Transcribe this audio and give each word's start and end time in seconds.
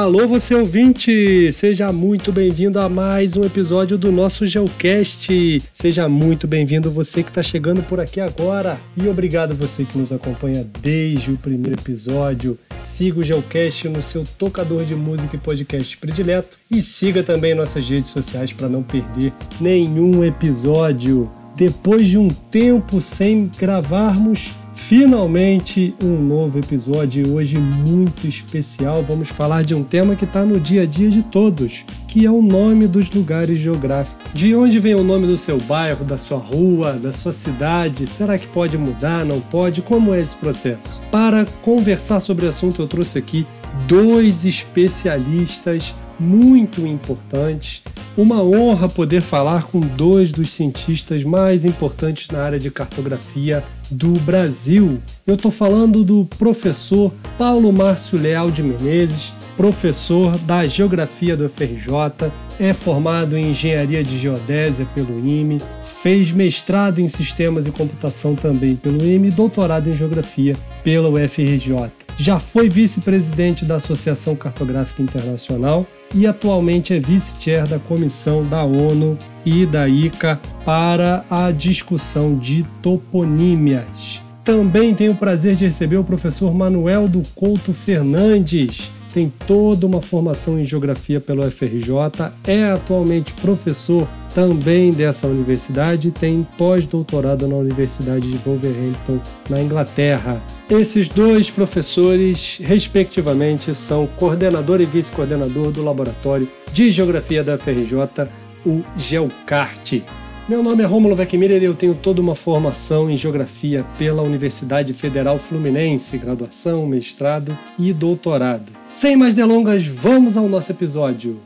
Alô, 0.00 0.26
você 0.26 0.54
ouvinte! 0.54 1.52
Seja 1.52 1.92
muito 1.92 2.32
bem-vindo 2.32 2.80
a 2.80 2.88
mais 2.88 3.36
um 3.36 3.44
episódio 3.44 3.98
do 3.98 4.10
nosso 4.10 4.46
Geocast. 4.46 5.62
Seja 5.74 6.08
muito 6.08 6.48
bem-vindo 6.48 6.90
você 6.90 7.22
que 7.22 7.28
está 7.28 7.42
chegando 7.42 7.82
por 7.82 8.00
aqui 8.00 8.18
agora. 8.18 8.80
E 8.96 9.06
obrigado 9.06 9.54
você 9.54 9.84
que 9.84 9.98
nos 9.98 10.10
acompanha 10.10 10.66
desde 10.80 11.32
o 11.32 11.36
primeiro 11.36 11.78
episódio. 11.78 12.58
Siga 12.78 13.20
o 13.20 13.22
Geocast 13.22 13.90
no 13.90 14.00
seu 14.00 14.24
tocador 14.38 14.86
de 14.86 14.96
música 14.96 15.36
e 15.36 15.38
podcast 15.38 15.94
predileto. 15.98 16.56
E 16.70 16.80
siga 16.80 17.22
também 17.22 17.54
nossas 17.54 17.86
redes 17.86 18.08
sociais 18.08 18.54
para 18.54 18.70
não 18.70 18.82
perder 18.82 19.34
nenhum 19.60 20.24
episódio. 20.24 21.30
Depois 21.54 22.08
de 22.08 22.16
um 22.16 22.30
tempo 22.30 23.02
sem 23.02 23.50
gravarmos, 23.58 24.54
Finalmente, 24.74 25.94
um 26.02 26.16
novo 26.16 26.58
episódio 26.58 27.34
hoje 27.34 27.58
muito 27.58 28.26
especial. 28.26 29.02
Vamos 29.02 29.28
falar 29.28 29.62
de 29.62 29.74
um 29.74 29.82
tema 29.82 30.16
que 30.16 30.24
está 30.24 30.44
no 30.44 30.60
dia 30.60 30.82
a 30.82 30.86
dia 30.86 31.10
de 31.10 31.22
todos, 31.22 31.84
que 32.06 32.24
é 32.24 32.30
o 32.30 32.40
nome 32.40 32.86
dos 32.86 33.10
lugares 33.10 33.58
geográficos. 33.58 34.32
De 34.32 34.54
onde 34.54 34.78
vem 34.78 34.94
o 34.94 35.04
nome 35.04 35.26
do 35.26 35.36
seu 35.36 35.58
bairro, 35.58 36.04
da 36.04 36.18
sua 36.18 36.38
rua, 36.38 36.92
da 36.92 37.12
sua 37.12 37.32
cidade? 37.32 38.06
Será 38.06 38.38
que 38.38 38.46
pode 38.48 38.78
mudar? 38.78 39.24
Não 39.24 39.40
pode? 39.40 39.82
Como 39.82 40.14
é 40.14 40.20
esse 40.20 40.36
processo? 40.36 41.02
Para 41.10 41.44
conversar 41.62 42.20
sobre 42.20 42.46
o 42.46 42.48
assunto, 42.48 42.80
eu 42.80 42.88
trouxe 42.88 43.18
aqui 43.18 43.46
dois 43.86 44.44
especialistas 44.44 45.94
muito 46.18 46.86
importantes. 46.86 47.82
Uma 48.16 48.42
honra 48.42 48.88
poder 48.88 49.22
falar 49.22 49.64
com 49.64 49.80
dois 49.80 50.30
dos 50.30 50.50
cientistas 50.52 51.24
mais 51.24 51.64
importantes 51.64 52.28
na 52.28 52.42
área 52.42 52.58
de 52.58 52.70
cartografia 52.70 53.64
do 53.90 54.12
Brasil. 54.20 55.00
Eu 55.26 55.34
estou 55.34 55.50
falando 55.50 56.04
do 56.04 56.24
professor 56.38 57.12
Paulo 57.36 57.72
Márcio 57.72 58.18
Leal 58.18 58.50
de 58.50 58.62
Menezes, 58.62 59.32
professor 59.60 60.38
da 60.38 60.64
Geografia 60.64 61.36
do 61.36 61.46
FRJ, 61.46 62.32
é 62.58 62.72
formado 62.72 63.36
em 63.36 63.50
Engenharia 63.50 64.02
de 64.02 64.16
Geodésia 64.16 64.88
pelo 64.94 65.18
IME, 65.18 65.60
fez 65.84 66.32
mestrado 66.32 66.98
em 66.98 67.06
Sistemas 67.06 67.66
e 67.66 67.70
Computação 67.70 68.34
também 68.34 68.74
pelo 68.74 69.04
IME 69.04 69.28
e 69.28 69.30
doutorado 69.30 69.90
em 69.90 69.92
Geografia 69.92 70.54
pela 70.82 71.10
UFRJ. 71.10 71.92
Já 72.16 72.40
foi 72.40 72.70
vice-presidente 72.70 73.66
da 73.66 73.74
Associação 73.74 74.34
Cartográfica 74.34 75.02
Internacional 75.02 75.86
e 76.14 76.26
atualmente 76.26 76.94
é 76.94 76.98
vice-chair 76.98 77.68
da 77.68 77.78
Comissão 77.78 78.42
da 78.42 78.64
ONU 78.64 79.18
e 79.44 79.66
da 79.66 79.86
ICA 79.86 80.40
para 80.64 81.22
a 81.28 81.50
discussão 81.50 82.34
de 82.34 82.64
toponímias. 82.80 84.22
Também 84.42 84.94
tenho 84.94 85.12
o 85.12 85.16
prazer 85.16 85.54
de 85.54 85.66
receber 85.66 85.98
o 85.98 86.04
professor 86.04 86.54
Manuel 86.54 87.06
do 87.06 87.22
Couto 87.34 87.74
Fernandes. 87.74 88.90
Tem 89.12 89.32
toda 89.46 89.86
uma 89.86 90.00
formação 90.00 90.58
em 90.58 90.64
geografia 90.64 91.20
pelo 91.20 91.42
FRJ, 91.50 92.32
é 92.46 92.70
atualmente 92.70 93.32
professor 93.34 94.06
também 94.32 94.92
dessa 94.92 95.26
universidade, 95.26 96.12
tem 96.12 96.46
pós-doutorado 96.56 97.48
na 97.48 97.56
Universidade 97.56 98.30
de 98.30 98.38
Wolverhampton, 98.38 99.20
na 99.48 99.60
Inglaterra. 99.60 100.40
Esses 100.70 101.08
dois 101.08 101.50
professores, 101.50 102.60
respectivamente, 102.62 103.74
são 103.74 104.06
coordenador 104.06 104.80
e 104.80 104.86
vice-coordenador 104.86 105.72
do 105.72 105.82
Laboratório 105.82 106.48
de 106.72 106.90
Geografia 106.90 107.42
da 107.42 107.58
FRJ, 107.58 108.28
o 108.64 108.82
GeoCart. 108.96 110.02
Meu 110.48 110.62
nome 110.62 110.82
é 110.82 110.86
Rômulo 110.86 111.16
Weckmiller 111.16 111.62
e 111.62 111.66
eu 111.66 111.74
tenho 111.74 111.94
toda 111.94 112.20
uma 112.20 112.34
formação 112.34 113.10
em 113.10 113.16
Geografia 113.16 113.84
pela 113.98 114.22
Universidade 114.22 114.92
Federal 114.94 115.38
Fluminense, 115.38 116.18
graduação, 116.18 116.86
mestrado 116.86 117.56
e 117.78 117.92
doutorado. 117.92 118.79
Sem 118.92 119.16
mais 119.16 119.34
delongas, 119.34 119.86
vamos 119.86 120.36
ao 120.36 120.48
nosso 120.48 120.72
episódio. 120.72 121.40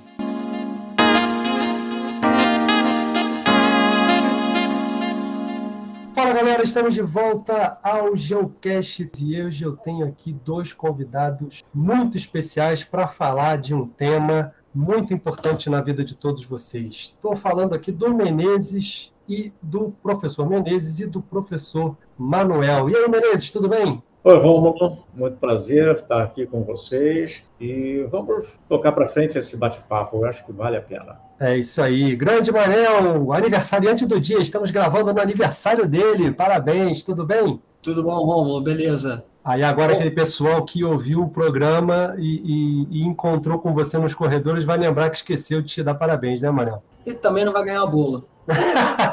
galera, 6.34 6.65
estamos 6.65 6.94
de 6.94 7.00
volta 7.00 7.78
ao 7.81 8.16
Geocast 8.16 9.09
e 9.21 9.41
hoje 9.41 9.65
eu 9.65 9.77
tenho 9.77 10.05
aqui 10.05 10.32
dois 10.44 10.72
convidados 10.72 11.62
muito 11.72 12.16
especiais 12.16 12.82
para 12.82 13.06
falar 13.06 13.59
de 13.59 13.72
um 13.72 13.87
tema 13.87 14.53
muito 14.75 15.15
importante 15.15 15.71
na 15.71 15.81
vida 15.81 16.05
de 16.05 16.16
todos 16.16 16.44
vocês. 16.44 17.15
Estou 17.15 17.37
falando 17.37 17.72
aqui 17.72 17.93
do 17.93 18.12
Menezes 18.12 19.12
e 19.28 19.53
do 19.62 19.93
professor 20.03 20.49
Menezes 20.49 21.00
e 21.00 21.06
do 21.06 21.22
professor 21.22 21.97
Manuel. 22.19 22.91
E 22.91 22.97
aí, 22.97 23.09
Menezes, 23.09 23.50
tudo 23.50 23.69
bem? 23.69 24.03
Oi, 24.27 24.39
Romulo, 24.39 25.05
muito 25.15 25.37
prazer 25.37 25.97
estar 25.97 26.23
aqui 26.23 26.47
com 26.47 26.65
vocês 26.65 27.45
e 27.61 28.07
vamos 28.11 28.55
tocar 28.67 28.91
para 28.93 29.07
frente 29.07 29.37
esse 29.37 29.55
bate-papo, 29.55 30.17
eu 30.17 30.25
acho 30.25 30.47
que 30.47 30.51
vale 30.51 30.79
a 30.79 30.81
pena. 30.81 31.21
É 31.39 31.59
isso 31.59 31.83
aí, 31.83 32.17
grande 32.17 32.51
Manel, 32.51 33.31
aniversariante 33.35 34.07
do 34.07 34.19
dia, 34.19 34.41
estamos 34.41 34.71
gravando 34.71 35.12
no 35.12 35.21
aniversário 35.21 35.87
dele, 35.87 36.33
parabéns, 36.33 37.05
tudo 37.05 37.27
bem? 37.27 37.61
Tudo 37.83 38.03
bom, 38.03 38.15
Romulo, 38.25 38.62
beleza. 38.62 39.27
Aí 39.45 39.62
agora 39.62 39.89
bom. 39.89 39.97
aquele 39.97 40.15
pessoal 40.15 40.65
que 40.65 40.83
ouviu 40.83 41.21
o 41.21 41.29
programa 41.29 42.15
e, 42.17 42.25
e, 42.25 43.03
e, 43.03 43.06
encontrou 43.06 43.59
com 43.59 43.75
você 43.75 43.99
nos 43.99 44.15
corredores 44.15 44.65
vai 44.65 44.79
lembrar 44.79 45.11
que 45.11 45.19
esqueceu 45.19 45.61
de 45.61 45.69
te 45.69 45.83
dar 45.83 45.97
parabéns, 45.97 46.41
né, 46.41 46.51
Manel? 46.51 46.83
E 47.06 47.12
também 47.12 47.45
não 47.45 47.53
vai 47.53 47.62
ganhar 47.62 47.83
a 47.83 47.87
bola. 47.87 48.25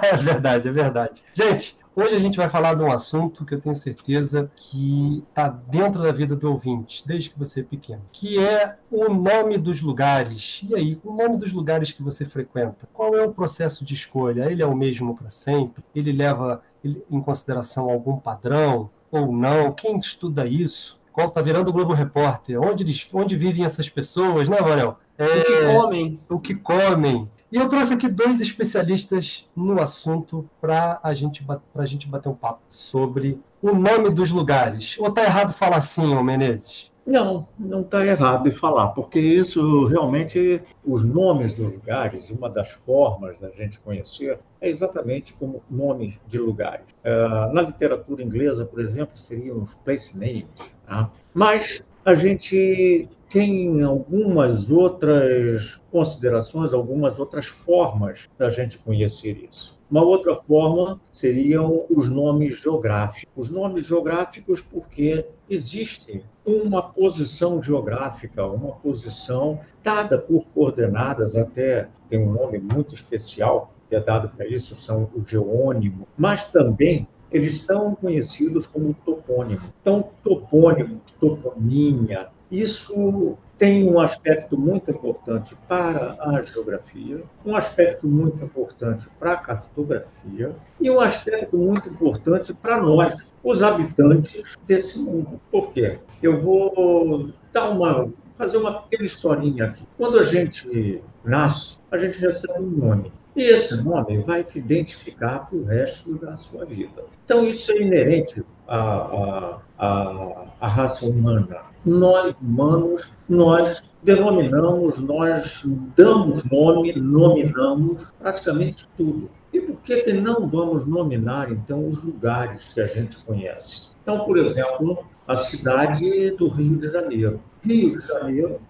é 0.04 0.16
verdade, 0.16 0.70
é 0.70 0.72
verdade. 0.72 1.22
Gente, 1.34 1.81
Hoje 2.02 2.16
a 2.16 2.20
gente 2.20 2.36
vai 2.36 2.50
falar 2.50 2.74
de 2.74 2.82
um 2.82 2.92
assunto 2.92 3.46
que 3.46 3.54
eu 3.54 3.62
tenho 3.62 3.76
certeza 3.76 4.50
que 4.56 5.24
está 5.30 5.48
dentro 5.48 6.02
da 6.02 6.12
vida 6.12 6.36
do 6.36 6.50
ouvinte, 6.50 7.08
desde 7.08 7.30
que 7.30 7.38
você 7.38 7.60
é 7.60 7.64
pequeno, 7.64 8.02
que 8.12 8.40
é 8.40 8.76
o 8.90 9.14
nome 9.14 9.56
dos 9.60 9.84
lugares. 9.84 10.66
E 10.68 10.74
aí, 10.74 11.00
o 11.04 11.14
nome 11.14 11.38
dos 11.38 11.54
lugares 11.54 11.92
que 11.92 12.02
você 12.02 12.26
frequenta? 12.26 12.90
Qual 12.92 13.14
é 13.16 13.24
o 13.24 13.32
processo 13.32 13.86
de 13.86 13.94
escolha? 13.94 14.50
Ele 14.50 14.64
é 14.64 14.66
o 14.66 14.76
mesmo 14.76 15.16
para 15.16 15.30
sempre? 15.30 15.84
Ele 15.94 16.12
leva 16.12 16.64
em 16.84 17.22
consideração 17.22 17.88
algum 17.88 18.18
padrão 18.18 18.90
ou 19.12 19.32
não? 19.32 19.72
Quem 19.72 20.00
estuda 20.00 20.48
isso? 20.48 21.00
Qual 21.14 21.28
está 21.28 21.40
virando 21.40 21.68
o 21.68 21.74
Globo 21.74 21.94
Repórter? 21.94 22.60
Onde, 22.60 22.84
eles, 22.84 23.08
onde 23.14 23.38
vivem 23.38 23.64
essas 23.64 23.90
pessoas, 23.90 24.50
né, 24.50 24.60
Manuel? 24.60 24.98
É, 25.20 25.26
o 25.26 25.44
que 25.44 25.76
comem. 25.78 26.20
O 26.28 26.40
que 26.40 26.56
comem. 26.56 27.30
E 27.52 27.58
eu 27.58 27.68
trouxe 27.68 27.94
aqui 27.94 28.08
dois 28.08 28.40
especialistas 28.40 29.50
no 29.54 29.82
assunto 29.82 30.50
para 30.62 31.02
a 31.04 31.14
gente, 31.14 31.46
a 31.76 31.86
gente 31.86 32.08
bater 32.08 32.30
um 32.30 32.34
papo 32.34 32.62
sobre 32.70 33.38
o 33.62 33.74
nome 33.74 34.10
dos 34.10 34.32
lugares. 34.32 34.98
Ou 34.98 35.10
está 35.10 35.24
errado 35.24 35.52
falar 35.52 35.76
assim, 35.78 36.16
ô 36.16 36.24
Menezes? 36.24 36.90
Não, 37.06 37.46
não 37.60 37.82
está 37.82 38.06
errado 38.06 38.44
de 38.44 38.52
falar, 38.52 38.90
porque 38.90 39.20
isso 39.20 39.86
realmente, 39.88 40.62
os 40.86 41.04
nomes 41.04 41.54
dos 41.54 41.74
lugares, 41.74 42.30
uma 42.30 42.50
das 42.50 42.70
formas 42.72 43.38
da 43.40 43.50
gente 43.50 43.80
conhecer 43.82 44.40
é 44.62 44.70
exatamente 44.70 45.34
como 45.34 45.62
nomes 45.70 46.18
de 46.28 46.38
lugares. 46.38 46.86
Uh, 47.04 47.54
na 47.54 47.64
literatura 47.64 48.24
inglesa, 48.24 48.64
por 48.64 48.80
exemplo, 48.80 49.18
seriam 49.18 49.62
os 49.62 49.74
place 49.74 50.18
names. 50.18 50.46
Tá? 50.86 51.10
Mas 51.34 51.84
a 52.06 52.14
gente 52.14 53.10
tem 53.32 53.82
algumas 53.82 54.70
outras 54.70 55.80
considerações, 55.90 56.74
algumas 56.74 57.18
outras 57.18 57.46
formas 57.46 58.28
da 58.38 58.50
gente 58.50 58.78
conhecer 58.78 59.48
isso. 59.50 59.80
Uma 59.90 60.04
outra 60.04 60.36
forma 60.36 61.00
seriam 61.12 61.86
os 61.90 62.10
nomes 62.10 62.60
geográficos. 62.60 63.30
Os 63.36 63.50
nomes 63.50 63.86
geográficos 63.88 64.62
porque 64.62 65.26
existe 65.50 66.24
uma 66.46 66.82
posição 66.82 67.62
geográfica, 67.62 68.46
uma 68.46 68.74
posição 68.76 69.60
dada 69.84 70.18
por 70.18 70.46
coordenadas, 70.54 71.36
até 71.36 71.88
tem 72.10 72.20
um 72.20 72.34
nome 72.34 72.58
muito 72.60 72.94
especial 72.96 73.74
que 73.90 73.96
é 73.96 74.00
dado 74.00 74.30
para 74.30 74.48
isso, 74.48 74.76
são 74.76 75.10
o 75.14 75.24
geônimo, 75.26 76.08
mas 76.18 76.52
também 76.52 77.06
eles 77.30 77.62
são 77.62 77.96
conhecidos 77.96 78.66
como 78.68 78.94
topônimo. 79.06 79.62
Então, 79.82 80.12
topônimo, 80.24 81.02
toponímia, 81.20 82.30
isso 82.52 83.38
tem 83.58 83.88
um 83.88 84.00
aspecto 84.00 84.58
muito 84.58 84.92
importante 84.92 85.56
para 85.68 86.18
a 86.20 86.42
geografia, 86.42 87.24
um 87.46 87.56
aspecto 87.56 88.08
muito 88.08 88.44
importante 88.44 89.08
para 89.20 89.34
a 89.34 89.38
cartografia 89.38 90.56
e 90.80 90.90
um 90.90 91.00
aspecto 91.00 91.58
muito 91.58 91.88
importante 91.88 92.54
para 92.54 92.82
nós, 92.82 93.16
os 93.44 93.64
habitantes 93.64 94.58
desse 94.66 95.00
mundo. 95.02 95.40
Por 95.52 95.72
quê? 95.72 96.00
Eu 96.22 96.40
vou 96.40 97.30
dar 97.54 97.70
uma 97.70 98.12
fazer 98.42 98.58
uma 98.58 98.82
pequena 98.82 99.06
historinha 99.06 99.66
aqui. 99.66 99.84
Quando 99.96 100.18
a 100.18 100.24
gente 100.24 101.00
nasce, 101.24 101.78
a 101.92 101.98
gente 101.98 102.18
recebe 102.18 102.60
um 102.60 102.72
nome. 102.72 103.14
E 103.36 103.44
esse 103.44 103.84
nome 103.84 104.18
vai 104.24 104.44
te 104.44 104.58
identificar 104.58 105.48
para 105.48 105.58
o 105.58 105.64
resto 105.64 106.16
da 106.18 106.36
sua 106.36 106.66
vida. 106.66 107.04
Então, 107.24 107.48
isso 107.48 107.72
é 107.72 107.82
inerente 107.82 108.44
à, 108.78 109.58
à, 109.80 110.46
à 110.60 110.68
raça 110.68 111.06
humana 111.06 111.72
nós 111.86 112.36
humanos, 112.42 113.12
nós 113.28 113.84
denominamos, 114.04 115.00
nós 115.00 115.64
damos 115.96 116.44
nome, 116.50 116.94
nominamos 116.94 118.12
praticamente 118.20 118.88
tudo. 118.98 119.30
E 119.54 119.60
por 119.60 119.76
que, 119.82 120.02
que 120.04 120.14
não 120.14 120.48
vamos 120.48 120.86
nominar, 120.86 121.52
então, 121.52 121.90
os 121.90 122.02
lugares 122.04 122.74
que 122.74 122.82
a 122.82 122.86
gente 122.86 123.24
conhece? 123.26 123.92
Então, 124.02 124.26
por 124.26 124.38
exemplo, 124.38 125.04
a 125.28 125.36
cidade 125.36 126.32
do 126.32 126.48
Rio 126.48 126.78
de 126.78 126.90
Janeiro. 126.90 127.42
Rio 127.64 128.00
de 128.00 128.08
Janeiro 128.08 128.62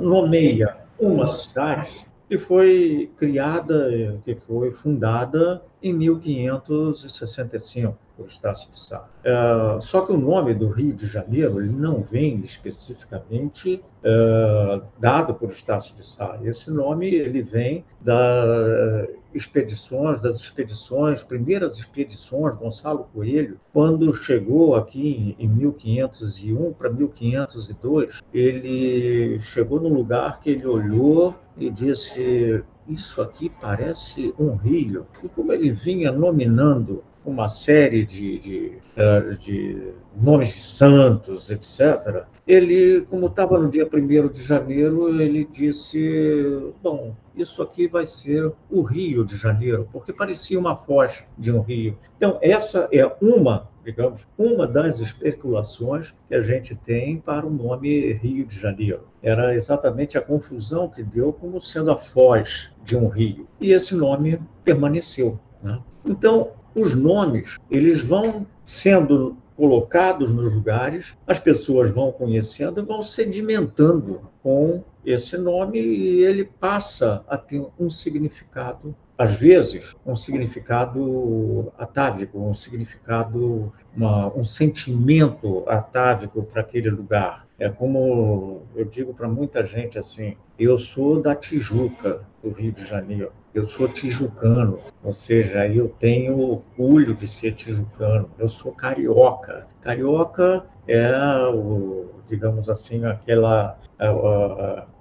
nomeia 0.00 0.76
uma 0.98 1.26
cidade 1.26 2.06
que 2.30 2.38
foi 2.38 3.10
criada, 3.16 4.20
que 4.22 4.36
foi 4.36 4.70
fundada 4.70 5.60
em 5.82 5.92
1565 5.92 7.98
por 8.16 8.28
Estácio 8.28 8.70
de 8.70 8.80
Sá. 8.80 9.04
Uh, 9.24 9.82
só 9.82 10.02
que 10.02 10.12
o 10.12 10.16
nome 10.16 10.54
do 10.54 10.68
Rio 10.68 10.92
de 10.92 11.08
Janeiro 11.08 11.58
ele 11.58 11.72
não 11.72 12.02
vem 12.02 12.38
especificamente 12.42 13.82
uh, 14.04 14.80
dado 14.96 15.34
por 15.34 15.50
Estácio 15.50 15.96
de 15.96 16.06
Sá. 16.06 16.38
Esse 16.44 16.70
nome 16.70 17.12
ele 17.12 17.42
vem 17.42 17.84
da 18.00 19.08
expedições, 19.34 20.20
das 20.20 20.36
expedições, 20.38 21.22
primeiras 21.22 21.78
expedições, 21.78 22.56
Gonçalo 22.56 23.08
Coelho, 23.12 23.58
quando 23.72 24.12
chegou 24.12 24.74
aqui 24.74 25.34
em 25.38 25.48
1501 25.48 26.72
para 26.72 26.90
1502, 26.90 28.20
ele 28.32 29.38
chegou 29.40 29.80
num 29.80 29.92
lugar 29.92 30.40
que 30.40 30.50
ele 30.50 30.66
olhou 30.66 31.34
e 31.56 31.70
disse: 31.70 32.62
Isso 32.88 33.20
aqui 33.22 33.50
parece 33.60 34.34
um 34.38 34.54
rio. 34.54 35.06
E 35.22 35.28
como 35.28 35.52
ele 35.52 35.70
vinha 35.70 36.10
nominando 36.10 37.04
uma 37.24 37.48
série 37.48 38.04
de, 38.04 38.38
de, 38.38 38.72
eh, 38.96 39.36
de, 39.38 39.92
nomes 40.16 40.54
de 40.54 40.62
santos, 40.62 41.50
etc., 41.50 42.24
ele, 42.46 43.02
como 43.02 43.26
estava 43.26 43.58
no 43.58 43.68
dia 43.68 43.88
1 43.92 44.28
de 44.28 44.42
janeiro, 44.42 45.20
ele 45.20 45.44
disse: 45.44 46.72
Bom, 46.82 47.14
isso 47.40 47.62
aqui 47.62 47.88
vai 47.88 48.06
ser 48.06 48.52
o 48.70 48.82
Rio 48.82 49.24
de 49.24 49.36
Janeiro, 49.36 49.88
porque 49.92 50.12
parecia 50.12 50.58
uma 50.58 50.76
foz 50.76 51.24
de 51.36 51.52
um 51.52 51.60
rio. 51.60 51.96
Então, 52.16 52.38
essa 52.42 52.88
é 52.92 53.04
uma, 53.20 53.68
digamos, 53.84 54.26
uma 54.36 54.66
das 54.66 54.98
especulações 55.00 56.14
que 56.28 56.34
a 56.34 56.42
gente 56.42 56.74
tem 56.74 57.18
para 57.18 57.46
o 57.46 57.50
nome 57.50 58.12
Rio 58.14 58.46
de 58.46 58.58
Janeiro. 58.58 59.08
Era 59.22 59.54
exatamente 59.54 60.18
a 60.18 60.22
confusão 60.22 60.88
que 60.88 61.02
deu 61.02 61.32
como 61.32 61.60
sendo 61.60 61.90
a 61.90 61.96
foz 61.96 62.70
de 62.84 62.96
um 62.96 63.08
rio. 63.08 63.48
E 63.60 63.72
esse 63.72 63.94
nome 63.94 64.40
permaneceu. 64.64 65.38
Né? 65.62 65.80
Então, 66.04 66.52
os 66.74 66.94
nomes, 66.94 67.56
eles 67.70 68.00
vão 68.00 68.46
sendo 68.64 69.36
colocados 69.56 70.32
nos 70.32 70.54
lugares, 70.54 71.14
as 71.26 71.38
pessoas 71.38 71.90
vão 71.90 72.10
conhecendo 72.10 72.80
e 72.80 72.84
vão 72.84 73.02
sedimentando 73.02 74.22
com 74.42 74.82
esse 75.04 75.36
nome 75.38 75.78
e 75.78 76.22
ele 76.24 76.44
passa 76.44 77.24
a 77.28 77.36
ter 77.36 77.64
um 77.78 77.88
significado, 77.88 78.94
às 79.16 79.34
vezes, 79.34 79.94
um 80.04 80.16
significado 80.16 81.72
atávico, 81.78 82.38
um 82.38 82.54
significado, 82.54 83.72
uma, 83.94 84.34
um 84.36 84.44
sentimento 84.44 85.64
atávico 85.68 86.42
para 86.42 86.62
aquele 86.62 86.90
lugar. 86.90 87.46
É 87.58 87.68
como 87.68 88.62
eu 88.74 88.86
digo 88.86 89.12
para 89.12 89.28
muita 89.28 89.64
gente 89.66 89.98
assim, 89.98 90.36
eu 90.58 90.78
sou 90.78 91.20
da 91.20 91.34
Tijuca, 91.34 92.22
do 92.42 92.50
Rio 92.50 92.72
de 92.72 92.84
Janeiro. 92.84 93.32
Eu 93.52 93.66
sou 93.66 93.88
tijucano, 93.88 94.78
ou 95.02 95.12
seja, 95.12 95.66
eu 95.66 95.88
tenho 95.98 96.38
orgulho 96.38 97.12
de 97.14 97.26
ser 97.26 97.52
tijucano. 97.52 98.30
Eu 98.38 98.48
sou 98.48 98.72
carioca. 98.72 99.66
Carioca 99.80 100.64
é 100.86 101.12
o, 101.52 102.10
digamos 102.30 102.70
assim, 102.70 103.04
aquela 103.04 103.78
é, 103.98 104.06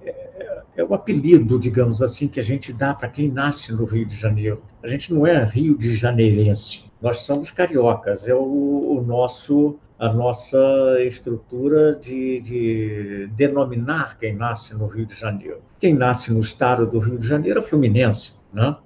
é, 0.02 0.64
é 0.78 0.84
o 0.84 0.94
apelido, 0.94 1.60
digamos 1.60 2.02
assim, 2.02 2.28
que 2.28 2.40
a 2.40 2.44
gente 2.44 2.74
dá 2.74 2.94
para 2.94 3.08
quem 3.08 3.30
nasce 3.30 3.72
no 3.72 3.86
Rio 3.86 4.06
de 4.06 4.16
Janeiro. 4.16 4.62
A 4.84 4.88
gente 4.88 5.14
não 5.14 5.26
é 5.26 5.44
Rio 5.46 5.78
de 5.78 5.96
Janeirense. 5.96 6.86
Nós 7.02 7.22
somos 7.22 7.52
cariocas. 7.52 8.28
É 8.28 8.34
o, 8.34 8.98
o 8.98 9.04
nosso 9.06 9.80
a 10.00 10.14
nossa 10.14 10.58
estrutura 11.02 11.94
de, 11.94 12.40
de, 12.40 13.30
denominar 13.36 14.18
quem 14.18 14.34
nasce 14.34 14.74
no 14.74 14.88
Rio 14.88 15.06
de 15.06 15.14
Janeiro. 15.14 15.60
Quem 15.78 15.94
nasce 15.94 16.32
no 16.32 16.40
estado 16.40 16.88
do 16.88 17.00
Rio 17.00 17.18
de 17.18 17.28
Janeiro 17.28 17.60
é 17.60 17.64
fluminense, 17.64 18.34
né? 18.54 18.78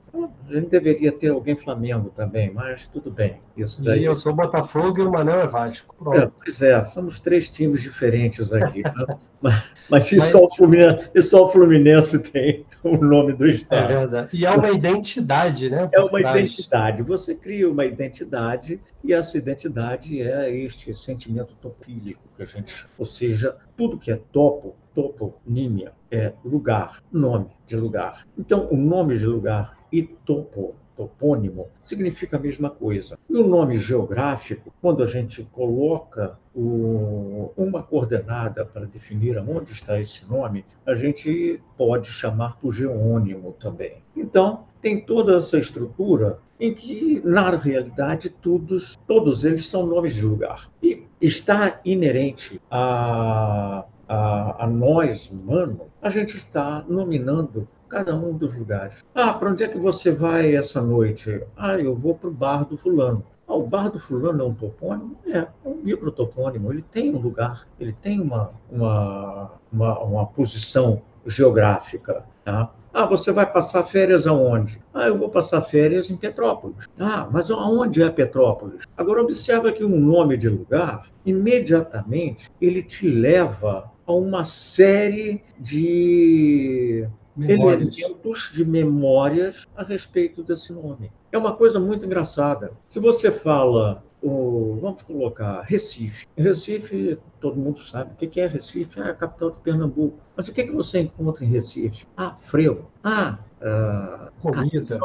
A 0.49 0.53
gente 0.53 0.69
deveria 0.69 1.11
ter 1.11 1.29
alguém 1.29 1.55
Flamengo 1.55 2.11
também, 2.15 2.51
mas 2.51 2.87
tudo 2.87 3.09
bem. 3.09 3.39
Isso 3.55 3.83
daí... 3.83 4.01
E 4.01 4.05
eu 4.05 4.17
sou 4.17 4.33
Botafogo 4.33 4.99
e 4.99 5.03
o 5.03 5.11
Manel 5.11 5.41
é 5.41 5.47
Vasco. 5.47 5.95
É, 6.13 6.29
pois 6.43 6.61
é, 6.61 6.81
somos 6.83 7.19
três 7.19 7.49
times 7.49 7.81
diferentes 7.81 8.51
aqui. 8.51 8.83
Né? 8.83 8.91
mas, 9.41 9.63
mas, 9.89 10.03
se, 10.05 10.17
mas... 10.17 10.29
Só 10.29 11.45
o 11.45 11.49
Fluminense, 11.49 12.19
tem 12.19 12.65
o 12.83 12.97
nome 12.97 13.33
do 13.33 13.47
estado. 13.47 13.91
É 13.91 13.97
verdade. 13.97 14.29
E 14.33 14.45
é 14.45 14.51
uma 14.51 14.69
identidade, 14.69 15.69
né? 15.69 15.89
É 15.91 16.01
uma 16.01 16.19
trás. 16.19 16.35
identidade. 16.35 17.03
Você 17.03 17.35
cria 17.35 17.69
uma 17.69 17.85
identidade 17.85 18.79
e 19.03 19.13
essa 19.13 19.37
identidade 19.37 20.21
é 20.21 20.53
este 20.53 20.93
sentimento 20.93 21.55
topílico 21.55 22.21
que 22.35 22.43
a 22.43 22.45
gente, 22.45 22.85
ou 22.97 23.05
seja, 23.05 23.55
tudo 23.77 23.97
que 23.97 24.11
é 24.11 24.19
topo, 24.31 24.75
toponímia, 24.93 25.93
é 26.11 26.33
lugar, 26.43 26.99
nome 27.11 27.47
de 27.65 27.75
lugar. 27.75 28.25
Então, 28.37 28.67
o 28.69 28.77
nome 28.77 29.17
de 29.17 29.25
lugar 29.25 29.77
e 29.93 30.01
topo, 30.01 30.73
topônimo, 30.97 31.67
significa 31.79 32.37
a 32.37 32.39
mesma 32.39 32.71
coisa. 32.71 33.15
E 33.29 33.35
o 33.35 33.47
nome 33.47 33.77
geográfico, 33.77 34.73
quando 34.81 35.03
a 35.03 35.05
gente 35.05 35.43
coloca 35.51 36.35
o, 36.53 37.51
uma 37.55 37.83
coordenada 37.83 38.65
para 38.65 38.85
definir 38.85 39.37
aonde 39.37 39.71
está 39.71 39.99
esse 39.99 40.27
nome, 40.27 40.65
a 40.83 40.95
gente 40.95 41.61
pode 41.77 42.07
chamar 42.07 42.57
por 42.57 42.73
geônimo 42.73 43.53
também. 43.59 43.97
Então, 44.17 44.65
tem 44.81 44.99
toda 44.99 45.37
essa 45.37 45.59
estrutura 45.59 46.39
em 46.59 46.73
que, 46.73 47.21
na 47.23 47.55
realidade, 47.55 48.31
todos, 48.31 48.97
todos 49.05 49.45
eles 49.45 49.67
são 49.67 49.85
nomes 49.85 50.15
de 50.15 50.25
lugar. 50.25 50.71
E 50.81 51.03
está 51.21 51.79
inerente 51.85 52.59
a, 52.69 53.85
a, 54.07 54.63
a 54.63 54.67
nós, 54.67 55.29
humano, 55.29 55.81
a 56.01 56.09
gente 56.09 56.35
está 56.35 56.83
nominando 56.87 57.67
cada 57.93 58.15
um 58.15 58.35
dos 58.35 58.55
lugares. 58.55 59.05
Ah, 59.13 59.35
para 59.35 59.51
onde 59.51 59.63
é 59.63 59.67
que 59.67 59.77
você 59.77 60.09
vai 60.09 60.55
essa 60.55 60.81
noite? 60.81 61.43
Ah, 61.55 61.77
eu 61.77 61.95
vou 61.95 62.15
para 62.15 62.27
o 62.27 62.33
bar 62.33 62.65
do 62.65 62.75
fulano. 62.75 63.23
Ah, 63.47 63.53
o 63.53 63.67
bar 63.67 63.91
do 63.91 63.99
fulano 63.99 64.41
é 64.41 64.47
um 64.47 64.53
topônimo? 64.55 65.15
É, 65.27 65.37
é 65.37 65.47
um 65.63 65.75
microtopônimo. 65.75 66.73
Ele 66.73 66.81
tem 66.81 67.13
um 67.13 67.19
lugar, 67.19 67.67
ele 67.79 67.93
tem 67.93 68.19
uma, 68.19 68.49
uma, 68.71 69.51
uma, 69.71 69.99
uma 69.99 70.25
posição 70.25 71.03
geográfica. 71.27 72.25
Tá? 72.43 72.71
Ah, 72.91 73.05
você 73.05 73.31
vai 73.31 73.45
passar 73.45 73.83
férias 73.83 74.25
aonde? 74.25 74.81
Ah, 74.91 75.05
eu 75.05 75.17
vou 75.17 75.29
passar 75.29 75.61
férias 75.61 76.09
em 76.09 76.17
Petrópolis. 76.17 76.87
Ah, 76.99 77.27
mas 77.31 77.51
aonde 77.51 78.01
é 78.01 78.09
Petrópolis? 78.09 78.85
Agora 78.97 79.21
observa 79.21 79.71
que 79.71 79.83
um 79.83 79.99
nome 79.99 80.35
de 80.35 80.49
lugar, 80.49 81.07
imediatamente, 81.23 82.49
ele 82.59 82.81
te 82.81 83.07
leva 83.07 83.91
a 84.05 84.13
uma 84.13 84.45
série 84.45 85.43
de. 85.59 87.07
Elementos 87.37 88.51
de 88.53 88.65
memórias 88.65 89.67
a 89.75 89.83
respeito 89.83 90.43
desse 90.43 90.71
nome. 90.73 91.11
É 91.31 91.37
uma 91.37 91.53
coisa 91.53 91.79
muito 91.79 92.05
engraçada. 92.05 92.71
Se 92.87 92.99
você 92.99 93.31
fala, 93.31 94.03
o, 94.21 94.77
vamos 94.81 95.01
colocar 95.01 95.61
Recife. 95.61 96.25
Recife, 96.37 97.17
todo 97.39 97.57
mundo 97.57 97.79
sabe 97.81 98.11
o 98.13 98.15
que 98.15 98.39
é 98.39 98.47
Recife, 98.47 98.99
é 98.99 99.03
a 99.03 99.13
capital 99.13 99.51
de 99.51 99.59
Pernambuco. 99.59 100.17
Mas 100.35 100.47
o 100.47 100.53
que, 100.53 100.61
é 100.61 100.63
que 100.63 100.71
você 100.71 101.01
encontra 101.01 101.43
em 101.43 101.49
Recife? 101.49 102.07
Ah, 102.15 102.35
frevo. 102.39 102.89
Ah, 103.03 103.39
uh, 103.61 104.31
comida. 104.41 104.99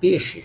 peixe. 0.00 0.44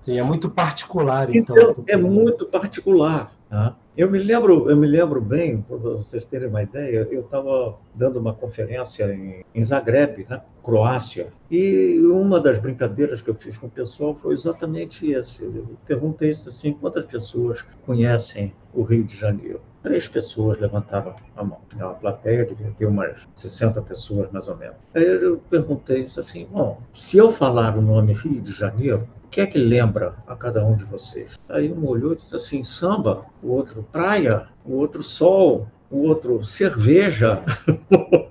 Sim, 0.00 0.18
é 0.18 0.22
muito 0.22 0.50
particular, 0.50 1.34
então. 1.34 1.56
Então, 1.56 1.84
é 1.86 1.96
muito 1.96 2.46
particular. 2.46 3.32
Tá? 3.50 3.76
Eu 3.96 4.08
me 4.08 4.20
lembro, 4.20 4.70
eu 4.70 4.76
me 4.76 4.86
lembro 4.86 5.20
bem, 5.20 5.60
para 5.60 5.76
vocês 5.76 6.24
terem 6.24 6.48
uma 6.48 6.62
ideia, 6.62 7.08
eu 7.10 7.22
estava 7.22 7.76
dando 7.92 8.20
uma 8.20 8.32
conferência 8.32 9.12
em, 9.12 9.44
em 9.52 9.62
Zagreb, 9.62 10.24
né, 10.30 10.40
Croácia, 10.62 11.32
e 11.50 11.98
uma 11.98 12.38
das 12.38 12.58
brincadeiras 12.58 13.20
que 13.20 13.28
eu 13.28 13.34
fiz 13.34 13.58
com 13.58 13.66
o 13.66 13.70
pessoal 13.70 14.14
foi 14.14 14.34
exatamente 14.34 15.12
essa. 15.12 15.42
Eu 15.42 15.76
perguntei 15.84 16.30
assim, 16.30 16.72
quantas 16.74 17.04
pessoas 17.04 17.66
conhecem 17.84 18.54
o 18.72 18.82
Rio 18.82 19.02
de 19.02 19.16
Janeiro? 19.16 19.60
Três 19.82 20.06
pessoas 20.06 20.58
levantaram 20.60 21.16
a 21.36 21.42
mão. 21.42 21.58
A 21.80 21.88
plateia 21.88 22.44
devia 22.44 22.70
ter 22.70 22.86
umas 22.86 23.26
60 23.34 23.82
pessoas, 23.82 24.30
mais 24.30 24.46
ou 24.46 24.56
menos. 24.56 24.76
Aí 24.94 25.04
eu 25.04 25.38
perguntei 25.50 26.06
assim, 26.16 26.46
bom, 26.52 26.80
se 26.92 27.16
eu 27.16 27.30
falar 27.30 27.76
o 27.76 27.82
nome 27.82 28.12
Rio 28.12 28.40
de 28.40 28.52
Janeiro, 28.52 29.08
que 29.30 29.40
é 29.40 29.46
que 29.46 29.58
lembra 29.58 30.16
a 30.26 30.34
cada 30.34 30.64
um 30.64 30.76
de 30.76 30.84
vocês? 30.84 31.38
Aí 31.48 31.72
um 31.72 31.86
olhou 31.86 32.12
e 32.12 32.16
disse 32.16 32.34
assim, 32.34 32.64
samba, 32.64 33.24
o 33.42 33.52
outro 33.52 33.86
praia, 33.92 34.48
o 34.64 34.74
outro 34.74 35.02
sol, 35.02 35.68
o 35.90 36.02
outro 36.02 36.44
cerveja, 36.44 37.42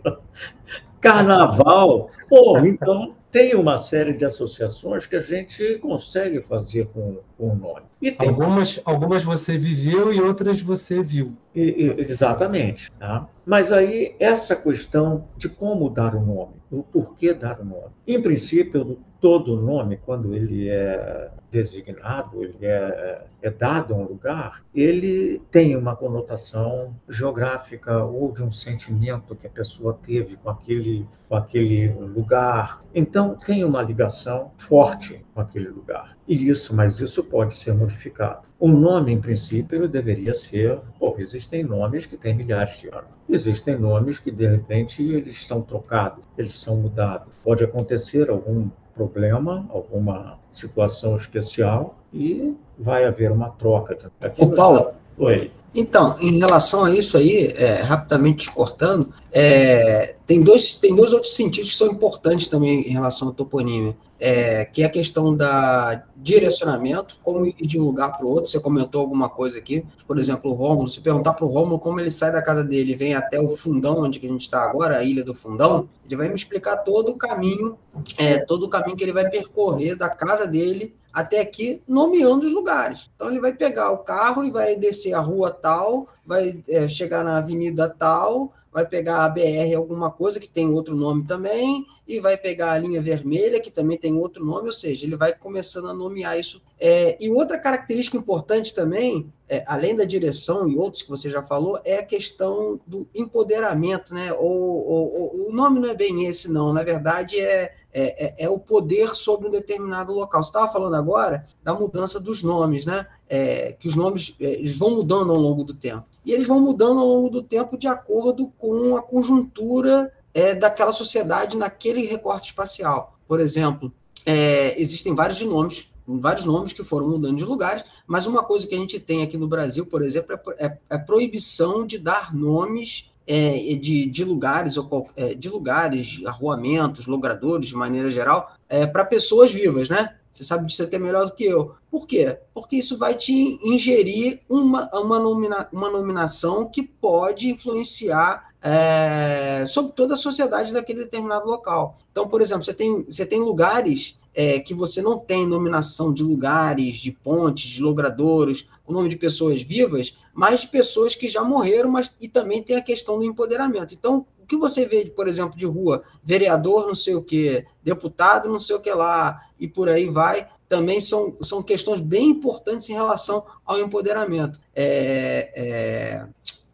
carnaval. 1.00 2.10
Pô, 2.30 2.58
então 2.60 3.16
tem 3.32 3.56
uma 3.56 3.78
série 3.78 4.14
de 4.14 4.26
associações 4.26 5.06
que 5.06 5.16
a 5.16 5.20
gente 5.20 5.78
consegue 5.80 6.42
fazer 6.42 6.88
com, 6.88 7.20
com 7.38 7.50
o 7.50 7.56
nome. 7.56 7.82
E 8.02 8.12
tem... 8.12 8.28
algumas, 8.28 8.82
algumas 8.84 9.24
você 9.24 9.58
viveu 9.58 10.12
e 10.12 10.20
outras 10.20 10.62
você 10.62 11.02
viu. 11.02 11.34
E, 11.56 11.62
e, 11.62 12.02
exatamente. 12.02 12.92
Tá? 13.00 13.28
Mas 13.46 13.72
aí, 13.72 14.16
essa 14.20 14.56
questão 14.56 15.28
de 15.38 15.48
como 15.48 15.90
dar 15.90 16.16
o 16.16 16.22
nome, 16.22 16.54
o 16.72 16.84
porquê 16.84 17.34
dar 17.34 17.60
o 17.60 17.66
nome. 17.66 17.92
Em 18.08 18.22
princípio, 18.22 19.00
todo 19.20 19.60
nome, 19.60 19.98
quando 19.98 20.34
ele 20.34 20.70
é 20.70 21.30
designado, 21.52 22.44
ele 22.44 22.58
é, 22.62 23.26
é, 23.42 23.50
dado 23.50 23.94
a 23.94 23.98
um 23.98 24.04
lugar, 24.04 24.64
ele 24.74 25.42
tem 25.52 25.76
uma 25.76 25.96
conotação 25.96 26.96
geográfica 27.08 28.04
ou 28.04 28.32
de 28.32 28.44
um 28.44 28.52
sentimento 28.52 29.36
que 29.36 29.48
a 29.48 29.50
pessoa 29.50 29.98
teve 30.06 30.38
com 30.38 30.50
aquele, 30.50 31.08
com 31.28 31.36
aquele 31.36 31.92
lugar. 31.92 32.84
Então, 32.94 33.36
tem 33.36 33.64
uma 33.64 33.82
ligação 33.82 34.52
forte 34.58 35.26
com 35.34 35.42
aquele 35.42 35.70
lugar. 35.70 36.18
E 36.28 36.48
isso, 36.48 36.76
mas 36.76 37.00
isso 37.00 37.24
pode 37.24 37.58
ser 37.58 37.74
modificado. 37.74 38.48
O 38.60 38.68
nome, 38.68 39.12
em 39.12 39.20
princípio, 39.20 39.88
deveria 39.88 40.34
ser. 40.34 40.80
Bom, 41.00 41.16
existem 41.18 41.64
nomes 41.64 42.06
que 42.06 42.16
têm 42.16 42.36
milhares 42.36 42.80
de 42.80 42.88
anos. 42.90 43.10
Existem 43.28 43.78
nomes 43.78 44.20
que, 44.20 44.30
de 44.30 44.48
repente, 44.48 45.02
eles 45.02 45.46
são 45.46 45.62
trocados, 45.62 46.26
eles 46.38 46.60
são 46.60 46.78
mudados. 46.78 47.34
Pode 47.44 47.64
acontecer 47.64 48.30
algum 48.30 48.70
problema, 49.00 49.66
alguma 49.70 50.38
situação 50.50 51.16
especial 51.16 51.96
e 52.14 52.54
vai 52.78 53.06
haver 53.06 53.32
uma 53.32 53.50
troca. 53.50 53.98
Aqui 54.20 54.44
Ô, 54.44 54.50
Paulo, 54.50 54.92
Oi. 55.18 55.52
Então, 55.74 56.16
em 56.20 56.40
relação 56.40 56.84
a 56.84 56.92
isso 56.92 57.16
aí, 57.16 57.54
é, 57.56 57.82
rapidamente 57.82 58.48
te 58.48 58.52
cortando, 58.52 59.10
é, 59.32 60.16
tem, 60.26 60.42
dois, 60.42 60.72
tem 60.72 60.96
dois 60.96 61.14
outros 61.14 61.36
sentidos 61.36 61.72
que 61.72 61.78
são 61.78 61.88
importantes 61.88 62.48
também 62.48 62.88
em 62.88 62.92
relação 62.92 63.28
ao 63.28 63.34
toponímia, 63.34 63.96
é, 64.20 64.66
que 64.66 64.84
é 64.84 64.86
a 64.86 64.90
questão 64.90 65.36
da 65.36 66.04
direcionamento, 66.16 67.18
como 67.24 67.46
ir 67.46 67.56
de 67.56 67.80
um 67.80 67.84
lugar 67.84 68.18
para 68.18 68.26
o 68.26 68.30
outro. 68.30 68.52
Você 68.52 68.60
comentou 68.60 69.02
alguma 69.02 69.30
coisa 69.30 69.58
aqui, 69.58 69.86
por 70.06 70.20
exemplo, 70.20 70.52
o 70.52 70.54
Rômulo. 70.54 70.90
Se 70.90 71.00
perguntar 71.00 71.34
para 71.34 71.46
o 71.46 71.50
Rômulo 71.50 71.80
como 71.80 72.00
ele 72.00 72.12
sai 72.12 72.32
da 72.32 72.42
casa 72.42 72.64
dele 72.64 72.92
e 72.92 72.96
vem 72.96 73.16
até 73.16 73.40
o 73.40 73.56
fundão, 73.56 74.04
onde 74.04 74.20
a 74.20 74.22
gente 74.22 74.42
está 74.42 74.64
agora, 74.64 74.98
a 74.98 75.04
ilha 75.04 75.24
do 75.24 75.34
fundão, 75.34 75.88
ele 76.06 76.18
vai 76.18 76.28
me 76.28 76.36
explicar 76.36 76.78
todo 76.78 77.12
o 77.12 77.18
caminho, 77.18 77.78
é, 78.18 78.40
todo 78.40 78.64
o 78.64 78.70
caminho 78.70 78.98
que 78.98 79.04
ele 79.04 79.14
vai 79.14 79.30
percorrer 79.30 79.96
da 79.96 80.10
casa 80.10 80.46
dele 80.46 80.94
até 81.12 81.40
aqui, 81.40 81.82
nomeando 81.88 82.46
os 82.46 82.52
lugares. 82.52 83.10
Então 83.16 83.30
ele 83.30 83.40
vai 83.40 83.54
pegar 83.54 83.92
o 83.92 84.00
carro 84.00 84.44
e 84.44 84.52
vai 84.52 84.76
descer 84.76 85.14
a 85.14 85.20
rua 85.20 85.50
tal, 85.50 86.08
vai 86.26 86.62
é, 86.68 86.88
chegar 86.88 87.24
na 87.24 87.38
avenida 87.38 87.90
tal, 87.90 88.54
vai 88.72 88.86
pegar 88.86 89.26
a 89.26 89.30
BR 89.30 89.76
alguma 89.76 90.12
coisa 90.12 90.40
que 90.40 90.50
tem 90.50 90.70
outro 90.70 90.96
nome 90.96 91.26
também, 91.26 91.86
e 92.08 92.20
vai 92.20 92.38
pegar 92.38 92.72
a 92.72 92.78
linha 92.78 93.02
vermelha, 93.02 93.60
que 93.60 93.72
também 93.72 93.98
tem 93.98 94.14
outro 94.14 94.44
nome, 94.46 94.68
ou 94.68 94.74
seja, 94.74 95.06
ele 95.06 95.16
vai 95.16 95.34
começando 95.34 95.90
a 95.90 95.94
nomear 95.94 96.40
isso. 96.40 96.62
É, 96.80 97.18
e 97.20 97.30
outra 97.30 97.58
característica 97.60 98.18
importante 98.18 98.74
também, 98.74 99.32
é, 99.48 99.64
além 99.68 99.96
da 99.96 100.06
direção 100.06 100.70
e 100.70 100.78
outros 100.78 101.04
que 101.04 101.10
você 101.10 101.30
já 101.30 101.42
falou, 101.42 101.80
é 101.84 101.98
a 101.98 102.06
questão 102.06 102.80
do 102.88 103.08
empoderamento, 103.14 104.14
né? 104.14 104.32
Ou, 104.34 105.48
o 105.48 105.52
nome 105.52 105.80
não 105.80 105.90
é 105.90 105.94
bem 105.94 106.26
esse, 106.26 106.50
não. 106.50 106.72
Na 106.72 106.84
verdade, 106.84 107.40
é, 107.40 107.74
é, 107.92 108.44
é, 108.44 108.46
é 108.46 108.50
o 108.50 108.58
poder 108.58 109.10
sobre 109.10 109.48
um 109.48 109.52
determinado 109.52 110.14
local. 110.14 110.42
Você 110.42 110.50
estava 110.50 110.72
falando 110.72 110.96
agora 110.96 111.46
da 111.64 111.74
mudança 111.74 112.20
dos 112.20 112.44
nomes, 112.44 112.86
né? 112.86 113.06
É, 113.28 113.74
que 113.74 113.88
os 113.88 113.96
nomes 113.96 114.36
é, 114.40 114.54
eles 114.54 114.78
vão 114.78 114.92
mudando 114.92 115.32
ao 115.32 115.38
longo 115.38 115.64
do 115.64 115.74
tempo 115.74 116.06
e 116.30 116.32
eles 116.32 116.48
vão 116.48 116.62
mudando 116.62 117.00
ao 117.00 117.08
longo 117.08 117.28
do 117.28 117.42
tempo 117.42 117.76
de 117.76 117.88
acordo 117.88 118.54
com 118.60 118.96
a 118.96 119.02
conjuntura 119.02 120.14
é, 120.32 120.54
daquela 120.54 120.92
sociedade 120.92 121.58
naquele 121.58 122.06
recorte 122.06 122.52
espacial. 122.52 123.18
Por 123.28 123.40
exemplo, 123.40 123.92
é, 124.24 124.80
existem 124.80 125.16
vários 125.16 125.42
nomes, 125.42 125.90
vários 126.08 126.46
nomes 126.46 126.72
que 126.72 126.84
foram 126.84 127.10
mudando 127.10 127.38
de 127.38 127.44
lugares, 127.44 127.84
mas 128.06 128.28
uma 128.28 128.44
coisa 128.44 128.68
que 128.68 128.76
a 128.76 128.78
gente 128.78 129.00
tem 129.00 129.24
aqui 129.24 129.38
no 129.38 129.48
Brasil, 129.48 129.88
por 129.88 130.04
exemplo, 130.04 130.36
é, 130.60 130.66
é, 130.68 130.78
é 130.92 130.98
proibição 131.00 131.84
de 131.84 131.98
dar 131.98 132.32
nomes 132.32 133.10
é, 133.26 133.74
de, 133.74 134.06
de, 134.06 134.24
lugares 134.24 134.78
ou 134.78 135.10
é, 135.16 135.34
de 135.34 135.50
lugares, 135.50 136.22
arruamentos, 136.28 137.08
logradores 137.08 137.70
de 137.70 137.76
maneira 137.76 138.12
geral, 138.12 138.54
é, 138.70 138.86
para 138.86 139.04
pessoas 139.04 139.52
vivas, 139.52 139.90
né? 139.90 140.16
Você 140.40 140.46
sabe 140.46 140.66
disso 140.66 140.84
até 140.84 140.98
melhor 140.98 141.26
do 141.26 141.34
que 141.34 141.44
eu. 141.44 141.74
Por 141.92 142.08
quê? 142.08 142.40
Porque 142.54 142.78
isso 142.78 142.98
vai 142.98 143.14
te 143.14 143.60
ingerir 143.62 144.40
uma, 144.48 144.90
uma, 144.94 145.20
nomina, 145.20 145.68
uma 145.74 145.92
nominação 145.92 146.66
que 146.66 146.82
pode 146.82 147.50
influenciar 147.50 148.54
é, 148.62 149.66
sobre 149.68 149.92
toda 149.92 150.14
a 150.14 150.18
sociedade 150.18 150.72
daquele 150.72 151.00
determinado 151.00 151.46
local. 151.46 151.98
Então, 152.10 152.26
por 152.26 152.40
exemplo, 152.40 152.64
você 152.64 152.74
tem, 152.74 153.04
você 153.04 153.26
tem 153.26 153.42
lugares 153.42 154.18
é, 154.34 154.60
que 154.60 154.74
você 154.74 155.02
não 155.02 155.20
tem 155.20 155.46
nominação 155.46 156.14
de 156.14 156.24
lugares, 156.24 156.96
de 156.96 157.12
pontes, 157.12 157.70
de 157.70 157.82
logradouros, 157.82 158.66
o 158.88 158.94
nome 158.94 159.10
de 159.10 159.18
pessoas 159.18 159.62
vivas, 159.62 160.18
mas 160.34 160.62
de 160.62 160.70
pessoas 160.70 161.16
que 161.16 161.28
já 161.28 161.44
morreram, 161.44 161.90
mas 161.90 162.16
e 162.22 162.30
também 162.30 162.64
tem 162.64 162.78
a 162.78 162.82
questão 162.82 163.18
do 163.18 163.26
empoderamento. 163.26 163.94
Então, 163.94 164.26
que 164.50 164.58
você 164.58 164.86
vê, 164.86 165.06
por 165.06 165.28
exemplo, 165.28 165.56
de 165.56 165.68
rua, 165.68 166.04
vereador 166.24 166.88
não 166.88 166.96
sei 166.96 167.14
o 167.14 167.22
que, 167.22 167.64
deputado 167.84 168.50
não 168.50 168.60
sei 168.60 168.76
o 168.76 168.82
que 168.82 168.92
lá, 168.92 169.40
e 169.60 169.68
por 169.68 169.88
aí 169.88 170.10
vai, 170.10 170.48
também 170.68 171.00
são, 171.00 171.38
são 171.42 171.62
questões 171.62 172.02
bem 172.02 172.30
importantes 172.30 172.90
em 172.90 172.94
relação 172.94 173.46
ao 173.64 173.80
empoderamento. 173.80 174.60
É, 174.76 175.52
é, 175.56 176.28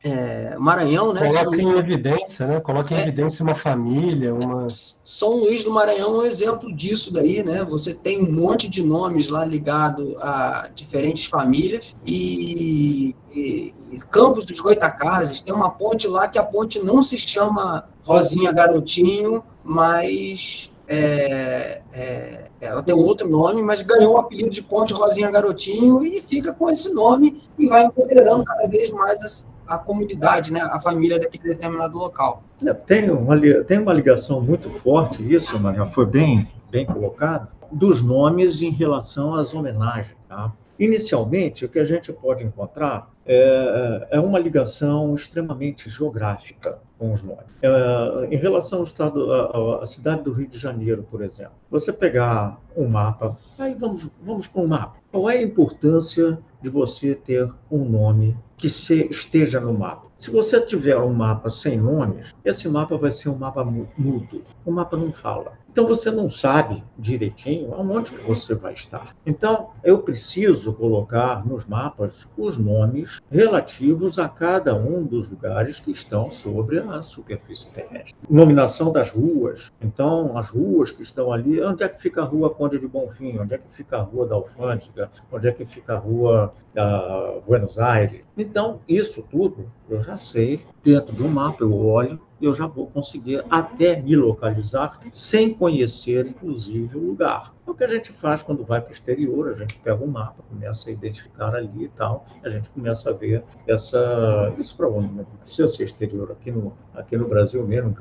é, 0.06 0.56
Maranhão, 0.60 1.12
né? 1.12 1.28
Coloca 1.28 1.58
em 1.60 1.78
evidência, 1.80 2.46
né? 2.46 2.60
Coloca 2.60 2.94
em 2.94 2.98
é, 2.98 3.02
evidência 3.02 3.42
uma 3.42 3.56
família, 3.56 4.36
uma. 4.36 4.68
São 4.70 5.38
Luís 5.38 5.64
do 5.64 5.72
Maranhão 5.72 6.18
é 6.18 6.18
um 6.20 6.26
exemplo 6.26 6.72
disso 6.72 7.12
daí, 7.12 7.44
né? 7.44 7.64
Você 7.64 7.92
tem 7.92 8.22
um 8.22 8.32
monte 8.32 8.70
de 8.70 8.84
nomes 8.84 9.30
lá 9.30 9.44
ligado 9.44 10.16
a 10.20 10.70
diferentes 10.76 11.26
famílias 11.26 11.96
e, 12.06 13.16
e, 13.34 13.74
e 13.92 14.00
Campos 14.12 14.46
dos 14.46 14.60
Goitacazes 14.60 15.42
tem 15.42 15.54
uma 15.54 15.72
ponte 15.72 16.08
lá 16.08 16.28
que 16.28 16.38
a 16.38 16.44
ponte 16.44 16.78
não 16.80 17.02
se 17.02 17.18
chama 17.18 17.90
Rosinha 18.04 18.52
Garotinho, 18.52 19.44
mas 19.64 20.72
é, 20.88 21.82
é, 21.94 22.46
ela 22.62 22.84
tem 22.84 22.94
um 22.94 23.00
outro 23.00 23.28
nome, 23.28 23.62
mas 23.62 23.82
ganhou 23.82 24.16
o 24.16 24.18
apelido 24.18 24.50
de 24.50 24.62
Ponte 24.62 24.94
Rosinha 24.94 25.32
Garotinho 25.32 26.06
e 26.06 26.22
fica 26.22 26.54
com 26.54 26.70
esse 26.70 26.94
nome 26.94 27.42
e 27.58 27.68
vai 27.68 27.86
empoderando 27.86 28.44
cada 28.44 28.68
vez 28.68 28.92
mais 28.92 29.46
a, 29.68 29.76
a 29.76 29.78
comunidade, 29.80 30.52
né, 30.54 30.62
a 30.62 30.80
família 30.80 31.20
daquele 31.20 31.56
determinado 31.56 31.98
local. 31.98 32.44
É, 32.66 32.74
tem 32.74 33.10
uma, 33.10 33.40
tem 33.64 33.80
uma 33.80 33.94
ligação 33.94 34.42
muito 34.42 34.70
forte, 34.70 35.22
isso, 35.34 35.60
Maria, 35.60 35.86
foi 35.86 36.06
bem, 36.06 36.48
bem 36.70 36.86
colocado, 36.86 37.48
dos 37.72 38.02
nomes 38.02 38.62
em 38.62 38.70
relação 38.70 39.34
às 39.34 39.54
homenagens. 39.54 40.16
Tá? 40.30 40.52
Inicialmente, 40.78 41.66
o 41.66 41.70
que 41.70 41.80
a 41.80 41.86
gente 41.86 42.14
pode 42.14 42.44
encontrar 42.44 43.10
é, 43.26 44.08
é 44.12 44.20
uma 44.20 44.38
ligação 44.38 45.16
extremamente 45.16 45.90
geográfica 45.90 46.80
os 47.00 47.22
nomes. 47.22 47.44
É, 47.62 48.28
em 48.32 48.38
relação 48.38 48.80
ao 48.80 48.86
estado, 48.86 49.32
à, 49.32 49.84
à, 49.84 49.86
cidade 49.86 50.24
do 50.24 50.32
Rio 50.32 50.48
de 50.48 50.58
Janeiro, 50.58 51.04
por 51.04 51.22
exemplo, 51.22 51.54
você 51.70 51.92
pegar 51.92 52.60
um 52.76 52.88
mapa, 52.88 53.38
aí 53.60 53.74
vamos, 53.74 54.10
vamos 54.24 54.48
para 54.48 54.62
um 54.62 54.68
mapa. 54.68 54.98
Qual 55.12 55.30
é 55.30 55.38
a 55.38 55.42
importância 55.42 56.38
de 56.62 56.70
você 56.70 57.16
ter 57.16 57.52
um 57.70 57.84
nome 57.84 58.38
que 58.58 58.70
se, 58.70 59.08
esteja 59.10 59.60
no 59.60 59.74
mapa? 59.74 60.08
Se 60.16 60.32
você 60.32 60.62
tiver 60.62 60.98
um 60.98 61.14
mapa 61.14 61.50
sem 61.50 61.78
nomes, 61.78 62.34
esse 62.44 62.70
mapa 62.70 62.98
vai 62.98 63.12
ser 63.12 63.30
um 63.30 63.38
mapa 63.38 63.64
mudo. 63.64 64.44
O 64.66 64.72
mapa 64.72 64.96
não 64.96 65.12
fala. 65.12 65.54
Então 65.76 65.86
você 65.86 66.10
não 66.10 66.30
sabe 66.30 66.82
direitinho 66.98 67.74
aonde 67.74 68.10
você 68.26 68.56
vai 68.56 68.72
estar. 68.72 69.14
Então 69.26 69.72
eu 69.84 70.00
preciso 70.00 70.72
colocar 70.72 71.46
nos 71.46 71.66
mapas 71.66 72.26
os 72.38 72.58
nomes 72.58 73.20
relativos 73.30 74.18
a 74.18 74.30
cada 74.30 74.74
um 74.74 75.04
dos 75.04 75.30
lugares 75.30 75.78
que 75.78 75.92
estão 75.92 76.30
sobre 76.30 76.80
a 76.80 77.04
superfície 77.04 77.70
terrestre. 77.74 78.16
Nominação 78.30 78.90
das 78.90 79.10
ruas. 79.10 79.74
Então 79.82 80.38
as 80.38 80.48
ruas 80.48 80.94
que 80.94 81.04
estão 81.04 81.30
ali, 81.34 81.62
onde 81.62 81.84
é 81.84 81.90
que 81.90 82.02
fica 82.02 82.22
a 82.22 82.26
rua 82.26 82.50
Conde 82.50 82.80
de 82.80 82.88
Bonfim? 82.88 83.38
Onde 83.38 83.56
é 83.56 83.58
que 83.58 83.68
fica 83.68 83.98
a 83.98 84.02
rua 84.02 84.26
da 84.26 84.36
Alfândega? 84.36 85.12
Onde 85.30 85.50
é 85.50 85.52
que 85.52 85.66
fica 85.66 85.96
a 85.96 85.98
rua 85.98 86.54
da 86.74 87.34
Buenos 87.46 87.78
Aires? 87.78 88.22
Então 88.38 88.80
isso 88.88 89.28
tudo 89.30 89.70
eu 89.90 90.02
já 90.02 90.16
sei 90.16 90.66
dentro 90.82 91.14
do 91.14 91.28
mapa 91.28 91.58
eu 91.66 91.76
olho 91.76 92.18
eu 92.48 92.54
já 92.54 92.68
vou 92.68 92.88
conseguir 92.88 93.44
até 93.50 94.02
me 94.02 94.16
localizar 94.16 95.00
sem 95.12 95.54
conhecer, 95.54 96.26
inclusive, 96.28 96.98
o 96.98 97.00
lugar. 97.00 97.54
É 97.66 97.72
o 97.72 97.74
que 97.74 97.84
a 97.84 97.88
gente 97.88 98.12
faz 98.12 98.44
quando 98.44 98.64
vai 98.64 98.80
para 98.80 98.90
o 98.90 98.94
exterior, 98.94 99.50
a 99.50 99.54
gente 99.54 99.78
pega 99.80 100.04
um 100.04 100.08
mapa, 100.08 100.44
começa 100.50 100.90
a 100.90 100.94
identificar 100.94 101.56
ali 101.56 101.86
e 101.86 101.90
tal, 101.90 102.26
a 102.44 102.50
gente 102.50 102.70
começa 102.70 103.10
a 103.10 103.14
ver 103.14 103.44
essa. 103.68 104.54
Isso 104.58 104.76
para 104.76 104.88
onde? 104.88 105.14
Não 105.14 105.26
precisa 105.42 105.68
ser 105.68 105.86
exterior, 105.86 106.32
aqui 106.32 106.52
no, 106.52 106.74
aqui 106.94 107.18
no 107.18 107.28
Brasil 107.28 107.66
mesmo, 107.66 107.96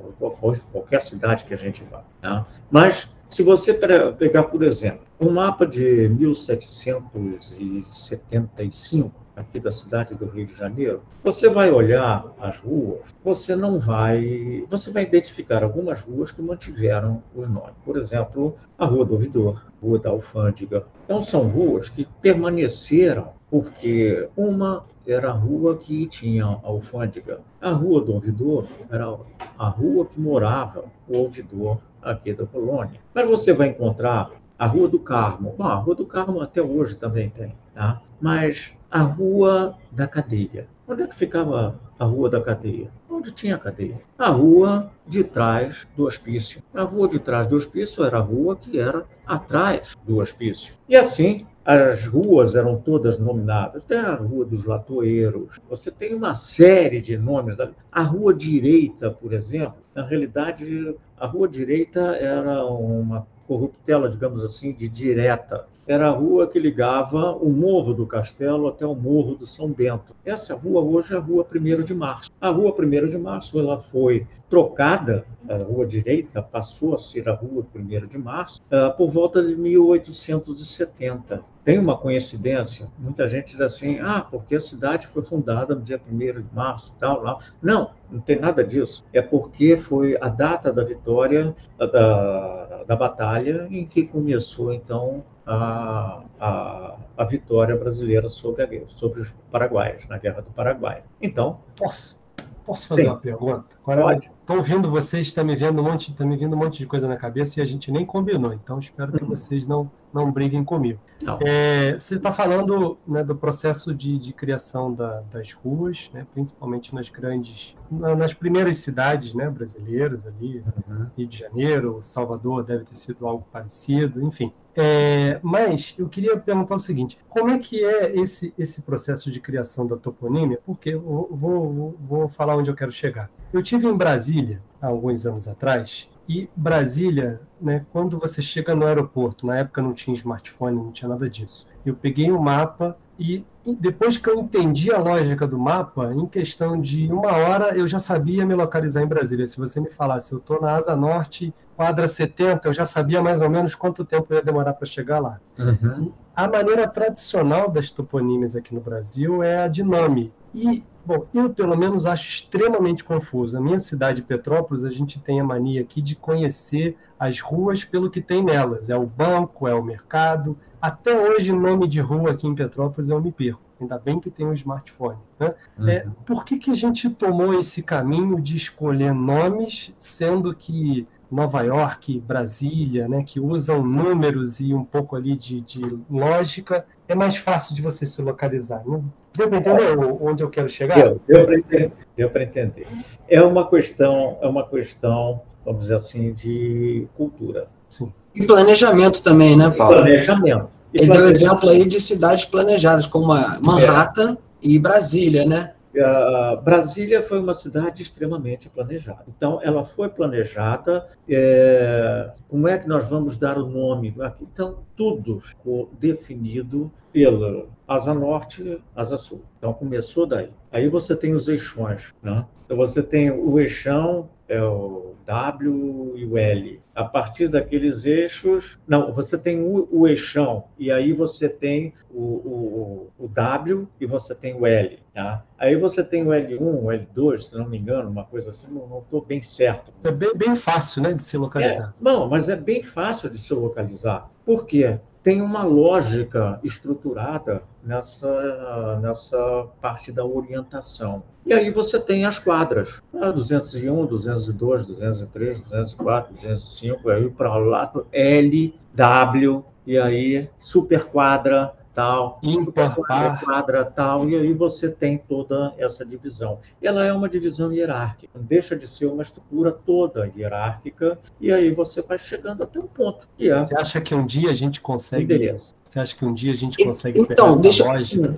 qualquer 0.72 1.00
cidade 1.00 1.44
que 1.44 1.54
a 1.54 1.58
gente 1.58 1.82
vá. 1.90 2.02
Né? 2.22 2.44
Mas 2.70 3.08
se 3.28 3.42
você 3.42 3.74
pegar, 3.74 4.44
por 4.44 4.62
exemplo, 4.62 5.00
um 5.24 5.32
mapa 5.32 5.66
de 5.66 6.08
1775, 6.10 9.10
aqui 9.34 9.58
da 9.58 9.70
cidade 9.70 10.14
do 10.14 10.26
Rio 10.26 10.44
de 10.46 10.54
Janeiro, 10.54 11.00
você 11.22 11.48
vai 11.48 11.70
olhar 11.70 12.26
as 12.38 12.58
ruas, 12.58 13.00
você 13.24 13.56
não 13.56 13.80
vai, 13.80 14.66
você 14.68 14.90
vai 14.90 15.04
identificar 15.04 15.64
algumas 15.64 16.02
ruas 16.02 16.30
que 16.30 16.42
mantiveram 16.42 17.22
os 17.34 17.48
nomes. 17.48 17.72
Por 17.84 17.96
exemplo, 17.96 18.54
a 18.78 18.84
Rua 18.84 19.06
do 19.06 19.14
Ouvidor, 19.14 19.64
Rua 19.82 19.98
da 19.98 20.10
Alfândega. 20.10 20.84
Então 21.04 21.22
são 21.22 21.48
ruas 21.48 21.88
que 21.88 22.06
permaneceram 22.20 23.32
porque 23.50 24.28
uma 24.36 24.84
era 25.06 25.30
a 25.30 25.32
rua 25.32 25.78
que 25.78 26.06
tinha 26.06 26.44
a 26.44 26.60
alfândega. 26.62 27.40
A 27.60 27.70
rua 27.70 28.00
do 28.00 28.14
ouvidor 28.14 28.66
era 28.90 29.16
a 29.58 29.68
rua 29.68 30.06
que 30.06 30.18
morava 30.18 30.86
o 31.06 31.18
ouvidor 31.18 31.78
aqui 32.02 32.32
da 32.32 32.46
colônia. 32.46 32.98
Mas 33.12 33.28
você 33.28 33.52
vai 33.52 33.68
encontrar 33.68 34.30
a 34.58 34.66
Rua 34.66 34.88
do 34.88 34.98
Carmo. 34.98 35.54
Bom, 35.56 35.64
a 35.64 35.74
Rua 35.74 35.94
do 35.94 36.06
Carmo 36.06 36.40
até 36.40 36.62
hoje 36.62 36.96
também 36.96 37.30
tem, 37.30 37.54
tá? 37.74 38.00
Mas 38.20 38.72
a 38.90 39.00
Rua 39.00 39.76
da 39.90 40.06
Cadeia. 40.06 40.68
Onde 40.86 41.02
é 41.02 41.06
que 41.06 41.16
ficava 41.16 41.80
a 41.98 42.04
Rua 42.04 42.28
da 42.28 42.40
Cadeia? 42.40 42.90
Onde 43.14 43.30
tinha 43.30 43.54
a 43.54 43.58
cadeia? 43.58 44.00
A 44.18 44.28
rua 44.28 44.90
de 45.06 45.22
trás 45.22 45.86
do 45.96 46.04
hospício. 46.04 46.60
A 46.74 46.82
rua 46.82 47.08
de 47.08 47.20
trás 47.20 47.46
do 47.46 47.56
hospício 47.56 48.04
era 48.04 48.18
a 48.18 48.20
rua 48.20 48.56
que 48.56 48.78
era 48.78 49.06
atrás 49.24 49.96
do 50.04 50.18
hospício. 50.18 50.74
E 50.88 50.96
assim, 50.96 51.46
as 51.64 52.04
ruas 52.04 52.54
eram 52.54 52.76
todas 52.76 53.18
nominadas. 53.18 53.84
Tem 53.84 53.98
a 53.98 54.14
Rua 54.14 54.44
dos 54.44 54.64
Latoeiros, 54.64 55.58
você 55.70 55.90
tem 55.90 56.14
uma 56.14 56.34
série 56.34 57.00
de 57.00 57.16
nomes. 57.16 57.56
A 57.90 58.02
Rua 58.02 58.34
Direita, 58.34 59.10
por 59.10 59.32
exemplo, 59.32 59.76
na 59.94 60.04
realidade, 60.04 60.94
a 61.16 61.26
Rua 61.26 61.48
Direita 61.48 62.16
era 62.16 62.66
uma 62.66 63.26
corruptela, 63.46 64.08
digamos 64.08 64.42
assim, 64.44 64.72
de 64.72 64.88
direta. 64.88 65.66
Era 65.86 66.08
a 66.08 66.12
rua 66.12 66.46
que 66.46 66.58
ligava 66.58 67.32
o 67.36 67.50
Morro 67.50 67.92
do 67.92 68.06
Castelo 68.06 68.68
até 68.68 68.86
o 68.86 68.94
Morro 68.94 69.34
do 69.34 69.46
São 69.46 69.68
Bento. 69.68 70.16
Essa 70.24 70.54
rua 70.54 70.80
hoje 70.80 71.12
é 71.12 71.18
a 71.18 71.20
Rua 71.20 71.46
1 71.54 71.82
de 71.82 71.94
Março. 71.94 72.30
A 72.40 72.48
Rua 72.48 72.74
1 72.78 73.10
de 73.10 73.18
Março 73.18 73.60
ela 73.60 73.78
foi 73.78 74.26
trocada, 74.48 75.26
a 75.46 75.56
Rua 75.56 75.86
Direita 75.86 76.40
passou 76.40 76.94
a 76.94 76.98
ser 76.98 77.28
a 77.28 77.34
Rua 77.34 77.66
1 77.74 78.06
de 78.06 78.16
Março, 78.16 78.62
eh, 78.70 78.88
por 78.90 79.10
volta 79.10 79.46
de 79.46 79.54
1870. 79.56 81.42
Tem 81.62 81.78
uma 81.78 81.98
coincidência, 81.98 82.88
muita 82.98 83.28
gente 83.28 83.48
diz 83.48 83.60
assim, 83.60 83.98
ah, 83.98 84.26
porque 84.30 84.56
a 84.56 84.60
cidade 84.60 85.06
foi 85.06 85.22
fundada 85.22 85.74
no 85.74 85.82
dia 85.82 86.00
1 86.10 86.18
de 86.18 86.54
março, 86.54 86.94
tal, 86.98 87.22
lá. 87.22 87.38
Não, 87.60 87.90
não 88.10 88.20
tem 88.20 88.38
nada 88.38 88.64
disso. 88.64 89.04
É 89.12 89.20
porque 89.20 89.76
foi 89.76 90.16
a 90.18 90.28
data 90.28 90.72
da 90.72 90.84
vitória 90.84 91.54
da, 91.78 92.84
da 92.86 92.96
batalha 92.96 93.66
em 93.70 93.84
que 93.84 94.06
começou, 94.06 94.72
então, 94.72 95.24
a, 95.46 96.22
a, 96.40 96.96
a 97.16 97.24
vitória 97.24 97.76
brasileira 97.76 98.28
sobre, 98.28 98.62
a, 98.62 98.88
sobre 98.88 99.20
os 99.20 99.34
paraguaios, 99.50 100.06
na 100.08 100.18
Guerra 100.18 100.42
do 100.42 100.50
Paraguai. 100.50 101.02
Então... 101.20 101.60
Posso, 101.76 102.20
posso 102.64 102.88
fazer 102.88 103.02
Sim. 103.02 103.08
uma 103.08 103.16
pergunta? 103.18 103.64
Pode. 103.84 104.30
Estou 104.40 104.56
ouvindo 104.56 104.90
vocês, 104.90 105.26
está 105.26 105.42
me 105.42 105.56
vendo 105.56 105.80
um 105.80 105.84
monte, 105.84 106.10
está 106.10 106.24
me 106.24 106.36
vindo 106.36 106.54
um 106.54 106.58
monte 106.58 106.78
de 106.78 106.86
coisa 106.86 107.08
na 107.08 107.16
cabeça 107.16 107.60
e 107.60 107.62
a 107.62 107.66
gente 107.66 107.90
nem 107.90 108.04
combinou. 108.04 108.52
Então 108.52 108.78
espero 108.78 109.12
que 109.12 109.22
uhum. 109.22 109.30
vocês 109.30 109.66
não 109.66 109.90
não 110.14 110.30
briguem 110.30 110.64
comigo. 110.64 111.00
É, 111.40 111.98
você 111.98 112.14
está 112.16 112.30
falando 112.30 112.98
né, 113.06 113.24
do 113.24 113.34
processo 113.34 113.94
de, 113.94 114.18
de 114.18 114.32
criação 114.32 114.92
da, 114.92 115.22
das 115.32 115.52
ruas, 115.52 116.10
né, 116.12 116.26
principalmente 116.32 116.94
nas 116.94 117.08
grandes, 117.08 117.74
nas 117.90 118.34
primeiras 118.34 118.78
cidades 118.78 119.34
né, 119.34 119.48
brasileiras 119.50 120.26
ali, 120.26 120.62
uhum. 120.88 121.06
Rio 121.16 121.26
de 121.26 121.38
Janeiro, 121.38 121.98
Salvador 122.02 122.62
deve 122.62 122.84
ter 122.84 122.94
sido 122.94 123.26
algo 123.26 123.44
parecido, 123.50 124.22
enfim. 124.22 124.52
É, 124.76 125.38
mas 125.40 125.94
eu 125.98 126.08
queria 126.08 126.36
perguntar 126.36 126.74
o 126.74 126.80
seguinte: 126.80 127.16
como 127.28 127.50
é 127.50 127.58
que 127.58 127.84
é 127.84 128.18
esse, 128.18 128.52
esse 128.58 128.82
processo 128.82 129.30
de 129.30 129.40
criação 129.40 129.86
da 129.86 129.96
toponímia? 129.96 130.58
Porque 130.64 130.90
eu 130.90 131.00
vou, 131.00 131.28
vou, 131.30 131.96
vou 132.00 132.28
falar 132.28 132.56
onde 132.56 132.70
eu 132.70 132.74
quero 132.74 132.90
chegar. 132.90 133.30
Eu 133.52 133.62
tive 133.62 133.86
em 133.86 133.96
Brasília 133.96 134.60
há 134.82 134.88
alguns 134.88 135.24
anos 135.26 135.46
atrás 135.46 136.08
e 136.28 136.48
Brasília, 136.56 137.40
né, 137.60 137.84
quando 137.92 138.18
você 138.18 138.40
chega 138.40 138.74
no 138.74 138.86
aeroporto, 138.86 139.46
na 139.46 139.58
época 139.58 139.82
não 139.82 139.92
tinha 139.92 140.14
smartphone, 140.14 140.76
não 140.76 140.92
tinha 140.92 141.08
nada 141.08 141.28
disso. 141.28 141.66
Eu 141.84 141.94
peguei 141.94 142.30
o 142.30 142.36
um 142.36 142.42
mapa 142.42 142.96
e 143.18 143.44
depois 143.78 144.16
que 144.16 144.28
eu 144.28 144.38
entendi 144.38 144.92
a 144.92 144.98
lógica 144.98 145.46
do 145.46 145.58
mapa, 145.58 146.12
em 146.12 146.26
questão 146.26 146.80
de 146.80 147.10
uma 147.12 147.32
hora 147.32 147.76
eu 147.76 147.86
já 147.86 147.98
sabia 147.98 148.44
me 148.44 148.54
localizar 148.54 149.02
em 149.02 149.06
Brasília. 149.06 149.46
Se 149.46 149.58
você 149.58 149.80
me 149.80 149.90
falasse, 149.90 150.32
eu 150.32 150.38
estou 150.38 150.60
na 150.60 150.76
Asa 150.76 150.96
Norte, 150.96 151.54
quadra 151.76 152.06
70, 152.06 152.68
eu 152.68 152.72
já 152.72 152.84
sabia 152.84 153.22
mais 153.22 153.40
ou 153.40 153.50
menos 153.50 153.74
quanto 153.74 154.04
tempo 154.04 154.32
ia 154.32 154.42
demorar 154.42 154.74
para 154.74 154.86
chegar 154.86 155.18
lá. 155.18 155.40
Uhum. 155.58 156.12
A 156.34 156.48
maneira 156.48 156.88
tradicional 156.88 157.70
das 157.70 157.90
toponímias 157.90 158.56
aqui 158.56 158.74
no 158.74 158.80
Brasil 158.80 159.42
é 159.42 159.64
a 159.64 159.68
de 159.68 159.82
nome. 159.82 160.32
E 160.54 160.84
Bom, 161.06 161.26
eu 161.34 161.50
pelo 161.50 161.76
menos 161.76 162.06
acho 162.06 162.28
extremamente 162.30 163.04
confuso. 163.04 163.58
A 163.58 163.60
minha 163.60 163.78
cidade, 163.78 164.22
Petrópolis, 164.22 164.84
a 164.84 164.90
gente 164.90 165.20
tem 165.20 165.38
a 165.38 165.44
mania 165.44 165.82
aqui 165.82 166.00
de 166.00 166.16
conhecer 166.16 166.96
as 167.18 167.40
ruas 167.40 167.84
pelo 167.84 168.10
que 168.10 168.22
tem 168.22 168.42
nelas. 168.42 168.88
É 168.88 168.96
o 168.96 169.04
banco, 169.04 169.68
é 169.68 169.74
o 169.74 169.82
mercado. 169.82 170.56
Até 170.80 171.14
hoje, 171.14 171.52
nome 171.52 171.86
de 171.86 172.00
rua 172.00 172.30
aqui 172.30 172.46
em 172.46 172.54
Petrópolis 172.54 173.10
eu 173.10 173.20
me 173.20 173.30
perco. 173.30 173.60
Ainda 173.78 173.98
bem 173.98 174.18
que 174.18 174.30
tem 174.30 174.46
um 174.46 174.54
smartphone. 174.54 175.18
Né? 175.38 175.54
Uhum. 175.78 175.88
É, 175.88 176.06
por 176.24 176.42
que, 176.42 176.56
que 176.56 176.70
a 176.70 176.74
gente 176.74 177.10
tomou 177.10 177.52
esse 177.52 177.82
caminho 177.82 178.40
de 178.40 178.56
escolher 178.56 179.12
nomes, 179.12 179.92
sendo 179.98 180.54
que 180.54 181.06
Nova 181.30 181.62
York, 181.62 182.20
Brasília, 182.20 183.08
né, 183.08 183.24
que 183.24 183.40
usam 183.40 183.84
números 183.84 184.60
e 184.60 184.72
um 184.72 184.84
pouco 184.84 185.16
ali 185.16 185.36
de, 185.36 185.60
de 185.60 185.82
lógica, 186.08 186.86
é 187.08 187.14
mais 187.14 187.36
fácil 187.36 187.74
de 187.74 187.82
você 187.82 188.06
se 188.06 188.20
localizar. 188.22 188.82
Né? 188.86 189.00
Deu 189.36 189.48
para 189.48 189.58
entender 189.58 189.98
onde 190.20 190.42
eu 190.42 190.50
quero 190.50 190.68
chegar? 190.68 190.96
Deu, 190.96 191.20
deu 191.26 191.44
para 191.44 191.58
entender. 191.58 191.92
Entender. 192.16 192.86
É 193.28 193.42
uma 193.42 193.68
questão, 193.68 194.38
é 194.40 194.46
uma 194.46 194.66
questão, 194.66 195.42
vamos 195.64 195.82
dizer 195.82 195.96
assim, 195.96 196.32
de 196.32 197.06
cultura. 197.16 197.68
Sim. 197.90 198.12
E 198.34 198.46
planejamento 198.46 199.22
também, 199.22 199.56
né, 199.56 199.70
Paulo? 199.70 199.98
E 199.98 200.02
planejamento. 200.02 200.68
E 200.92 201.00
Ele 201.02 201.06
planejamento. 201.06 201.16
deu 201.16 201.28
exemplo 201.28 201.70
aí 201.70 201.86
de 201.86 202.00
cidades 202.00 202.44
planejadas, 202.44 203.06
como 203.06 203.32
a 203.32 203.58
Manhattan 203.60 204.32
é. 204.32 204.36
e 204.62 204.78
Brasília, 204.78 205.44
né? 205.44 205.73
Uh, 205.94 206.60
Brasília 206.62 207.22
foi 207.22 207.38
uma 207.38 207.54
cidade 207.54 208.02
extremamente 208.02 208.68
planejada. 208.68 209.24
Então, 209.28 209.60
ela 209.62 209.84
foi 209.84 210.08
planejada. 210.08 211.06
É, 211.28 212.30
como 212.48 212.66
é 212.66 212.78
que 212.78 212.88
nós 212.88 213.08
vamos 213.08 213.36
dar 213.36 213.58
o 213.58 213.66
nome? 213.66 214.14
Então, 214.40 214.78
tudo 214.96 215.40
ficou 215.40 215.90
definido 215.98 216.90
pela 217.12 217.66
Asa 217.86 218.12
Norte, 218.12 218.82
Asa 218.94 219.16
Sul. 219.16 219.42
Então, 219.58 219.72
começou 219.72 220.26
daí. 220.26 220.50
Aí 220.72 220.88
você 220.88 221.14
tem 221.14 221.32
os 221.32 221.48
eixões. 221.48 222.12
Né? 222.22 222.44
Então, 222.64 222.76
você 222.76 223.02
tem 223.02 223.30
o 223.30 223.60
eixão, 223.60 224.28
é 224.48 224.60
o 224.60 225.14
W 225.24 226.14
e 226.16 226.26
o 226.26 226.36
L. 226.36 226.80
A 226.94 227.04
partir 227.04 227.48
daqueles 227.48 228.04
eixos, 228.04 228.78
não, 228.86 229.12
você 229.12 229.36
tem 229.36 229.60
o, 229.60 229.88
o 229.90 230.06
eixão 230.06 230.64
e 230.78 230.92
aí 230.92 231.12
você 231.12 231.48
tem 231.48 231.92
o, 232.10 232.20
o, 232.20 233.10
o, 233.18 233.28
W 233.28 233.88
e 234.00 234.06
você 234.06 234.34
tem 234.34 234.54
o 234.54 234.64
L, 234.64 234.98
tá? 235.12 235.44
Aí 235.58 235.74
você 235.74 236.04
tem 236.04 236.22
o 236.22 236.28
L1, 236.28 236.60
o 236.60 236.86
L2, 236.86 237.38
se 237.38 237.56
não 237.56 237.68
me 237.68 237.78
engano, 237.78 238.08
uma 238.08 238.24
coisa 238.24 238.50
assim, 238.50 238.68
não 238.68 239.00
estou 239.00 239.24
bem 239.24 239.42
certo. 239.42 239.92
É 240.04 240.12
bem, 240.12 240.36
bem 240.36 240.54
fácil, 240.54 241.02
né, 241.02 241.12
de 241.12 241.22
se 241.22 241.36
localizar. 241.36 241.88
É, 241.88 242.02
não, 242.02 242.28
mas 242.28 242.48
é 242.48 242.56
bem 242.56 242.82
fácil 242.82 243.28
de 243.28 243.38
se 243.38 243.52
localizar. 243.52 244.30
Por 244.44 244.64
quê? 244.64 244.98
Tem 245.24 245.40
uma 245.40 245.62
lógica 245.64 246.60
estruturada 246.62 247.62
nessa, 247.82 249.00
nessa 249.00 249.66
parte 249.80 250.12
da 250.12 250.22
orientação. 250.22 251.22
E 251.46 251.54
aí 251.54 251.70
você 251.70 251.98
tem 251.98 252.26
as 252.26 252.38
quadras, 252.38 253.02
201, 253.10 254.04
202, 254.04 254.84
203, 254.84 255.60
204, 255.60 256.34
205, 256.34 257.08
aí 257.08 257.30
para 257.30 257.56
lá, 257.56 257.90
L, 258.12 258.74
W, 258.94 259.64
e 259.86 259.98
aí 259.98 260.48
superquadra, 260.58 261.72
tal, 261.94 262.40
ímpar, 262.42 262.96
quadra, 262.96 263.84
tal, 263.84 264.28
e 264.28 264.34
aí 264.34 264.52
você 264.52 264.88
tem 264.88 265.16
toda 265.16 265.72
essa 265.78 266.04
divisão. 266.04 266.58
Ela 266.82 267.04
é 267.04 267.12
uma 267.12 267.28
divisão 267.28 267.72
hierárquica, 267.72 268.32
não 268.34 268.44
deixa 268.44 268.76
de 268.76 268.88
ser 268.88 269.06
uma 269.06 269.22
estrutura 269.22 269.70
toda 269.70 270.30
hierárquica, 270.36 271.18
e 271.40 271.52
aí 271.52 271.72
você 271.72 272.02
vai 272.02 272.18
chegando 272.18 272.62
até 272.62 272.80
um 272.80 272.86
ponto 272.86 273.28
que 273.36 273.50
é... 273.50 273.60
Você 273.60 273.76
acha 273.76 274.00
que 274.00 274.14
um 274.14 274.26
dia 274.26 274.50
a 274.50 274.54
gente 274.54 274.80
consegue... 274.80 275.24
Endereço. 275.24 275.74
Você 275.82 276.00
acha 276.00 276.16
que 276.16 276.24
um 276.24 276.34
dia 276.34 276.52
a 276.52 276.56
gente 276.56 276.82
consegue 276.82 277.20
então, 277.20 277.50
pegar 277.50 277.62
deixa, 277.62 277.84
lógica 277.84 278.34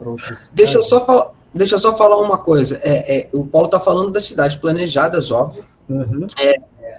Deixa 0.52 0.78
eu 0.78 0.82
só 0.82 1.04
falar... 1.04 1.32
Deixa 1.54 1.76
eu 1.76 1.78
só 1.78 1.96
falar 1.96 2.18
uma 2.18 2.36
coisa. 2.36 2.78
É, 2.84 3.18
é 3.18 3.28
o 3.32 3.46
Paulo 3.46 3.66
está 3.66 3.80
falando 3.80 4.10
das 4.10 4.26
cidades 4.26 4.58
planejadas, 4.58 5.30
óbvio. 5.30 5.64
Uhum. 5.88 6.26
É, 6.38 6.56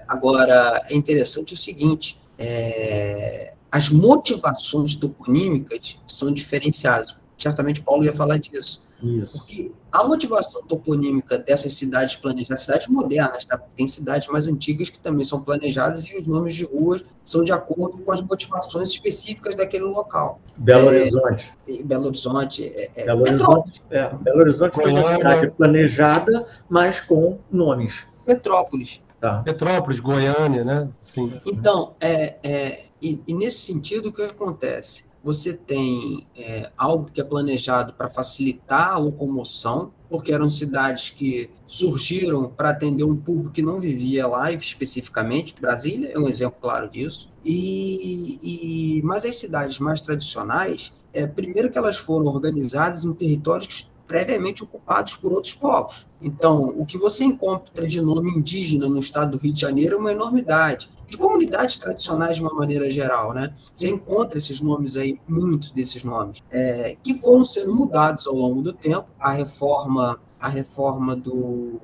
agora, 0.08 0.84
é 0.90 0.96
interessante 0.96 1.54
o 1.54 1.56
seguinte: 1.56 2.20
é, 2.36 3.54
as 3.70 3.90
motivações 3.90 4.94
toponímicas 4.94 5.98
são 6.06 6.32
diferenciadas. 6.32 7.16
Certamente 7.36 7.82
Paulo 7.82 8.04
ia 8.04 8.12
falar 8.12 8.38
disso. 8.38 8.82
Isso. 9.02 9.38
Porque 9.38 9.70
a 9.92 10.04
motivação 10.04 10.62
toponímica 10.62 11.38
dessas 11.38 11.72
cidades 11.74 12.16
planejadas, 12.16 12.62
cidades 12.62 12.88
modernas, 12.88 13.44
tá? 13.44 13.56
tem 13.76 13.86
cidades 13.86 14.26
mais 14.28 14.48
antigas 14.48 14.90
que 14.90 14.98
também 14.98 15.24
são 15.24 15.40
planejadas 15.40 16.06
e 16.06 16.16
os 16.16 16.26
nomes 16.26 16.54
de 16.54 16.64
ruas 16.64 17.04
são 17.22 17.44
de 17.44 17.52
acordo 17.52 17.98
com 17.98 18.10
as 18.10 18.20
motivações 18.22 18.88
específicas 18.90 19.54
daquele 19.54 19.84
local. 19.84 20.40
Belo 20.58 20.86
é, 20.86 21.00
Horizonte. 21.00 21.54
Belo 21.84 22.06
Horizonte. 22.06 22.64
É, 22.64 22.90
é, 22.96 23.06
Belo, 23.06 23.20
Horizonte 23.20 23.82
é, 23.90 24.14
Belo 24.14 24.40
Horizonte 24.40 24.74
foi 24.74 24.90
uma 24.90 25.14
cidade 25.14 25.50
planejada, 25.52 26.46
mas 26.68 27.00
com 27.00 27.38
nomes. 27.50 28.04
Petrópolis. 28.26 29.00
Tá. 29.20 29.42
Petrópolis, 29.42 30.00
Goiânia, 30.00 30.64
né? 30.64 30.88
Sim. 31.02 31.40
Então, 31.44 31.94
é, 32.00 32.36
é, 32.42 32.84
e, 33.02 33.20
e, 33.26 33.34
nesse 33.34 33.58
sentido, 33.58 34.10
o 34.10 34.12
que 34.12 34.22
acontece? 34.22 35.08
você 35.22 35.52
tem 35.52 36.26
é, 36.36 36.70
algo 36.76 37.10
que 37.12 37.20
é 37.20 37.24
planejado 37.24 37.92
para 37.92 38.08
facilitar 38.08 38.94
a 38.94 38.98
locomoção, 38.98 39.92
porque 40.08 40.32
eram 40.32 40.48
cidades 40.48 41.10
que 41.10 41.48
surgiram 41.66 42.48
para 42.48 42.70
atender 42.70 43.04
um 43.04 43.16
público 43.16 43.50
que 43.50 43.60
não 43.60 43.78
vivia 43.78 44.26
lá 44.26 44.50
especificamente. 44.52 45.54
Brasília 45.60 46.10
é 46.14 46.18
um 46.18 46.28
exemplo 46.28 46.58
claro 46.60 46.88
disso. 46.88 47.28
E, 47.44 48.38
e 48.42 49.02
mas 49.02 49.24
as 49.24 49.36
cidades 49.36 49.78
mais 49.78 50.00
tradicionais, 50.00 50.94
é, 51.12 51.26
primeiro 51.26 51.70
que 51.70 51.76
elas 51.76 51.98
foram 51.98 52.26
organizadas 52.26 53.04
em 53.04 53.12
territórios 53.12 53.90
previamente 54.08 54.64
ocupados 54.64 55.14
por 55.14 55.32
outros 55.32 55.52
povos. 55.52 56.06
Então, 56.20 56.74
o 56.76 56.86
que 56.86 56.96
você 56.96 57.22
encontra 57.22 57.86
de 57.86 58.00
nome 58.00 58.30
indígena 58.30 58.88
no 58.88 58.98
estado 58.98 59.32
do 59.32 59.38
Rio 59.38 59.52
de 59.52 59.60
Janeiro 59.60 59.96
é 59.96 59.98
uma 59.98 60.10
enormidade. 60.10 60.90
De 61.06 61.16
comunidades 61.16 61.76
tradicionais 61.76 62.36
de 62.36 62.42
uma 62.42 62.52
maneira 62.52 62.90
geral, 62.90 63.32
né? 63.32 63.54
Você 63.72 63.88
encontra 63.88 64.36
esses 64.36 64.60
nomes 64.60 64.96
aí, 64.96 65.18
muitos 65.28 65.70
desses 65.70 66.02
nomes, 66.04 66.42
é, 66.50 66.96
que 67.02 67.14
foram 67.14 67.44
sendo 67.44 67.74
mudados 67.74 68.26
ao 68.26 68.34
longo 68.34 68.60
do 68.60 68.72
tempo. 68.72 69.06
A 69.18 69.30
reforma, 69.32 70.18
a 70.40 70.48
reforma 70.48 71.14
do. 71.14 71.80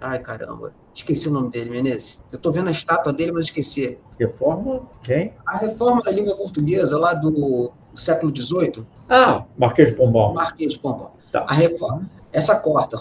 Ai, 0.00 0.18
caramba. 0.18 0.72
Esqueci 0.92 1.28
o 1.28 1.30
nome 1.32 1.50
dele, 1.50 1.70
Menezes. 1.70 2.20
Eu 2.32 2.36
estou 2.36 2.52
vendo 2.52 2.68
a 2.68 2.72
estátua 2.72 3.12
dele, 3.12 3.32
mas 3.32 3.46
esqueci. 3.46 3.98
Reforma? 4.18 4.82
Quem? 5.02 5.32
A 5.46 5.58
reforma 5.58 6.00
da 6.00 6.10
língua 6.10 6.36
portuguesa 6.36 6.98
lá 6.98 7.14
do 7.14 7.72
século 7.94 8.34
XVIII. 8.34 8.84
Ah, 9.08 9.44
Marquês 9.58 9.88
de 9.88 9.96
Pombal. 9.96 10.34
Marquês 10.34 10.72
de 10.72 10.78
Pombal. 10.78 11.13
Tá. 11.34 11.44
A 11.48 11.54
reforma. 11.54 12.08
Essa 12.32 12.54
corta. 12.60 12.96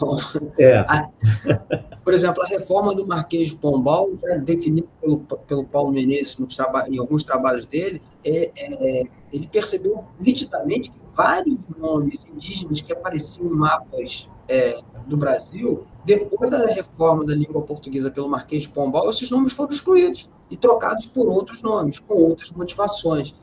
É. 0.57 0.79
A, 0.79 1.07
por 2.03 2.15
exemplo, 2.15 2.41
a 2.41 2.47
reforma 2.47 2.95
do 2.95 3.05
Marquês 3.05 3.49
de 3.49 3.55
Pombal, 3.55 4.09
já 4.19 4.37
definida 4.37 4.87
pelo, 4.99 5.19
pelo 5.19 5.63
Paulo 5.65 5.91
Menezes 5.91 6.37
nos 6.37 6.57
em 6.89 6.97
alguns 6.97 7.23
trabalhos 7.23 7.67
dele, 7.67 8.01
é, 8.25 8.51
é, 8.57 9.03
ele 9.31 9.47
percebeu 9.47 10.03
nitidamente 10.19 10.89
que 10.89 10.99
vários 11.15 11.67
nomes 11.77 12.25
indígenas 12.25 12.81
que 12.81 12.91
apareciam 12.91 13.45
em 13.45 13.51
mapas 13.51 14.27
é, 14.49 14.79
do 15.05 15.15
Brasil, 15.15 15.85
depois 16.03 16.49
da 16.49 16.65
reforma 16.73 17.23
da 17.23 17.35
língua 17.35 17.61
portuguesa 17.61 18.09
pelo 18.09 18.27
Marquês 18.27 18.63
de 18.63 18.69
Pombal, 18.69 19.11
esses 19.11 19.29
nomes 19.29 19.53
foram 19.53 19.69
excluídos 19.71 20.27
e 20.49 20.57
trocados 20.57 21.05
por 21.05 21.27
outros 21.27 21.61
nomes, 21.61 21.99
com 21.99 22.15
outras 22.15 22.51
motivações. 22.51 23.35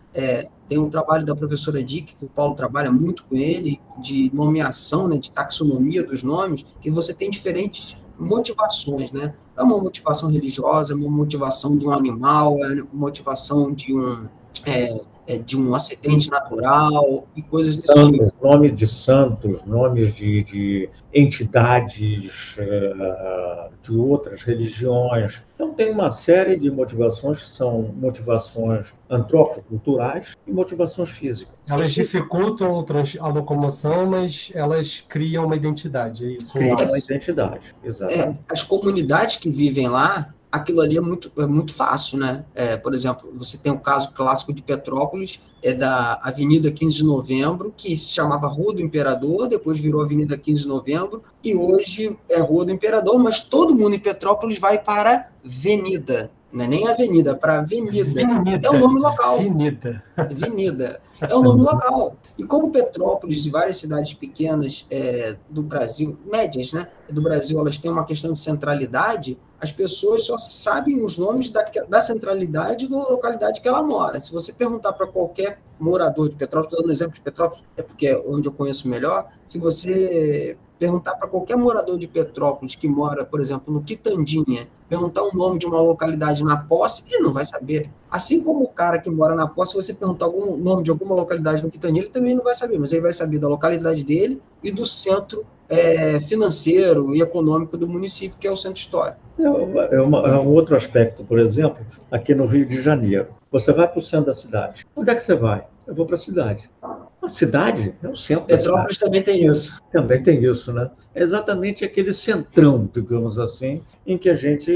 Tem 0.71 0.79
um 0.79 0.89
trabalho 0.89 1.27
da 1.27 1.35
professora 1.35 1.83
Dick, 1.83 2.15
que 2.15 2.25
o 2.25 2.29
Paulo 2.29 2.55
trabalha 2.55 2.93
muito 2.93 3.25
com 3.25 3.35
ele, 3.35 3.81
de 4.01 4.31
nomeação, 4.33 5.09
né, 5.09 5.19
de 5.19 5.29
taxonomia 5.33 6.05
dos 6.05 6.23
nomes, 6.23 6.65
que 6.81 6.89
você 6.89 7.13
tem 7.13 7.29
diferentes 7.29 7.97
motivações, 8.17 9.11
né? 9.11 9.35
É 9.57 9.63
uma 9.65 9.77
motivação 9.77 10.31
religiosa, 10.31 10.93
é 10.93 10.97
uma 10.97 11.11
motivação 11.11 11.77
de 11.77 11.85
um 11.85 11.91
animal, 11.91 12.57
é 12.65 12.75
uma 12.75 12.87
motivação 12.93 13.75
de 13.75 13.93
um, 13.93 14.29
é, 14.67 15.01
é, 15.27 15.39
de 15.39 15.57
um 15.57 15.75
acidente 15.75 16.29
natural 16.29 17.29
e 17.37 17.43
coisas 17.43 17.77
desse 17.77 17.93
santos, 17.93 18.31
tipo. 18.31 18.47
Nomes 18.47 18.75
de 18.75 18.87
santos, 18.87 19.65
nomes 19.65 20.15
de, 20.15 20.43
de 20.43 20.91
entidades 21.15 22.57
é, 22.59 23.69
de 23.83 23.93
outras 23.93 24.43
religiões. 24.43 25.41
Então, 25.55 25.73
tem 25.73 25.93
uma 25.93 26.11
série 26.11 26.57
de 26.57 26.71
motivações 26.71 27.45
que 27.45 27.51
são 27.51 27.95
motivações 27.97 28.93
antropoculturais 29.09 30.37
e 30.47 30.51
motivações 30.53 31.11
físicas. 31.11 31.55
Elas 31.69 31.93
dificultam 31.93 32.85
a 33.21 33.29
locomoção, 33.29 34.07
mas 34.07 34.51
elas 34.55 35.05
criam 35.09 35.47
uma 35.47 35.55
identidade, 35.55 36.25
é 36.25 36.29
isso? 36.31 36.53
Criam 36.53 36.77
uma 36.77 36.99
identidade, 36.99 37.75
exatamente. 37.85 38.39
É, 38.49 38.53
as 38.53 38.63
comunidades 38.63 39.37
que 39.37 39.51
vivem 39.51 39.87
lá, 39.87 40.35
aquilo 40.51 40.81
ali 40.81 40.97
é 40.97 41.01
muito, 41.01 41.31
é 41.39 41.47
muito 41.47 41.73
fácil, 41.73 42.19
né? 42.19 42.45
É, 42.55 42.77
por 42.77 42.95
exemplo, 42.95 43.31
você 43.35 43.57
tem 43.57 43.73
o 43.73 43.79
caso 43.79 44.13
clássico 44.13 44.53
de 44.53 44.63
Petrópolis, 44.63 45.41
é 45.63 45.73
da 45.73 46.19
Avenida 46.23 46.71
15 46.71 46.97
de 46.97 47.05
Novembro, 47.05 47.73
que 47.77 47.97
se 47.97 48.15
chamava 48.15 48.49
Rua 48.49 48.75
do 48.75 48.81
Imperador, 48.81 49.47
depois 49.47 49.79
virou 49.79 50.03
Avenida 50.03 50.37
15 50.37 50.63
de 50.63 50.69
Novembro, 50.69 51.23
e 51.45 51.55
hoje 51.55 52.19
é 52.29 52.41
Rua 52.41 52.65
do 52.65 52.73
Imperador, 52.73 53.19
mas 53.19 53.41
todo 53.41 53.75
mundo 53.75 53.95
em 53.95 53.99
Petrópolis 53.99 54.59
vai 54.59 54.79
para 54.79 55.29
Avenida, 55.45 56.31
não 56.53 56.65
é 56.65 56.69
nem 56.69 56.89
avenida, 56.89 57.35
para 57.35 57.59
avenida. 57.59 58.23
avenida. 58.23 58.69
É 58.69 58.71
o 58.71 58.79
nome 58.79 59.01
local. 59.01 59.39
Avenida. 59.39 60.03
Avenida. 60.17 61.01
É 61.21 61.35
o 61.35 61.43
nome 61.43 61.63
local. 61.63 62.17
E 62.39 62.45
como 62.45 62.71
Petrópolis 62.71 63.45
e 63.45 63.51
várias 63.51 63.77
cidades 63.77 64.15
pequenas 64.15 64.87
é, 64.91 65.37
do 65.49 65.63
Brasil, 65.63 66.17
médias, 66.25 66.73
né, 66.73 66.89
do 67.11 67.21
Brasil, 67.21 67.59
elas 67.59 67.79
têm 67.79 67.91
uma 67.91 68.05
questão 68.05 68.33
de 68.33 68.41
centralidade, 68.41 69.39
as 69.61 69.71
pessoas 69.71 70.25
só 70.25 70.39
sabem 70.39 71.05
os 71.05 71.19
nomes 71.19 71.51
da, 71.51 71.63
da 71.89 72.01
centralidade 72.01 72.89
da 72.89 72.97
localidade 72.97 73.61
que 73.61 73.69
ela 73.69 73.83
mora. 73.83 74.21
Se 74.21 74.33
você 74.33 74.53
perguntar 74.53 74.93
para 74.95 75.07
qualquer 75.07 75.61
morador 75.79 76.29
de 76.29 76.37
Petrópolis, 76.37 76.79
dando 76.79 76.89
um 76.89 76.93
exemplo 76.93 77.15
de 77.15 77.21
Petrópolis, 77.21 77.65
é 77.77 77.83
porque 77.83 78.09
é 78.09 78.25
onde 78.27 78.49
eu 78.49 78.53
conheço 78.53 78.89
melhor, 78.89 79.29
se 79.47 79.59
você 79.59 80.57
perguntar 80.79 81.15
para 81.17 81.29
qualquer 81.29 81.59
morador 81.59 81.99
de 81.99 82.09
Petrópolis 82.09 82.75
que 82.75 82.89
mora, 82.89 83.23
por 83.23 83.39
exemplo, 83.39 83.73
no 83.73 83.83
Quitandinha, 83.83 84.67
perguntar 84.89 85.23
o 85.23 85.33
nome 85.35 85.59
de 85.59 85.67
uma 85.67 85.81
localidade 85.81 86.43
na 86.43 86.57
posse, 86.57 87.05
ele 87.11 87.23
não 87.23 87.33
vai 87.33 87.45
saber. 87.45 87.91
Assim 88.11 88.43
como 88.43 88.65
o 88.65 88.69
cara 88.69 88.99
que 88.99 89.09
mora 89.09 89.35
na 89.35 89.47
posse, 89.47 89.73
se 89.73 89.77
você 89.77 89.95
perguntar 89.95 90.27
o 90.27 90.57
nome 90.57 90.83
de 90.83 90.91
alguma 90.91 91.15
localidade 91.15 91.63
no 91.63 91.71
Quitandinha, 91.71 92.03
ele 92.03 92.11
também 92.11 92.35
não 92.35 92.43
vai 92.43 92.55
saber, 92.55 92.79
mas 92.79 92.93
ele 92.93 93.03
vai 93.03 93.13
saber 93.13 93.39
da 93.39 93.49
localidade 93.49 94.03
dele 94.03 94.43
e 94.63 94.73
do 94.73 94.85
centro 94.85 95.47
é, 95.69 96.19
financeiro 96.19 97.15
e 97.15 97.23
econômico 97.23 97.77
do 97.77 97.87
município, 97.87 98.37
que 98.39 98.49
é 98.49 98.51
o 98.51 98.57
centro 98.57 98.79
histórico. 98.79 99.21
É, 99.39 99.97
é, 99.97 100.01
uma, 100.01 100.27
é 100.27 100.33
um 100.33 100.49
outro 100.49 100.77
aspecto, 100.77 101.25
por 101.25 101.39
exemplo, 101.39 101.79
aqui 102.11 102.35
no 102.35 102.47
Rio 102.47 102.67
de 102.67 102.83
Janeiro. 102.83 103.29
Você 103.53 103.73
vai 103.73 103.87
para 103.87 103.99
o 103.99 104.03
centro 104.03 104.27
da 104.27 104.35
cidade. 104.35 104.85
Onde 104.97 105.11
é 105.11 105.15
que 105.15 105.23
você 105.23 105.35
vai? 105.35 105.65
Eu 105.87 105.95
vou 105.95 106.07
para 106.07 106.17
a 106.17 106.19
cidade. 106.19 106.71
A 106.83 107.29
cidade 107.29 107.95
é 108.03 108.09
o 108.09 108.17
centro 108.17 108.45
Petrópolis 108.45 108.97
também 108.97 109.23
tem 109.23 109.47
isso. 109.47 109.81
Também 109.93 110.23
tem 110.23 110.43
isso, 110.45 110.73
né? 110.73 110.91
É 111.15 111.23
exatamente 111.23 111.85
aquele 111.85 112.13
centrão, 112.13 112.89
digamos 112.93 113.39
assim, 113.39 113.83
em 114.07 114.17
que 114.17 114.31
a 114.31 114.37
gente, 114.37 114.73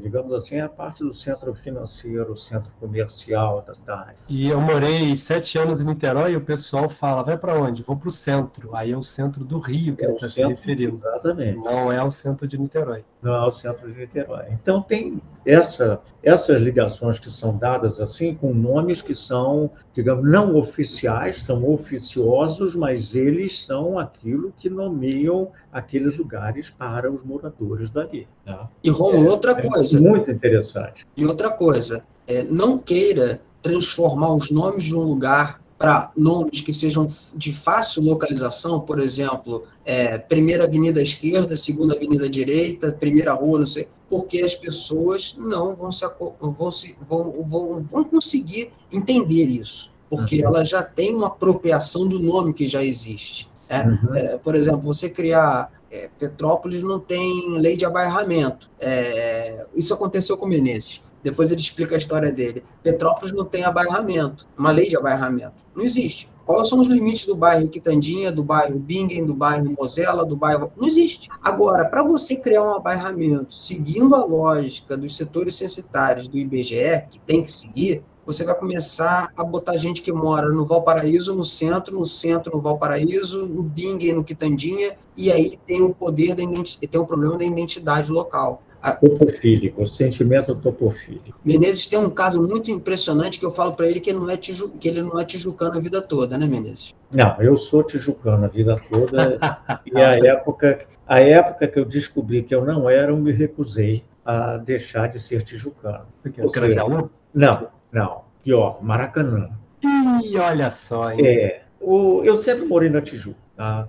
digamos 0.00 0.32
assim, 0.34 0.56
é 0.56 0.62
a 0.62 0.68
parte 0.68 1.04
do 1.04 1.12
centro 1.12 1.54
financeiro, 1.54 2.36
centro 2.36 2.70
comercial 2.80 3.62
da 3.66 3.72
cidade. 3.72 4.16
E 4.28 4.48
eu 4.48 4.60
morei 4.60 5.14
sete 5.14 5.58
anos 5.58 5.80
em 5.80 5.86
Niterói 5.86 6.32
e 6.32 6.36
o 6.36 6.40
pessoal 6.40 6.88
fala, 6.88 7.22
vai 7.22 7.38
para 7.38 7.54
onde? 7.54 7.82
Vou 7.82 7.96
para 7.96 8.08
o 8.08 8.10
centro. 8.10 8.74
Aí 8.74 8.90
é 8.90 8.96
o 8.96 9.02
centro 9.02 9.44
do 9.44 9.58
Rio 9.58 9.96
que 9.96 10.04
é 10.04 10.08
ele 10.08 10.14
está 10.14 10.28
se 10.28 10.44
referindo. 10.44 11.00
Exatamente. 11.06 11.58
Não 11.58 11.92
é 11.92 12.02
o 12.02 12.10
centro 12.10 12.46
de 12.46 12.58
Niterói. 12.58 13.04
Não 13.22 13.34
é 13.34 13.46
o 13.46 13.50
centro 13.50 13.90
de 13.92 14.00
Niterói. 14.00 14.46
Então 14.50 14.82
tem 14.82 15.20
essa, 15.46 16.00
essas 16.22 16.60
ligações 16.60 17.18
que 17.18 17.30
são 17.30 17.56
dadas 17.56 18.00
assim, 18.00 18.34
com 18.34 18.52
nomes 18.52 19.00
que 19.00 19.14
são, 19.14 19.70
digamos, 19.92 20.28
não 20.28 20.56
oficiais, 20.56 21.42
são 21.42 21.68
oficiosos, 21.68 22.74
mas 22.74 23.14
eles 23.14 23.64
são 23.64 23.98
aquilo 23.98 24.52
que 24.58 24.68
nomeiam 24.68 25.50
aqueles 25.72 26.16
lugares 26.16 26.70
para 26.70 27.10
os 27.10 27.22
moradores 27.22 27.90
dali. 27.90 28.26
Né? 28.44 28.58
E 28.82 28.90
Romulo, 28.90 29.30
outra 29.30 29.52
é, 29.52 29.68
coisa. 29.68 29.98
É 29.98 30.00
muito 30.00 30.30
interessante. 30.30 31.06
E 31.16 31.26
outra 31.26 31.50
coisa, 31.50 32.04
é, 32.26 32.42
não 32.42 32.78
queira 32.78 33.40
transformar 33.62 34.34
os 34.34 34.50
nomes 34.50 34.84
de 34.84 34.96
um 34.96 35.02
lugar 35.02 35.62
para 35.82 36.12
nomes 36.16 36.60
que 36.60 36.72
sejam 36.72 37.08
de 37.34 37.52
fácil 37.52 38.04
localização, 38.04 38.78
por 38.78 39.00
exemplo, 39.00 39.64
é, 39.84 40.16
primeira 40.16 40.62
avenida 40.62 41.00
à 41.00 41.02
esquerda, 41.02 41.56
segunda 41.56 41.96
avenida 41.96 42.26
à 42.26 42.28
direita, 42.28 42.92
primeira 42.92 43.32
rua, 43.32 43.58
não 43.58 43.66
sei, 43.66 43.88
porque 44.08 44.42
as 44.42 44.54
pessoas 44.54 45.34
não 45.36 45.74
vão 45.74 45.90
se 45.90 46.04
vão, 46.40 46.70
se, 46.70 46.96
vão, 47.00 47.42
vão, 47.42 47.82
vão 47.82 48.04
conseguir 48.04 48.70
entender 48.92 49.48
isso, 49.48 49.90
porque 50.08 50.36
uhum. 50.40 50.46
ela 50.46 50.64
já 50.64 50.84
tem 50.84 51.16
uma 51.16 51.26
apropriação 51.26 52.06
do 52.06 52.20
nome 52.20 52.54
que 52.54 52.64
já 52.64 52.84
existe. 52.84 53.50
É, 53.72 53.88
uhum. 53.88 54.14
é, 54.14 54.38
por 54.38 54.54
exemplo, 54.54 54.82
você 54.82 55.08
criar 55.08 55.72
é, 55.90 56.10
Petrópolis 56.18 56.82
não 56.82 57.00
tem 57.00 57.56
lei 57.58 57.74
de 57.74 57.86
abairramento. 57.86 58.70
É, 58.78 59.66
isso 59.74 59.94
aconteceu 59.94 60.36
com 60.36 60.46
Menezes. 60.46 61.00
Depois 61.22 61.50
ele 61.50 61.60
explica 61.60 61.94
a 61.94 61.98
história 61.98 62.30
dele. 62.30 62.62
Petrópolis 62.82 63.32
não 63.32 63.46
tem 63.46 63.64
abairramento, 63.64 64.46
uma 64.58 64.70
lei 64.70 64.88
de 64.88 64.96
abairramento. 64.96 65.54
Não 65.74 65.82
existe. 65.82 66.28
Quais 66.44 66.68
são 66.68 66.80
os 66.80 66.88
limites 66.88 67.24
do 67.24 67.36
bairro 67.36 67.68
Quitandinha, 67.68 68.32
do 68.32 68.42
bairro 68.42 68.78
Bingen, 68.78 69.24
do 69.24 69.32
bairro 69.32 69.72
Mosela, 69.78 70.26
do 70.26 70.36
bairro. 70.36 70.72
Não 70.76 70.86
existe. 70.86 71.28
Agora, 71.42 71.84
para 71.84 72.02
você 72.02 72.36
criar 72.36 72.62
um 72.62 72.74
abairramento 72.74 73.54
seguindo 73.54 74.14
a 74.14 74.24
lógica 74.24 74.96
dos 74.96 75.16
setores 75.16 75.54
censitários 75.54 76.26
do 76.26 76.36
IBGE, 76.36 77.06
que 77.10 77.20
tem 77.20 77.42
que 77.42 77.52
seguir, 77.52 78.02
você 78.24 78.44
vai 78.44 78.54
começar 78.54 79.32
a 79.36 79.44
botar 79.44 79.76
gente 79.76 80.02
que 80.02 80.12
mora 80.12 80.48
no 80.48 80.64
Valparaíso, 80.64 81.34
no 81.34 81.44
centro, 81.44 81.94
no 81.98 82.06
centro, 82.06 82.52
no 82.52 82.60
Valparaíso, 82.60 83.46
no 83.46 83.62
Bingen, 83.62 84.14
no 84.14 84.24
Quitandinha, 84.24 84.92
e 85.16 85.32
aí 85.32 85.58
tem 85.66 85.82
o 85.82 85.92
poder 85.92 86.34
da 86.34 86.42
tem 86.90 87.00
o 87.00 87.06
problema 87.06 87.36
da 87.36 87.44
identidade 87.44 88.10
local. 88.10 88.62
Topofílico, 89.00 89.82
o 89.82 89.86
sentimento 89.86 90.56
topofílico. 90.56 91.38
Menezes 91.44 91.86
tem 91.86 91.98
um 92.00 92.10
caso 92.10 92.42
muito 92.42 92.68
impressionante 92.72 93.38
que 93.38 93.46
eu 93.46 93.50
falo 93.52 93.74
para 93.74 93.86
ele 93.86 94.00
que 94.00 94.10
ele, 94.10 94.18
não 94.18 94.28
é 94.28 94.36
tiju, 94.36 94.70
que 94.70 94.88
ele 94.88 95.02
não 95.02 95.20
é 95.20 95.24
tijucano 95.24 95.76
a 95.76 95.80
vida 95.80 96.02
toda, 96.02 96.36
né, 96.36 96.46
Menezes? 96.46 96.92
Não, 97.12 97.40
eu 97.40 97.56
sou 97.56 97.84
tijucano 97.84 98.44
a 98.44 98.48
vida 98.48 98.76
toda. 98.90 99.38
e 99.86 99.96
a 99.96 100.16
época, 100.26 100.84
a 101.06 101.20
época 101.20 101.68
que 101.68 101.78
eu 101.78 101.84
descobri 101.84 102.42
que 102.42 102.52
eu 102.52 102.64
não 102.64 102.90
era, 102.90 103.12
eu 103.12 103.16
me 103.16 103.30
recusei 103.30 104.02
a 104.24 104.56
deixar 104.56 105.08
de 105.08 105.20
ser 105.20 105.42
tijucano. 105.42 106.06
Porque 106.20 106.46
seja, 106.48 106.84
não, 107.32 107.68
não, 107.92 108.22
pior, 108.42 108.82
Maracanã. 108.82 109.50
Ih, 109.84 110.38
olha 110.38 110.70
só, 110.70 111.12
hein? 111.12 111.26
É. 111.26 111.62
O, 111.80 112.22
eu 112.24 112.36
sempre 112.36 112.64
morei 112.64 112.88
na 112.88 113.02
Tijuca. 113.02 113.42
Tá? 113.56 113.86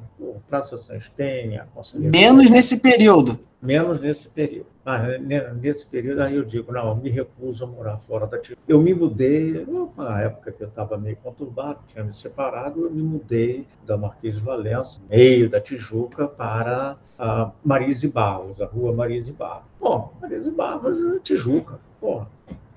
Praça 0.49 0.75
Sanstenha, 0.77 1.67
Menos 1.95 2.49
nesse 2.49 2.81
período. 2.81 3.39
Menos 3.61 4.01
nesse 4.01 4.27
período. 4.29 4.67
Ah, 4.85 5.17
nesse 5.53 5.85
período 5.85 6.21
aí 6.21 6.35
eu 6.35 6.43
digo, 6.43 6.71
não, 6.71 6.89
eu 6.89 6.95
me 6.95 7.09
recuso 7.09 7.63
a 7.63 7.67
morar 7.67 7.97
fora 7.99 8.27
da 8.27 8.37
Tijuca. 8.37 8.61
Eu 8.67 8.81
me 8.81 8.93
mudei, 8.93 9.65
na 9.97 10.21
época 10.21 10.51
que 10.51 10.61
eu 10.61 10.67
estava 10.67 10.97
meio 10.97 11.15
conturbado, 11.17 11.79
tinha 11.87 12.03
me 12.03 12.13
separado, 12.13 12.83
eu 12.83 12.91
me 12.91 13.01
mudei 13.01 13.65
da 13.85 13.95
Marquês 13.95 14.35
de 14.35 14.41
Valença, 14.41 14.99
meio 15.09 15.49
da 15.49 15.61
Tijuca, 15.61 16.27
para 16.27 16.97
a 17.17 17.51
Marise 17.63 18.09
Barros, 18.09 18.61
a 18.61 18.65
rua 18.65 18.93
Marise 18.93 19.31
Barros. 19.31 19.65
Bom, 19.79 20.13
Marise 20.21 20.51
Barros, 20.51 20.97
Tijuca. 21.23 21.79
Pô, 22.01 22.25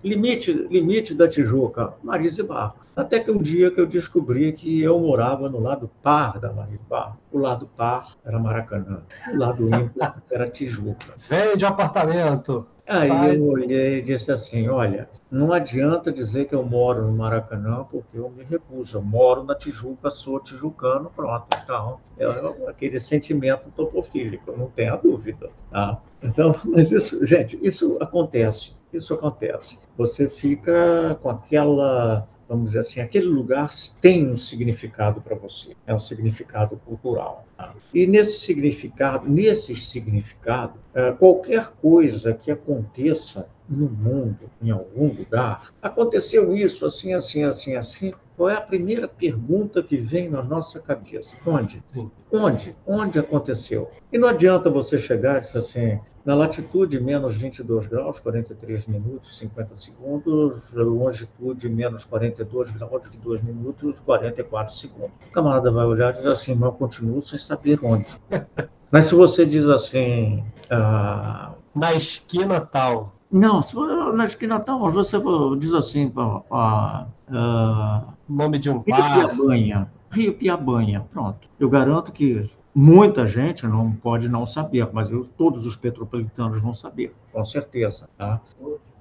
limite, 0.02 0.52
limite 0.52 1.14
da 1.14 1.28
Tijuca, 1.28 1.94
Marise 2.02 2.42
Barros. 2.42 2.87
Até 2.96 3.20
que 3.20 3.30
um 3.30 3.42
dia 3.42 3.70
que 3.70 3.78
eu 3.78 3.87
descobri 3.87 4.52
que 4.54 4.80
eu 4.80 4.98
morava 4.98 5.50
no 5.50 5.61
lado 5.61 5.90
par 6.02 6.38
da 6.38 6.50
Maris 6.50 6.80
Barros. 6.88 7.16
O 7.30 7.38
lado 7.38 7.68
par 7.76 8.16
era 8.24 8.38
Maracanã, 8.38 9.02
o 9.30 9.37
lado 9.37 9.68
ímpar 9.68 10.22
era 10.30 10.48
Tijuca. 10.48 11.12
Vende 11.18 11.66
apartamento. 11.66 12.66
Aí 12.88 13.09
Sai. 13.09 13.37
eu 13.37 13.44
olhei 13.44 13.98
e 13.98 14.02
disse 14.02 14.30
assim: 14.32 14.68
olha, 14.68 15.11
não 15.30 15.52
adianta 15.52 16.12
dizer 16.12 16.46
que 16.46 16.54
eu 16.54 16.64
moro 16.64 17.02
no 17.02 17.12
Maracanã, 17.12 17.85
porque 17.90 18.16
eu 18.16 18.30
me 18.30 18.44
recuso. 18.44 18.96
Eu 18.96 19.02
moro 19.02 19.42
na 19.42 19.54
Tijuca, 19.54 20.09
sou 20.09 20.38
tijucano, 20.38 21.11
pronto. 21.14 21.46
Então, 21.62 21.98
é 22.16 22.70
aquele 22.70 23.00
sentimento 23.00 23.70
topofílico, 23.76 24.56
não 24.56 24.68
tenha 24.68 24.96
dúvida. 24.96 25.50
Tá? 25.70 26.00
Então, 26.22 26.59
mas 26.64 26.90
isso, 26.90 27.24
gente, 27.26 27.59
isso 27.62 27.96
acontece. 28.00 28.76
Isso 28.92 29.14
acontece. 29.14 29.79
Você 29.96 30.29
fica 30.29 31.18
com 31.22 31.31
aquela 31.31 32.29
vamos 32.48 32.66
dizer 32.66 32.81
assim, 32.81 33.00
aquele 33.00 33.26
lugar 33.26 33.68
tem 34.00 34.29
um 34.29 34.37
significado 34.37 35.20
para 35.20 35.35
você, 35.35 35.74
é 35.87 35.94
um 35.94 35.98
significado 35.98 36.76
cultural. 36.85 37.46
Tá? 37.57 37.74
E 37.92 38.07
nesse 38.07 38.38
significado, 38.38 39.29
nesse 39.29 39.74
significado, 39.74 40.74
é, 40.94 41.12
qualquer 41.12 41.72
coisa 41.83 42.33
que 42.33 42.50
aconteça 42.50 43.48
no 43.68 43.88
mundo, 43.88 44.50
em 44.62 44.70
algum 44.70 45.09
lugar, 45.09 45.70
aconteceu 45.83 46.57
isso, 46.57 46.87
assim, 46.87 47.12
assim, 47.12 47.44
assim, 47.44 47.74
assim, 47.74 48.12
qual 48.37 48.50
é 48.50 48.55
a 48.55 48.61
primeira 48.61 49.09
pergunta 49.09 49.83
que 49.83 49.96
vem 49.96 50.29
na 50.29 50.42
nossa 50.42 50.79
cabeça? 50.81 51.37
Onde? 51.46 51.83
Sim. 51.87 52.11
Onde? 52.31 52.76
Onde 52.87 53.18
aconteceu? 53.18 53.90
E 54.12 54.18
não 54.18 54.29
adianta 54.29 54.68
você 54.68 54.98
chegar 54.98 55.38
e 55.38 55.40
dizer 55.40 55.59
assim, 55.59 56.00
na 56.24 56.35
latitude 56.35 57.00
menos 57.00 57.37
22 57.37 57.87
graus, 57.87 58.20
43 58.20 58.87
minutos, 58.87 59.38
50 59.38 59.74
segundos, 59.74 60.72
longitude 60.72 61.68
menos 61.68 62.05
42 62.05 62.70
graus, 62.72 63.11
de 63.11 63.16
2 63.16 63.42
minutos, 63.42 64.00
44 64.00 64.74
segundos. 64.74 65.12
O 65.29 65.33
camarada 65.33 65.70
vai 65.70 65.87
olhar 65.87 66.12
e 66.12 66.18
diz 66.18 66.26
assim, 66.26 66.55
mas 66.55 66.70
eu 66.70 66.72
continuo 66.72 67.22
sem 67.22 67.38
saber 67.38 67.79
onde. 67.83 68.11
mas 68.90 69.07
se 69.07 69.14
você 69.14 69.46
diz 69.46 69.66
assim... 69.66 70.44
Ah, 70.70 71.55
na 71.74 71.92
esquina 71.92 72.59
tal, 72.59 73.15
não, 73.38 74.12
na 74.12 74.25
esquina 74.25 74.59
tal, 74.61 74.90
você 74.90 75.18
diz 75.59 75.72
assim, 75.72 76.09
para 76.09 77.07
Uh, 77.29 78.07
nome 78.29 78.59
de 78.59 78.70
um 78.70 78.79
Rio 78.79 78.96
bar. 78.96 79.14
Piabanha. 79.14 79.90
Rio 80.11 80.35
Piabanha, 80.35 81.05
pronto. 81.11 81.49
Eu 81.59 81.68
garanto 81.68 82.12
que 82.12 82.49
muita 82.72 83.27
gente 83.27 83.66
não 83.66 83.92
pode 83.92 84.29
não 84.29 84.46
saber, 84.46 84.88
mas 84.92 85.11
eu, 85.11 85.25
todos 85.37 85.66
os 85.66 85.75
petropolitanos 85.75 86.61
vão 86.61 86.72
saber, 86.72 87.12
com 87.33 87.44
certeza. 87.44 88.09
Tá? 88.16 88.40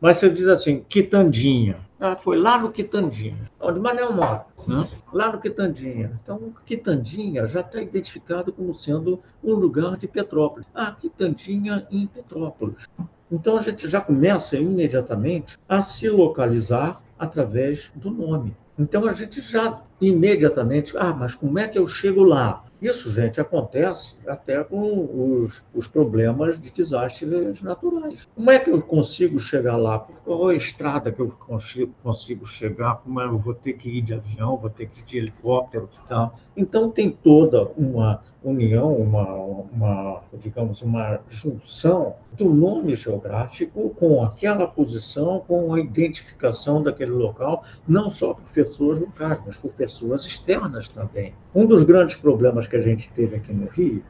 Mas 0.01 0.17
você 0.17 0.29
diz 0.29 0.47
assim, 0.47 0.83
Quitandinha. 0.89 1.77
Ah, 1.99 2.15
foi 2.15 2.37
lá 2.37 2.57
no 2.57 2.71
Quitandinha, 2.71 3.49
onde 3.59 3.79
Manel 3.79 4.11
mora. 4.11 4.45
Né? 4.67 4.87
Lá 5.13 5.31
no 5.31 5.39
Quitandinha. 5.39 6.19
Então, 6.21 6.51
Quitandinha 6.65 7.45
já 7.45 7.61
está 7.61 7.79
identificado 7.79 8.51
como 8.51 8.73
sendo 8.73 9.19
um 9.43 9.53
lugar 9.53 9.97
de 9.97 10.07
Petrópolis. 10.07 10.67
Ah, 10.73 10.95
Quitandinha 10.99 11.87
em 11.91 12.07
Petrópolis. 12.07 12.87
Então, 13.31 13.57
a 13.57 13.61
gente 13.61 13.87
já 13.87 13.99
começa 14.01 14.55
imediatamente 14.57 15.57
a 15.67 15.81
se 15.81 16.09
localizar 16.09 17.01
através 17.17 17.91
do 17.95 18.11
nome. 18.11 18.55
Então 18.77 19.07
a 19.07 19.13
gente 19.13 19.41
já 19.41 19.81
imediatamente, 20.01 20.97
ah, 20.97 21.13
mas 21.13 21.33
como 21.33 21.57
é 21.57 21.67
que 21.67 21.79
eu 21.79 21.87
chego 21.87 22.23
lá? 22.23 22.64
Isso, 22.85 23.09
gente, 23.09 23.41
acontece 23.41 24.15
até 24.27 24.63
com 24.63 25.41
os, 25.41 25.65
os 25.73 25.87
problemas 25.87 26.61
de 26.61 26.69
desastres 26.69 27.59
naturais. 27.63 28.27
Como 28.35 28.51
é 28.51 28.59
que 28.59 28.69
eu 28.69 28.79
consigo 28.79 29.39
chegar 29.39 29.75
lá? 29.75 29.97
Por 29.97 30.15
qual 30.17 30.51
é 30.51 30.53
a 30.53 30.57
estrada 30.57 31.11
que 31.11 31.19
eu 31.19 31.29
consigo, 31.29 31.91
consigo 32.03 32.45
chegar? 32.45 32.97
Como 32.97 33.19
é, 33.19 33.25
eu 33.25 33.39
vou 33.39 33.55
ter 33.55 33.73
que 33.73 33.89
ir 33.89 34.03
de 34.03 34.13
avião, 34.13 34.55
vou 34.55 34.69
ter 34.69 34.87
que 34.87 34.99
ir 34.99 35.03
de 35.03 35.17
helicóptero? 35.17 35.89
Tá? 36.07 36.31
Então, 36.55 36.91
tem 36.91 37.09
toda 37.09 37.63
uma 37.75 38.21
união, 38.43 38.95
uma, 38.95 39.33
uma, 39.33 40.21
digamos, 40.35 40.83
uma 40.83 41.19
junção 41.27 42.17
do 42.33 42.53
nome 42.53 42.93
geográfico 42.93 43.89
com 43.95 44.21
aquela 44.21 44.67
posição, 44.67 45.43
com 45.47 45.73
a 45.73 45.79
identificação 45.79 46.83
daquele 46.83 47.09
local, 47.09 47.63
não 47.87 48.11
só 48.11 48.35
por 48.35 48.47
pessoas 48.51 48.99
locais, 48.99 49.39
mas 49.43 49.57
por 49.57 49.71
pessoas 49.73 50.23
externas 50.27 50.87
também. 50.87 51.33
Um 51.55 51.65
dos 51.65 51.83
grandes 51.83 52.17
problemas 52.17 52.67
que 52.67 52.75
a 52.75 52.81
gente 52.81 53.09
teve 53.13 53.37
aqui 53.37 53.53
no 53.53 53.67
Rio, 53.67 54.03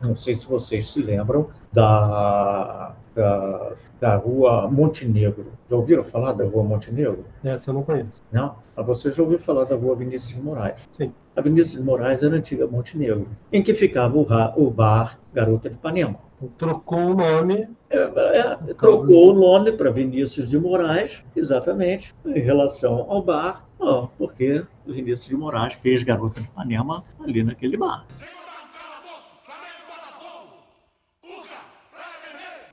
não 0.00 0.16
sei 0.16 0.34
se 0.34 0.48
vocês 0.48 0.88
se 0.88 1.02
lembram, 1.02 1.48
da, 1.70 2.94
da, 3.14 3.72
da 4.00 4.16
rua 4.16 4.66
Montenegro. 4.70 5.52
Já 5.68 5.76
ouviram 5.76 6.02
falar 6.02 6.32
da 6.32 6.46
rua 6.46 6.62
Montenegro? 6.64 7.26
Essa 7.44 7.70
eu 7.70 7.74
não 7.74 7.82
conheço. 7.82 8.22
Não? 8.32 8.56
Mas 8.74 8.86
você 8.86 9.10
já 9.10 9.22
ouviu 9.22 9.38
falar 9.38 9.64
da 9.64 9.76
rua 9.76 9.94
Vinícius 9.94 10.34
de 10.34 10.40
Moraes? 10.40 10.88
Sim. 10.90 11.12
A 11.36 11.42
Vinícius 11.42 11.78
de 11.78 11.84
Moraes 11.84 12.22
era 12.22 12.34
a 12.34 12.38
antiga 12.38 12.66
Montenegro, 12.66 13.28
em 13.52 13.62
que 13.62 13.74
ficava 13.74 14.16
o, 14.16 14.26
o 14.56 14.70
bar 14.70 15.18
Garota 15.34 15.68
de 15.68 15.74
Ipanema. 15.76 16.18
Trocou 16.56 16.98
o 16.98 17.14
nome. 17.14 17.68
É, 17.90 17.98
é, 17.98 18.74
trocou 18.74 19.30
o 19.30 19.34
nome 19.34 19.72
para 19.72 19.90
Vinícius 19.90 20.48
de 20.48 20.58
Moraes, 20.58 21.22
exatamente, 21.34 22.14
em 22.24 22.40
relação 22.40 23.06
ao 23.08 23.22
bar, 23.22 23.65
ó, 23.78 24.06
porque 24.18 24.64
Vinícius 24.86 25.28
de 25.28 25.36
Moraes 25.36 25.74
fez 25.74 26.02
Garota 26.02 26.40
de 26.40 26.46
Ipanema 26.46 27.04
ali 27.20 27.42
naquele 27.42 27.76
bar. 27.76 28.06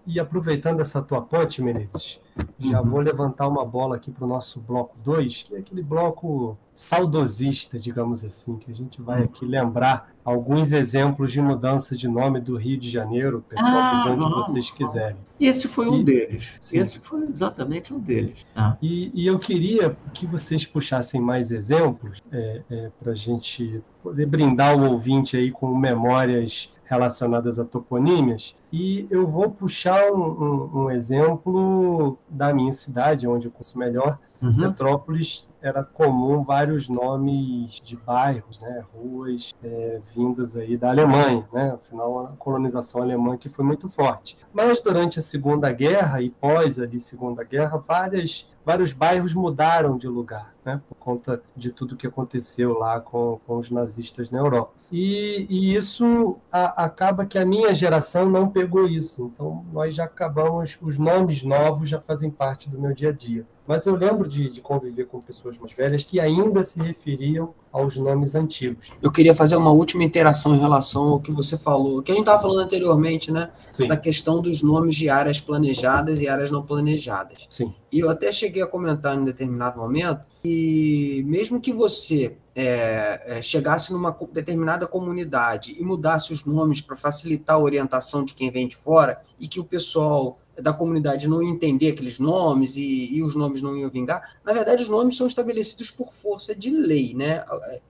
E 0.05 0.19
aproveitando 0.19 0.81
essa 0.81 1.01
tua 1.01 1.21
ponte, 1.21 1.61
Menezes, 1.61 2.19
já 2.59 2.81
uhum. 2.81 2.89
vou 2.89 2.99
levantar 2.99 3.47
uma 3.47 3.65
bola 3.65 3.95
aqui 3.95 4.11
para 4.11 4.25
o 4.25 4.27
nosso 4.27 4.59
bloco 4.59 4.95
2, 5.03 5.43
que 5.43 5.55
é 5.55 5.59
aquele 5.59 5.83
bloco 5.83 6.57
saudosista, 6.73 7.77
digamos 7.77 8.25
assim, 8.25 8.57
que 8.57 8.71
a 8.71 8.73
gente 8.73 9.01
vai 9.01 9.19
uhum. 9.19 9.25
aqui 9.25 9.45
lembrar 9.45 10.11
alguns 10.25 10.71
exemplos 10.71 11.31
de 11.31 11.41
mudança 11.41 11.95
de 11.95 12.07
nome 12.07 12.39
do 12.39 12.55
Rio 12.55 12.77
de 12.77 12.89
Janeiro, 12.89 13.43
Petrópolis, 13.47 14.05
ah, 14.05 14.11
onde 14.11 14.33
vocês 14.33 14.71
quiserem. 14.71 15.17
Esse 15.39 15.67
foi 15.67 15.87
um 15.87 15.99
e, 15.99 16.03
deles. 16.03 16.49
Sim. 16.59 16.79
Esse 16.79 16.99
foi 16.99 17.23
exatamente 17.25 17.93
um 17.93 17.99
deles. 17.99 18.45
Ah. 18.55 18.77
E, 18.81 19.11
e, 19.13 19.27
eu 19.27 19.37
queria 19.37 19.95
que 20.13 20.25
vocês 20.25 20.65
puxassem 20.65 21.21
mais 21.21 21.51
exemplos 21.51 22.21
é, 22.31 22.61
é, 22.69 22.91
para 22.99 23.11
a 23.11 23.15
gente 23.15 23.81
poder 24.01 24.25
brindar 24.25 24.77
o 24.77 24.89
ouvinte 24.89 25.35
aí 25.37 25.51
com 25.51 25.75
memórias 25.75 26.71
relacionadas 26.85 27.59
a 27.59 27.65
toponímias. 27.65 28.55
E 28.73 29.05
eu 29.11 29.27
vou 29.27 29.51
puxar 29.51 30.11
um, 30.11 30.17
um, 30.19 30.77
um 30.79 30.89
exemplo 30.89 32.17
da 32.27 32.51
minha 32.51 32.73
cidade, 32.73 33.27
onde 33.27 33.45
eu 33.45 33.51
conheço 33.51 33.77
melhor, 33.77 34.17
uhum. 34.41 34.57
Petrópolis, 34.57 35.47
era 35.61 35.83
comum 35.83 36.41
vários 36.41 36.89
nomes 36.89 37.79
de 37.81 37.95
bairros, 37.95 38.59
né, 38.59 38.83
ruas 38.91 39.53
é, 39.63 40.01
vindas 40.13 40.57
aí 40.57 40.75
da 40.75 40.89
Alemanha, 40.89 41.47
né, 41.53 41.71
afinal 41.75 42.25
a 42.25 42.27
colonização 42.37 43.03
alemã 43.03 43.37
que 43.37 43.47
foi 43.47 43.63
muito 43.63 43.87
forte. 43.87 44.35
Mas 44.51 44.81
durante 44.81 45.19
a 45.19 45.21
Segunda 45.21 45.71
Guerra 45.71 46.21
e 46.23 46.31
pós 46.31 46.79
ali 46.79 46.99
Segunda 46.99 47.43
Guerra, 47.43 47.77
várias 47.77 48.51
vários 48.65 48.93
bairros 48.93 49.33
mudaram 49.33 49.97
de 49.97 50.07
lugar, 50.07 50.53
né, 50.63 50.81
por 50.87 50.95
conta 50.95 51.41
de 51.55 51.71
tudo 51.71 51.97
que 51.97 52.07
aconteceu 52.07 52.77
lá 52.77 52.99
com, 52.99 53.39
com 53.45 53.57
os 53.57 53.69
nazistas 53.69 54.29
na 54.29 54.39
Europa. 54.39 54.71
E, 54.91 55.45
e 55.49 55.75
isso 55.75 56.37
a, 56.51 56.85
acaba 56.85 57.25
que 57.25 57.37
a 57.37 57.45
minha 57.45 57.73
geração 57.73 58.29
não 58.29 58.49
pegou 58.63 58.87
isso. 58.87 59.31
Então, 59.33 59.65
nós 59.73 59.93
já 59.93 60.05
acabamos, 60.05 60.77
os 60.81 60.97
nomes 60.97 61.43
novos 61.43 61.89
já 61.89 61.99
fazem 61.99 62.29
parte 62.29 62.69
do 62.69 62.79
meu 62.79 62.93
dia 62.93 63.09
a 63.09 63.11
dia. 63.11 63.45
Mas 63.65 63.85
eu 63.85 63.95
lembro 63.95 64.27
de, 64.27 64.49
de, 64.49 64.59
conviver 64.59 65.05
com 65.05 65.21
pessoas 65.21 65.57
mais 65.57 65.71
velhas 65.71 66.03
que 66.03 66.19
ainda 66.19 66.61
se 66.63 66.77
referiam 66.79 67.53
aos 67.71 67.95
nomes 67.95 68.35
antigos. 68.35 68.91
Eu 69.01 69.09
queria 69.09 69.33
fazer 69.33 69.55
uma 69.55 69.71
última 69.71 70.03
interação 70.03 70.53
em 70.53 70.59
relação 70.59 71.09
ao 71.09 71.19
que 71.19 71.31
você 71.31 71.57
falou, 71.57 72.01
que 72.01 72.11
a 72.11 72.15
gente 72.15 72.23
estava 72.23 72.41
falando 72.41 72.59
anteriormente, 72.59 73.31
né? 73.31 73.51
Sim. 73.71 73.87
Da 73.87 73.95
questão 73.95 74.41
dos 74.41 74.61
nomes 74.61 74.95
de 74.95 75.07
áreas 75.07 75.39
planejadas 75.39 76.19
e 76.19 76.27
áreas 76.27 76.51
não 76.51 76.61
planejadas. 76.61 77.47
Sim. 77.49 77.73
E 77.89 77.99
eu 77.99 78.09
até 78.09 78.31
cheguei 78.33 78.61
a 78.61 78.67
comentar 78.67 79.17
em 79.17 79.23
determinado 79.23 79.79
momento 79.79 80.25
que, 80.41 81.23
mesmo 81.25 81.61
que 81.61 81.71
você 81.71 82.35
é, 82.55 83.37
é, 83.37 83.41
chegasse 83.41 83.91
numa 83.91 84.15
determinada 84.31 84.85
comunidade 84.85 85.75
e 85.79 85.83
mudasse 85.83 86.31
os 86.31 86.45
nomes 86.45 86.81
para 86.81 86.95
facilitar 86.95 87.55
a 87.55 87.59
orientação 87.59 88.23
de 88.23 88.33
quem 88.33 88.51
vem 88.51 88.67
de 88.67 88.75
fora 88.75 89.21
e 89.39 89.47
que 89.47 89.59
o 89.59 89.63
pessoal 89.63 90.37
da 90.55 90.71
comunidade 90.71 91.27
não 91.27 91.41
ia 91.41 91.49
entender 91.49 91.89
aqueles 91.89 92.19
nomes 92.19 92.75
e, 92.75 93.15
e, 93.15 93.23
os 93.23 93.35
nomes 93.35 93.61
não 93.61 93.75
iam 93.75 93.89
vingar. 93.89 94.37
Na 94.45 94.53
verdade, 94.53 94.83
os 94.83 94.89
nomes 94.89 95.17
são 95.17 95.25
estabelecidos 95.25 95.89
por 95.89 96.13
força 96.13 96.53
de 96.53 96.69
lei, 96.69 97.15
né? 97.15 97.43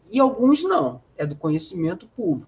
E 0.10 0.20
alguns 0.20 0.64
não, 0.64 1.02
é 1.18 1.26
do 1.26 1.36
conhecimento 1.36 2.08
público. 2.08 2.48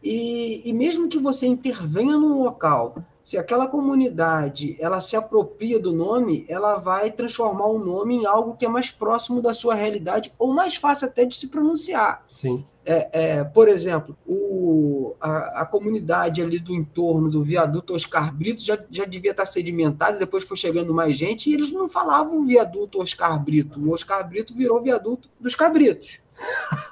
E, 0.00 0.68
e 0.68 0.72
mesmo 0.72 1.08
que 1.08 1.18
você 1.18 1.46
intervenha 1.46 2.16
num 2.16 2.44
local, 2.44 2.94
se 3.26 3.36
aquela 3.36 3.66
comunidade 3.66 4.76
ela 4.78 5.00
se 5.00 5.16
apropria 5.16 5.80
do 5.80 5.92
nome, 5.92 6.46
ela 6.48 6.78
vai 6.78 7.10
transformar 7.10 7.66
o 7.66 7.76
nome 7.76 8.18
em 8.18 8.24
algo 8.24 8.54
que 8.56 8.64
é 8.64 8.68
mais 8.68 8.92
próximo 8.92 9.42
da 9.42 9.52
sua 9.52 9.74
realidade 9.74 10.32
ou 10.38 10.52
mais 10.52 10.76
fácil 10.76 11.08
até 11.08 11.24
de 11.24 11.34
se 11.34 11.48
pronunciar. 11.48 12.24
Sim. 12.32 12.64
É, 12.84 13.08
é, 13.38 13.44
por 13.44 13.66
exemplo, 13.66 14.16
o, 14.24 15.16
a, 15.20 15.62
a, 15.62 15.66
comunidade 15.66 16.40
ali 16.40 16.60
do 16.60 16.72
entorno 16.72 17.28
do 17.28 17.42
viaduto 17.42 17.94
Oscar 17.94 18.32
Brito 18.32 18.62
já, 18.62 18.78
já 18.88 19.04
devia 19.04 19.32
estar 19.32 19.44
sedimentada, 19.44 20.20
depois 20.20 20.44
foi 20.44 20.56
chegando 20.56 20.94
mais 20.94 21.16
gente, 21.16 21.50
e 21.50 21.54
eles 21.54 21.72
não 21.72 21.88
falavam 21.88 22.46
viaduto 22.46 23.02
Oscar 23.02 23.42
Brito. 23.42 23.80
O 23.80 23.92
Oscar 23.92 24.24
Brito 24.28 24.54
virou 24.54 24.80
viaduto 24.80 25.28
dos 25.40 25.56
cabritos. 25.56 26.20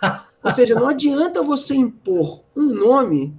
Ou 0.43 0.51
seja, 0.51 0.75
não 0.75 0.89
adianta 0.89 1.45
você 1.45 1.77
impor 1.77 2.43
um 2.57 2.75
nome 2.75 3.35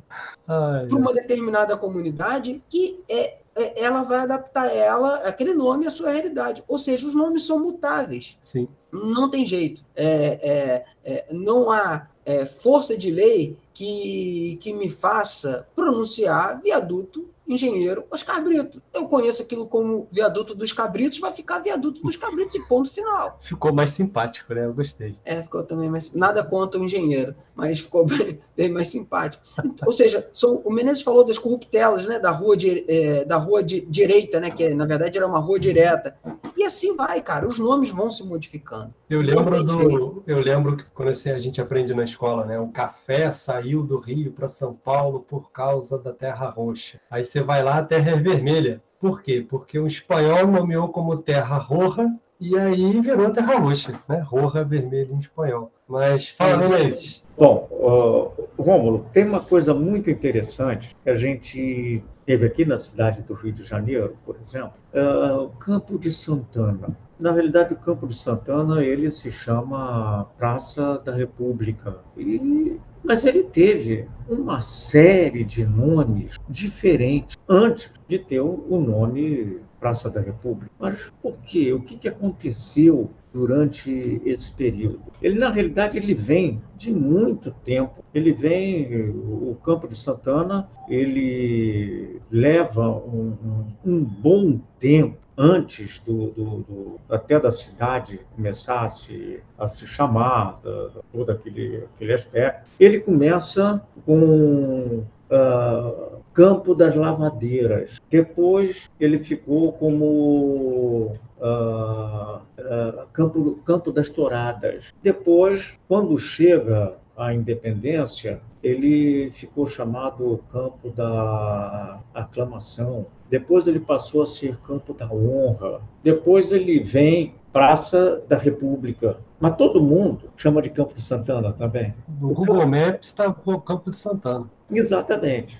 para 0.45 0.97
uma 0.97 1.13
determinada 1.13 1.75
comunidade 1.75 2.63
que 2.69 3.03
é, 3.10 3.38
é, 3.55 3.84
ela 3.84 4.03
vai 4.03 4.19
adaptar 4.19 4.67
ela, 4.67 5.15
aquele 5.27 5.53
nome 5.53 5.88
à 5.88 5.89
sua 5.89 6.12
realidade. 6.12 6.63
Ou 6.67 6.77
seja, 6.77 7.08
os 7.08 7.15
nomes 7.15 7.45
são 7.45 7.60
mutáveis. 7.60 8.38
Sim. 8.41 8.67
Não 8.91 9.29
tem 9.29 9.45
jeito. 9.45 9.84
É, 9.95 10.86
é, 11.03 11.13
é 11.13 11.34
não 11.34 11.71
há 11.71 12.08
é, 12.25 12.45
força 12.45 12.97
de 12.97 13.12
lei 13.12 13.58
que, 13.73 14.58
que 14.62 14.73
me 14.73 14.89
faça 14.89 15.67
pronunciar 15.75 16.62
viaduto 16.62 17.29
engenheiro 17.47 18.05
Oscar 18.10 18.43
Brito. 18.43 18.81
Eu 18.93 19.08
conheço 19.08 19.41
aquilo 19.41 19.67
como 19.67 20.08
viaduto 20.12 20.55
dos 20.55 20.73
cabritos, 20.73 21.19
vai 21.19 21.31
ficar 21.31 21.60
viaduto 21.60 22.01
dos 22.01 22.15
cabritos 22.15 22.55
e 22.55 22.67
ponto 22.67 22.89
final. 22.89 23.38
Ficou 23.39 23.73
mais 23.73 23.91
simpático, 23.91 24.53
né? 24.53 24.65
Eu 24.65 24.73
gostei. 24.73 25.15
É, 25.23 25.41
ficou 25.41 25.63
também 25.63 25.89
mais. 25.89 26.13
Nada 26.13 26.43
contra 26.43 26.79
o 26.79 26.84
engenheiro, 26.84 27.36
mas 27.55 27.79
ficou 27.79 28.05
bem, 28.08 28.39
bem 28.55 28.69
mais 28.69 28.88
simpático. 28.88 29.43
Ou 29.86 29.91
seja, 29.91 30.27
são, 30.31 30.62
o 30.63 30.71
Menezes 30.71 31.01
falou 31.01 31.23
das 31.23 31.38
corruptelas, 31.38 32.05
né? 32.05 32.19
Da 32.19 32.31
rua, 32.31 32.55
de, 32.58 32.86
é, 32.88 33.25
da 33.25 33.38
rua 33.38 33.63
de, 33.63 33.81
direita, 33.81 34.39
né? 34.39 34.49
Que 34.49 34.73
na 34.73 34.86
verdade 34.86 35.17
era 35.17 35.27
uma 35.27 35.39
rua 35.39 35.60
direta. 35.60 36.17
E 36.55 36.63
assim 36.63 36.95
vai, 36.95 37.21
cara. 37.21 37.47
Os 37.47 37.60
nomes 37.60 37.89
vão 37.89 38.10
se 38.10 38.23
modificando. 38.23 38.93
Eu 39.10 39.21
lembro 39.21 39.63
do. 39.63 40.23
Eu 40.25 40.39
lembro 40.39 40.77
que 40.77 40.86
quando 40.93 41.10
assim, 41.10 41.31
a 41.31 41.39
gente 41.39 41.62
aprende 41.62 41.93
na 41.93 42.03
escola, 42.03 42.45
né? 42.45 42.60
O 42.60 42.69
café 42.69 43.29
saiu 43.31 43.84
do 43.84 43.99
Rio 43.99 44.31
para 44.31 44.47
São 44.47 44.73
Paulo 44.73 45.19
por 45.19 45.51
causa 45.51 45.97
da 45.97 46.12
Terra 46.12 46.49
Roxa. 46.49 46.99
Aí 47.10 47.23
você 47.36 47.43
vai 47.43 47.62
lá, 47.62 47.80
a 47.80 47.84
terra 47.84 48.12
é 48.12 48.15
vermelha. 48.15 48.82
Por 48.98 49.21
quê? 49.21 49.45
Porque 49.48 49.78
o 49.78 49.86
espanhol 49.86 50.48
nomeou 50.48 50.88
como 50.88 51.17
terra 51.17 51.58
roja 51.58 52.17
e 52.39 52.58
aí 52.58 53.02
virou 53.02 53.30
terra 53.30 53.58
roxa, 53.60 53.91
né? 54.08 54.19
Roja 54.21 54.63
vermelha 54.63 55.12
em 55.12 55.19
espanhol. 55.19 55.69
Mas 55.88 56.30
falando 56.30 56.88
isso. 56.88 57.24
Bom, 57.38 57.67
uh, 57.69 58.62
Rômulo, 58.62 59.06
tem 59.12 59.26
uma 59.26 59.41
coisa 59.41 59.74
muito 59.74 60.10
interessante 60.10 60.95
que 61.04 61.10
a 61.10 61.15
gente 61.15 62.04
teve 62.26 62.45
aqui 62.45 62.65
na 62.65 62.78
cidade 62.78 63.21
do 63.21 63.34
Rio 63.34 63.52
de 63.54 63.63
Janeiro, 63.63 64.17
por 64.26 64.38
exemplo, 64.41 64.74
uh, 64.93 65.43
o 65.43 65.50
Campo 65.50 66.00
de 66.00 66.12
Santana. 66.12 66.98
Na 67.19 67.32
realidade, 67.32 67.74
o 67.74 67.78
Campo 67.78 68.08
de 68.08 68.17
Santana 68.17 68.84
ele 68.84 69.12
se 69.12 69.32
chama 69.32 70.28
Praça 70.38 70.98
da 71.00 71.13
República 71.13 71.98
e 72.17 72.80
mas 73.06 73.24
ele 73.24 73.43
teve 73.43 74.08
uma 74.28 74.62
série 74.62 75.43
de 75.43 75.63
nomes 75.63 76.34
diferentes 76.48 77.38
antes 77.48 77.91
de 78.08 78.17
ter 78.17 78.39
o 78.39 78.80
nome 78.82 79.60
Praça 79.86 80.10
da 80.10 80.19
República. 80.19 80.71
Mas 80.80 81.13
por 81.21 81.38
quê? 81.41 81.71
O 81.71 81.80
que, 81.80 81.95
que 81.95 82.08
aconteceu 82.08 83.12
durante 83.32 84.19
esse 84.26 84.52
período? 84.52 85.00
Ele, 85.21 85.38
na 85.38 85.52
realidade, 85.52 85.95
ele 85.95 86.15
vem 86.15 86.60
de 86.76 86.91
muito 86.91 87.52
tempo. 87.63 88.04
Ele 88.12 88.34
vem, 88.34 89.12
o 89.12 89.56
Campo 89.63 89.88
de 89.88 89.95
Santana, 89.95 90.67
ele 90.89 92.19
leva 92.32 92.89
um, 92.89 93.67
um, 93.86 94.04
bom 94.04 94.60
tempo 94.80 95.19
antes 95.38 96.00
do, 96.00 96.32
do, 96.32 96.45
do, 96.63 97.00
até 97.08 97.39
da 97.39 97.52
cidade 97.52 98.21
começar 98.36 98.86
a 98.86 98.89
se, 98.89 99.39
a 99.56 99.67
se 99.67 99.86
chamar, 99.86 100.62
da, 100.63 100.89
todo 101.12 101.30
aquele, 101.30 101.84
aquele 101.93 102.13
aspecto, 102.13 102.67
ele 102.80 103.02
começa 103.02 103.86
com 104.04 105.04
uh, 105.30 106.14
Campo 106.36 106.76
das 106.76 106.93
Lavadeiras. 106.98 108.02
Depois 108.10 108.91
ele 109.00 109.19
ficou 109.19 109.71
como 109.71 111.13
uh, 111.39 112.36
uh, 112.36 113.08
Campo, 113.13 113.56
Campo 113.65 113.89
das 113.89 114.10
Touradas. 114.10 114.93
Depois, 115.02 115.78
quando 115.88 116.17
chega 116.19 116.98
a 117.15 117.34
independência, 117.34 118.41
ele 118.62 119.32
ficou 119.32 119.65
chamado 119.65 120.43
Campo 120.52 120.89
da 120.89 122.02
Aclamação. 122.13 123.06
Depois 123.30 123.65
ele 123.65 123.80
passou 123.80 124.21
a 124.21 124.28
ser 124.28 124.58
Campo 124.58 124.93
da 124.93 125.10
Honra. 125.10 125.80
Depois 126.04 126.52
ele 126.52 126.82
vem 126.82 127.34
Praça 127.56 128.22
da 128.28 128.38
República. 128.38 129.15
Mas 129.39 129.56
todo 129.56 129.82
mundo 129.82 130.30
chama 130.36 130.62
de 130.62 130.70
Campo 130.70 130.94
de 130.94 131.02
Santana 131.02 131.54
também. 131.54 131.94
No 132.20 132.34
Google 132.34 132.68
Maps 132.68 133.08
está 133.08 133.30
o 133.30 133.62
Campo 133.62 133.89
de 133.89 133.96
Santana. 133.96 134.46
Exatamente. 134.70 135.58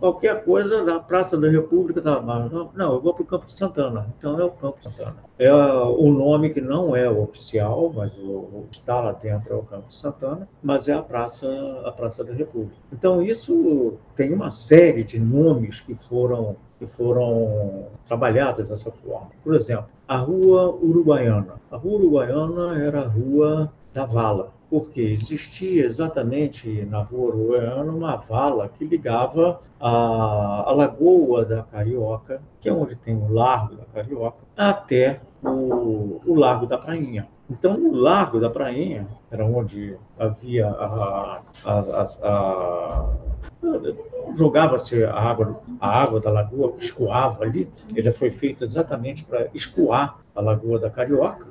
Qualquer 0.00 0.42
coisa 0.42 0.82
na 0.82 0.98
Praça 1.00 1.36
da 1.36 1.50
República 1.50 2.00
tá 2.00 2.18
Não, 2.74 2.94
eu 2.94 3.00
vou 3.00 3.12
para 3.12 3.22
o 3.22 3.26
Campo 3.26 3.44
de 3.44 3.52
Santana. 3.52 4.06
Então 4.16 4.40
é 4.40 4.44
o 4.44 4.50
Campo 4.52 4.78
de 4.78 4.84
Santana. 4.84 5.16
É 5.38 5.52
o 5.52 6.10
nome 6.10 6.48
que 6.48 6.62
não 6.62 6.96
é 6.96 7.10
oficial, 7.10 7.92
mas 7.94 8.16
o, 8.16 8.64
está 8.70 8.98
lá 8.98 9.12
dentro 9.12 9.52
é 9.52 9.56
o 9.56 9.62
Campo 9.64 9.88
de 9.88 9.94
Santana, 9.94 10.48
mas 10.62 10.88
é 10.88 10.94
a 10.94 11.02
Praça, 11.02 11.46
a 11.84 11.92
Praça 11.92 12.24
da 12.24 12.32
República. 12.32 12.76
Então 12.90 13.20
isso 13.20 13.98
tem 14.16 14.32
uma 14.32 14.50
série 14.50 15.04
de 15.04 15.20
nomes 15.20 15.82
que 15.82 15.94
foram 15.94 16.56
que 16.82 16.86
foram 16.88 17.86
trabalhados 18.08 18.68
dessa 18.68 18.90
forma. 18.90 19.30
Por 19.44 19.54
exemplo, 19.54 19.86
a 20.08 20.16
Rua 20.16 20.74
Uruguaiana. 20.74 21.54
A 21.70 21.76
Rua 21.76 22.00
Uruguaiana 22.00 22.76
era 22.76 23.02
a 23.02 23.06
Rua 23.06 23.72
da 23.94 24.04
Vala 24.04 24.50
porque 24.68 25.02
existia 25.02 25.84
exatamente 25.84 26.86
na 26.86 27.02
Rua 27.02 27.34
Uruguaiana 27.34 27.92
uma 27.92 28.16
vala 28.16 28.70
que 28.70 28.86
ligava 28.86 29.60
a, 29.78 30.64
a 30.66 30.72
Lagoa 30.72 31.44
da 31.44 31.62
Carioca, 31.62 32.40
que 32.58 32.70
é 32.70 32.72
onde 32.72 32.96
tem 32.96 33.14
o 33.14 33.30
Largo 33.30 33.76
da 33.76 33.84
Carioca, 33.92 34.44
até 34.56 35.20
o, 35.44 36.22
o 36.26 36.34
Largo 36.34 36.64
da 36.64 36.78
Prainha. 36.78 37.28
Então, 37.50 37.76
o 37.76 37.94
Largo 37.94 38.40
da 38.40 38.48
Prainha 38.48 39.06
era 39.30 39.44
onde 39.44 39.94
havia 40.18 40.68
a, 40.68 41.42
a, 41.66 41.78
a, 41.78 42.02
a 42.22 43.08
jogava-se 44.34 45.04
a 45.04 45.14
água, 45.14 45.60
a 45.80 46.02
água 46.02 46.20
da 46.20 46.30
lagoa, 46.30 46.74
escoava 46.78 47.44
ali. 47.44 47.68
Ele 47.94 48.12
foi 48.12 48.30
feito 48.30 48.64
exatamente 48.64 49.24
para 49.24 49.48
escoar 49.54 50.18
a 50.34 50.40
Lagoa 50.40 50.78
da 50.78 50.90
Carioca. 50.90 51.46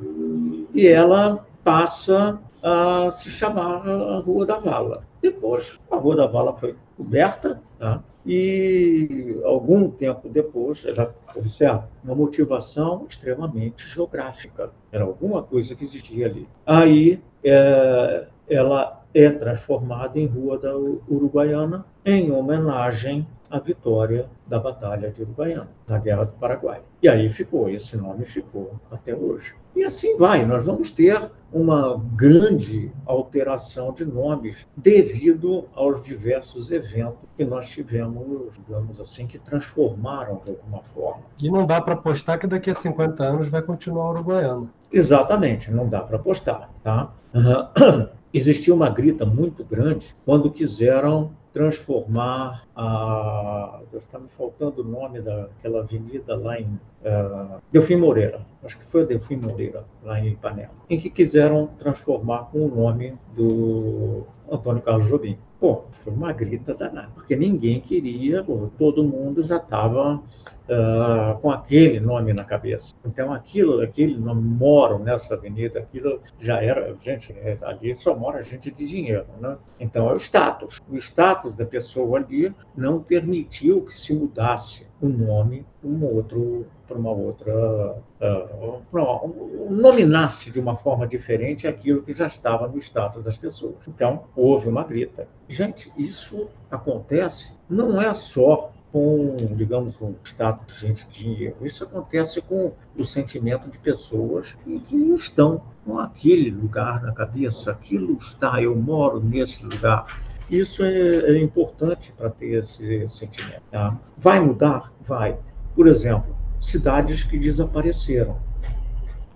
E 0.73 0.88
ela 0.88 1.45
passa 1.63 2.39
a 2.63 3.10
se 3.12 3.29
chamar 3.29 3.88
a 3.88 4.19
Rua 4.19 4.45
da 4.45 4.57
Vala. 4.57 5.03
Depois, 5.21 5.79
a 5.89 5.95
Rua 5.95 6.15
da 6.15 6.27
Vala 6.27 6.53
foi 6.53 6.75
coberta, 6.97 7.62
tá? 7.77 8.01
e 8.25 9.39
algum 9.43 9.89
tempo 9.89 10.29
depois, 10.29 10.86
ela 10.86 11.13
observa, 11.36 11.89
uma 12.03 12.15
motivação 12.15 13.05
extremamente 13.10 13.88
geográfica. 13.88 14.71
Era 14.91 15.03
alguma 15.03 15.41
coisa 15.41 15.75
que 15.75 15.84
existia 15.84 16.27
ali. 16.27 16.47
Aí, 16.65 17.21
é, 17.43 18.27
ela 18.49 19.00
é 19.13 19.30
transformada 19.30 20.19
em 20.19 20.26
Rua 20.26 20.58
da 20.58 20.76
Uruguaiana, 20.76 21.86
em 22.06 22.32
homenagem 22.32 23.28
à 23.50 23.60
vitória 23.60 24.30
da 24.47 24.58
Batalha 24.58 25.12
de 25.12 25.21
Uruguaiana, 25.21 25.69
na 25.88 25.97
Guerra 25.97 26.26
do 26.26 26.32
Paraguai. 26.34 26.82
E 27.02 27.10
aí 27.10 27.30
ficou, 27.30 27.69
esse 27.69 27.97
nome 27.97 28.26
ficou 28.26 28.80
até 28.89 29.13
hoje. 29.13 29.54
E 29.76 29.84
assim 29.84 30.17
vai, 30.17 30.45
nós 30.45 30.65
vamos 30.65 30.91
ter 30.91 31.32
uma 31.52 32.02
grande 32.15 32.91
alteração 33.06 33.91
de 33.91 34.06
nomes 34.06 34.65
devido 34.76 35.65
aos 35.74 36.04
diversos 36.04 36.71
eventos 36.71 37.19
que 37.36 37.43
nós 37.43 37.67
tivemos, 37.67 38.54
digamos 38.65 39.00
assim, 39.00 39.28
que 39.28 39.38
transformaram 39.38 40.41
de 40.45 40.52
alguma 40.52 40.84
forma. 40.84 41.24
E 41.38 41.50
não 41.50 41.65
dá 41.65 41.82
para 41.82 41.93
apostar 41.93 42.39
que 42.39 42.47
daqui 42.47 42.69
a 42.69 42.76
50 42.76 43.24
anos 43.24 43.47
vai 43.50 43.62
continuar 43.62 44.12
uruguaiano. 44.12 44.69
Exatamente, 44.91 45.72
não 45.72 45.88
dá 45.88 46.01
para 46.01 46.18
apostar. 46.18 46.70
Tá? 46.84 47.12
Uhum. 47.34 48.07
Existia 48.34 48.73
uma 48.73 48.89
grita 48.89 49.25
muito 49.25 49.63
grande 49.63 50.15
quando 50.25 50.49
quiseram 50.49 51.32
transformar 51.53 52.63
a. 52.75 53.82
Está 53.93 54.17
me 54.17 54.29
faltando 54.29 54.82
o 54.82 54.86
nome 54.86 55.21
daquela 55.21 55.82
avenida 55.82 56.36
lá 56.36 56.59
em 56.59 56.65
uh, 56.65 57.61
Delfim 57.71 57.97
Moreira, 57.97 58.45
acho 58.63 58.77
que 58.79 58.89
foi 58.89 59.01
a 59.01 59.05
Delfim 59.05 59.36
Moreira, 59.36 59.84
lá 60.01 60.19
em 60.19 60.29
Ipanema, 60.29 60.71
em 60.89 60.97
que 60.97 61.09
quiseram 61.09 61.67
transformar 61.77 62.49
com 62.51 62.65
o 62.65 62.73
nome 62.73 63.15
do 63.36 64.23
Antônio 64.49 64.82
Carlos 64.82 65.07
Jobim. 65.07 65.38
Pô, 65.59 65.84
foi 65.91 66.13
uma 66.13 66.32
grita 66.32 66.73
danada, 66.73 67.09
porque 67.13 67.36
ninguém 67.36 67.79
queria, 67.82 68.43
todo 68.77 69.03
mundo 69.03 69.43
já 69.43 69.57
estava 69.57 70.23
uh, 70.72 71.38
com 71.39 71.51
aquele 71.51 71.99
nome 71.99 72.34
na 72.34 72.43
cabeça. 72.43 72.95
Então, 73.05 73.34
aquilo, 73.34 73.82
aquele 73.82 74.17
nome, 74.17 74.41
moro 74.41 74.97
nessa 74.97 75.34
avenida, 75.34 75.80
aquilo 75.80 76.22
já 76.39 76.61
era, 76.63 76.95
gente, 77.01 77.34
é, 77.34 77.57
ali 77.61 77.95
só 77.95 78.15
mora 78.15 78.41
gente 78.41 78.72
de 78.72 78.86
dinheiro, 78.86 79.26
né? 79.39 79.57
Então, 79.80 80.09
é 80.09 80.13
o 80.13 80.17
status. 80.17 80.82
O 80.89 80.97
status 80.97 81.53
da 81.53 81.65
pessoa 81.65 82.19
ali 82.19 82.53
não 82.76 83.01
permitiu 83.01 83.82
que 83.82 83.97
se 83.97 84.13
mudasse 84.13 84.89
o 85.01 85.09
nome 85.09 85.65
um 85.84 86.05
outro 86.05 86.67
para 86.88 86.97
uma 86.97 87.11
outra 87.11 87.95
uh, 88.22 89.72
nominasse 89.72 90.51
de 90.51 90.59
uma 90.59 90.76
forma 90.76 91.07
diferente 91.07 91.65
aquilo 91.65 92.03
que 92.03 92.13
já 92.13 92.28
estava 92.28 92.67
no 92.67 92.78
status 92.78 93.24
das 93.24 93.38
pessoas. 93.38 93.88
Então 93.88 94.26
houve 94.36 94.67
uma 94.67 94.84
grita. 94.84 95.28
Gente, 95.47 95.91
isso 95.97 96.49
acontece 96.69 97.57
não 97.69 98.01
é 98.01 98.13
só 98.13 98.72
com, 98.91 99.35
digamos, 99.55 100.01
um 100.01 100.13
status 100.23 100.75
de 100.75 100.87
gente 100.87 101.07
de 101.07 101.23
dinheiro. 101.23 101.55
Isso 101.61 101.83
acontece 101.83 102.41
com 102.41 102.73
o 102.97 103.03
sentimento 103.03 103.69
de 103.69 103.77
pessoas 103.77 104.53
que, 104.63 104.95
estão 105.13 105.61
com 105.85 105.97
aquele 105.97 106.49
lugar 106.49 107.01
na 107.01 107.13
cabeça. 107.13 107.71
Aquilo 107.71 108.17
está, 108.17 108.61
eu 108.61 108.75
moro 108.75 109.21
nesse 109.21 109.63
lugar. 109.65 110.21
Isso 110.49 110.83
é, 110.83 110.91
é 110.91 111.41
importante 111.41 112.11
para 112.11 112.29
ter 112.29 112.59
esse 112.59 113.07
sentimento. 113.07 113.63
Tá? 113.71 113.97
Vai 114.17 114.39
mudar? 114.39 114.91
Vai. 115.05 115.37
Por 115.73 115.87
exemplo, 115.87 116.35
cidades 116.59 117.23
que 117.23 117.39
desapareceram. 117.39 118.37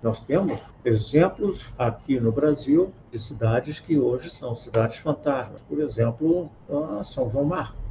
Nós 0.02 0.20
temos 0.20 0.60
exemplos 0.84 1.72
aqui 1.78 2.20
no 2.20 2.30
Brasil 2.30 2.92
de 3.10 3.18
cidades 3.18 3.80
que 3.80 3.98
hoje 3.98 4.30
são 4.30 4.54
cidades 4.54 4.98
fantasmas. 4.98 5.62
Por 5.62 5.80
exemplo, 5.80 6.50
São 7.02 7.28
João 7.30 7.46
Marcos. 7.46 7.85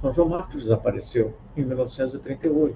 São 0.00 0.10
João 0.10 0.28
Marcos 0.30 0.62
desapareceu 0.62 1.34
em 1.54 1.62
1938. 1.62 2.74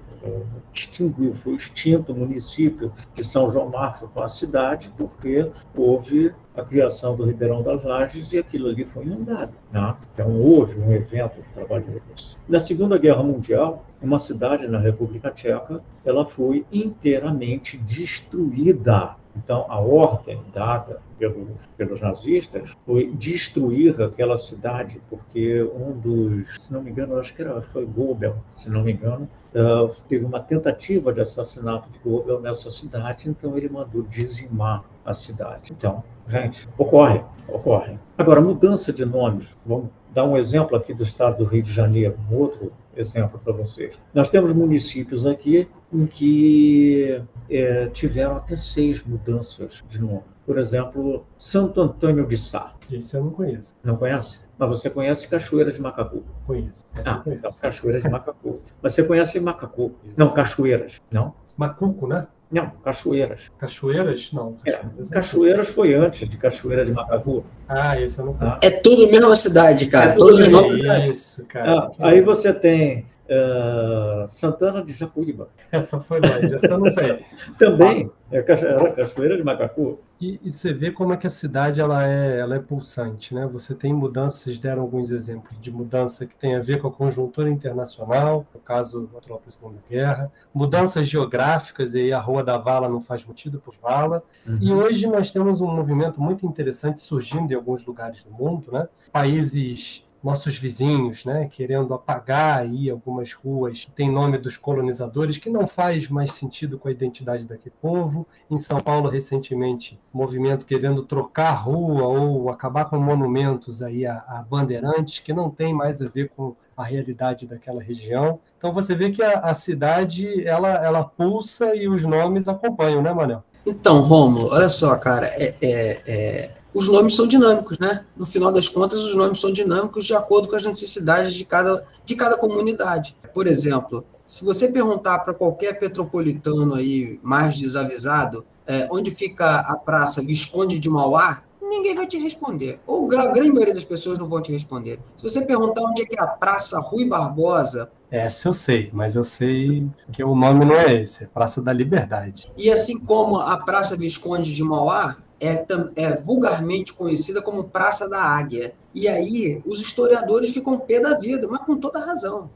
Extinguiu, 0.71 1.35
foi 1.35 1.55
extinto 1.55 2.11
o 2.11 2.15
município 2.15 2.93
de 3.15 3.23
São 3.23 3.49
João 3.49 3.69
Marcos 3.69 4.07
com 4.13 4.21
a 4.21 4.29
cidade, 4.29 4.93
porque 4.95 5.49
houve 5.75 6.31
a 6.55 6.63
criação 6.63 7.15
do 7.15 7.25
Ribeirão 7.25 7.63
das 7.63 7.83
Lages 7.83 8.31
e 8.31 8.37
aquilo 8.37 8.69
ali 8.69 8.85
foi 8.85 9.05
inundado. 9.05 9.53
Né? 9.71 9.95
Então 10.13 10.39
houve 10.39 10.79
um 10.79 10.91
evento 10.91 11.41
que 11.41 11.53
trabalhou 11.53 11.99
nisso. 12.11 12.37
Na 12.47 12.59
Segunda 12.59 12.97
Guerra 12.97 13.23
Mundial, 13.23 13.83
uma 14.01 14.19
cidade 14.19 14.67
na 14.67 14.79
República 14.79 15.31
Tcheca, 15.31 15.81
ela 16.05 16.25
foi 16.25 16.63
inteiramente 16.71 17.75
destruída 17.77 19.15
então, 19.35 19.65
a 19.67 19.79
ordem 19.79 20.41
dada 20.53 20.99
pelos, 21.19 21.67
pelos 21.77 22.01
nazistas 22.01 22.71
foi 22.85 23.11
destruir 23.13 24.01
aquela 24.01 24.37
cidade, 24.37 25.01
porque 25.09 25.63
um 25.63 25.91
dos, 25.91 26.61
se 26.61 26.71
não 26.71 26.81
me 26.81 26.91
engano, 26.91 27.17
acho 27.17 27.33
que 27.33 27.41
era, 27.41 27.61
foi 27.61 27.85
Goebbels, 27.85 28.37
se 28.53 28.69
não 28.69 28.83
me 28.83 28.93
engano, 28.93 29.27
uh, 29.53 29.93
teve 30.07 30.25
uma 30.25 30.39
tentativa 30.39 31.11
de 31.11 31.21
assassinato 31.21 31.89
de 31.89 31.99
Goebbels 31.99 32.41
nessa 32.41 32.69
cidade, 32.69 33.29
então 33.29 33.57
ele 33.57 33.69
mandou 33.69 34.03
dizimar 34.03 34.83
a 35.05 35.13
cidade. 35.13 35.73
Então, 35.73 36.03
gente, 36.27 36.67
ocorre, 36.77 37.21
ocorre. 37.47 37.99
Agora, 38.17 38.41
mudança 38.41 38.91
de 38.91 39.05
nomes, 39.05 39.55
vamos 39.65 39.89
dar 40.13 40.23
um 40.23 40.37
exemplo 40.37 40.77
aqui 40.77 40.93
do 40.93 41.03
estado 41.03 41.39
do 41.39 41.45
Rio 41.45 41.61
de 41.61 41.73
Janeiro, 41.73 42.17
um 42.31 42.35
outro 42.35 42.71
exemplo 42.95 43.39
para 43.43 43.51
vocês. 43.51 43.99
Nós 44.13 44.29
temos 44.29 44.53
municípios 44.53 45.25
aqui 45.25 45.67
em 45.95 46.05
que 46.05 47.21
é, 47.49 47.87
tiveram 47.87 48.37
até 48.37 48.57
seis 48.57 49.03
mudanças 49.03 49.83
de 49.87 49.99
nome. 49.99 50.23
Por 50.45 50.59
exemplo, 50.59 51.25
Santo 51.39 51.81
Antônio 51.81 52.27
de 52.27 52.37
Sá. 52.37 52.73
Esse 52.91 53.17
eu 53.17 53.23
não 53.23 53.31
conheço. 53.31 53.75
Não 53.83 53.97
conhece? 53.97 54.39
Mas 54.57 54.69
você 54.69 54.89
conhece 54.89 55.27
Cachoeira 55.27 55.71
de 55.71 55.81
Macacu? 55.81 56.23
Conheço. 56.45 56.85
Essa 56.95 57.11
ah, 57.11 57.17
conheço. 57.17 57.39
então 57.39 57.51
Cachoeira 57.61 58.01
de 58.01 58.09
Macacu. 58.09 58.61
Mas 58.81 58.93
você 58.93 59.03
conhece 59.03 59.39
Macacu? 59.39 59.93
Isso. 60.03 60.13
Não, 60.17 60.33
Cachoeiras, 60.33 61.01
não? 61.11 61.33
Macuco, 61.57 62.07
né? 62.07 62.27
Não, 62.51 62.69
Cachoeiras. 62.83 63.51
Cachoeiras? 63.57 64.31
Não. 64.31 64.53
Cachoeiras, 64.63 65.11
é, 65.11 65.13
Cachoeiras 65.13 65.67
foi 65.69 65.93
antes 65.95 66.29
de 66.29 66.37
Cachoeira 66.37 66.85
de 66.85 66.91
Macacu. 66.91 67.43
Ah, 67.67 67.99
esse 67.99 68.19
eu 68.19 68.25
não 68.25 68.33
conheço. 68.33 68.59
É 68.61 68.69
tudo 68.69 69.11
mesma 69.11 69.35
cidade, 69.35 69.87
cara. 69.87 70.11
É 70.11 70.15
Todos 70.15 70.39
os 70.39 70.47
nomes. 70.47 70.77
Isso, 71.09 71.43
cara. 71.45 71.91
Ah, 71.99 72.07
aí 72.07 72.21
você 72.21 72.53
tem 72.53 73.05
Uh, 73.27 74.27
Santana 74.27 74.83
de 74.83 74.93
Japuíba. 74.93 75.49
Essa 75.71 75.99
foi 75.99 76.19
longe, 76.19 76.53
essa 76.53 76.73
eu 76.73 76.77
não 76.77 76.89
sei. 76.91 77.25
Também, 77.57 78.11
é 78.31 78.41
Cachoeira 78.41 79.35
de 79.35 79.43
Macacu. 79.43 79.99
E, 80.21 80.39
e, 80.43 80.51
você 80.51 80.71
vê 80.71 80.91
como 80.91 81.11
é 81.11 81.17
que 81.17 81.27
a 81.27 81.29
cidade 81.29 81.81
ela 81.81 82.07
é, 82.07 82.39
ela 82.39 82.55
é 82.55 82.59
pulsante, 82.59 83.33
né? 83.33 83.45
Você 83.47 83.75
tem 83.75 83.93
mudanças, 83.93 84.41
vocês 84.41 84.57
deram 84.57 84.83
alguns 84.83 85.11
exemplos 85.11 85.59
de 85.59 85.69
mudança 85.71 86.25
que 86.25 86.35
tem 86.35 86.55
a 86.55 86.61
ver 86.61 86.79
com 86.79 86.87
a 86.87 86.91
conjuntura 86.91 87.49
internacional, 87.49 88.45
no 88.53 88.59
caso 88.61 89.09
da 89.11 89.19
tropa 89.19 89.49
Segunda 89.49 89.79
Guerra, 89.89 90.31
mudanças 90.53 91.07
geográficas, 91.07 91.93
e 91.95 91.99
aí 91.99 92.13
a 92.13 92.19
Rua 92.19 92.43
da 92.43 92.57
Vala 92.57 92.87
não 92.87 93.01
faz 93.01 93.25
motivo 93.25 93.59
por 93.59 93.75
vala. 93.81 94.23
Uhum. 94.47 94.59
E 94.61 94.71
hoje 94.71 95.07
nós 95.07 95.31
temos 95.31 95.59
um 95.59 95.67
movimento 95.67 96.21
muito 96.21 96.45
interessante 96.45 97.01
surgindo 97.01 97.51
em 97.51 97.55
alguns 97.55 97.83
lugares 97.85 98.23
do 98.23 98.31
mundo, 98.31 98.71
né? 98.71 98.87
Países 99.11 100.04
nossos 100.25 100.57
vizinhos, 100.57 101.23
né, 101.23 101.47
querendo 101.47 101.93
apagar 101.93 102.61
aí 102.61 102.89
algumas 102.89 103.31
ruas 103.31 103.85
que 103.85 103.91
têm 103.91 104.11
nome 104.11 104.39
dos 104.39 104.57
colonizadores, 104.57 105.37
que 105.37 105.51
não 105.51 105.67
faz 105.67 106.09
mais 106.09 106.31
sentido 106.31 106.79
com 106.79 106.87
a 106.87 106.91
identidade 106.91 107.45
daquele 107.45 107.75
povo. 107.79 108.25
Em 108.49 108.57
São 108.57 108.79
Paulo, 108.79 109.07
recentemente, 109.07 109.99
movimento 110.11 110.65
querendo 110.65 111.03
trocar 111.03 111.51
rua 111.51 112.07
ou 112.07 112.49
acabar 112.49 112.85
com 112.85 112.97
monumentos 112.97 113.83
aí 113.83 114.03
a, 114.03 114.15
a 114.27 114.41
bandeirantes, 114.41 115.19
que 115.19 115.31
não 115.31 115.51
tem 115.51 115.75
mais 115.75 116.01
a 116.01 116.07
ver 116.07 116.31
com 116.35 116.55
a 116.75 116.83
realidade 116.83 117.45
daquela 117.45 117.83
região. 117.83 118.39
Então 118.57 118.73
você 118.73 118.95
vê 118.95 119.11
que 119.11 119.21
a, 119.21 119.41
a 119.41 119.53
cidade 119.53 120.43
ela, 120.47 120.83
ela 120.83 121.03
pulsa 121.03 121.75
e 121.75 121.87
os 121.87 122.03
nomes 122.03 122.47
acompanham, 122.47 123.03
né, 123.03 123.13
Manel? 123.13 123.43
Então, 123.63 124.01
Romulo, 124.01 124.49
olha 124.51 124.69
só, 124.69 124.95
cara, 124.97 125.27
é, 125.27 125.55
é, 125.61 126.01
é 126.07 126.51
os 126.75 126.89
nomes 126.89 127.15
são 127.15 127.25
dinâmicos, 127.25 127.79
né? 127.79 128.05
No 128.17 128.25
final 128.25 128.51
das 128.51 128.67
contas, 128.67 128.99
os 128.99 129.15
nomes 129.15 129.39
são 129.39 129.49
dinâmicos 129.49 130.03
de 130.03 130.13
acordo 130.13 130.49
com 130.49 130.57
as 130.57 130.65
necessidades 130.65 131.33
de 131.33 131.45
cada, 131.45 131.85
de 132.03 132.15
cada 132.17 132.35
comunidade. 132.35 133.15
Por 133.33 133.47
exemplo, 133.47 134.03
se 134.25 134.43
você 134.43 134.67
perguntar 134.67 135.19
para 135.19 135.33
qualquer 135.33 135.79
petropolitano 135.79 136.75
aí 136.75 137.17
mais 137.23 137.57
desavisado 137.57 138.45
é, 138.67 138.89
onde 138.91 139.09
fica 139.09 139.59
a 139.59 139.77
praça 139.77 140.21
Visconde 140.21 140.77
de 140.77 140.89
Mauá, 140.89 141.43
ninguém 141.61 141.95
vai 141.95 142.07
te 142.07 142.17
responder. 142.17 142.79
Ou 142.85 143.09
a 143.17 143.27
grande 143.27 143.53
maioria 143.53 143.73
das 143.73 143.85
pessoas 143.85 144.19
não 144.19 144.27
vão 144.27 144.41
te 144.41 144.51
responder. 144.51 144.99
Se 145.15 145.23
você 145.23 145.41
perguntar 145.43 145.81
onde 145.81 146.01
é 146.01 146.05
que 146.05 146.19
é 146.19 146.21
a 146.21 146.27
Praça 146.27 146.79
Rui 146.79 147.05
Barbosa. 147.05 147.89
Essa 148.11 148.49
eu 148.49 148.53
sei, 148.53 148.89
mas 148.91 149.15
eu 149.15 149.23
sei 149.23 149.87
que 150.11 150.23
o 150.23 150.35
nome 150.35 150.65
não 150.65 150.75
é 150.75 151.01
esse, 151.01 151.23
é 151.23 151.27
Praça 151.27 151.61
da 151.61 151.71
Liberdade. 151.71 152.51
E 152.57 152.69
assim 152.69 152.99
como 152.99 153.37
a 153.39 153.63
Praça 153.63 153.95
Visconde 153.95 154.53
de 154.53 154.63
Mauá, 154.63 155.17
é, 155.39 155.65
é 155.95 156.15
vulgarmente 156.15 156.93
conhecida 156.93 157.41
como 157.41 157.65
Praça 157.65 158.09
da 158.09 158.21
Águia. 158.21 158.73
E 158.93 159.07
aí 159.07 159.61
os 159.65 159.81
historiadores 159.81 160.53
ficam 160.53 160.79
pé 160.79 160.99
da 160.99 161.17
vida, 161.17 161.47
mas 161.49 161.61
com 161.61 161.75
toda 161.75 161.99
razão. 161.99 162.49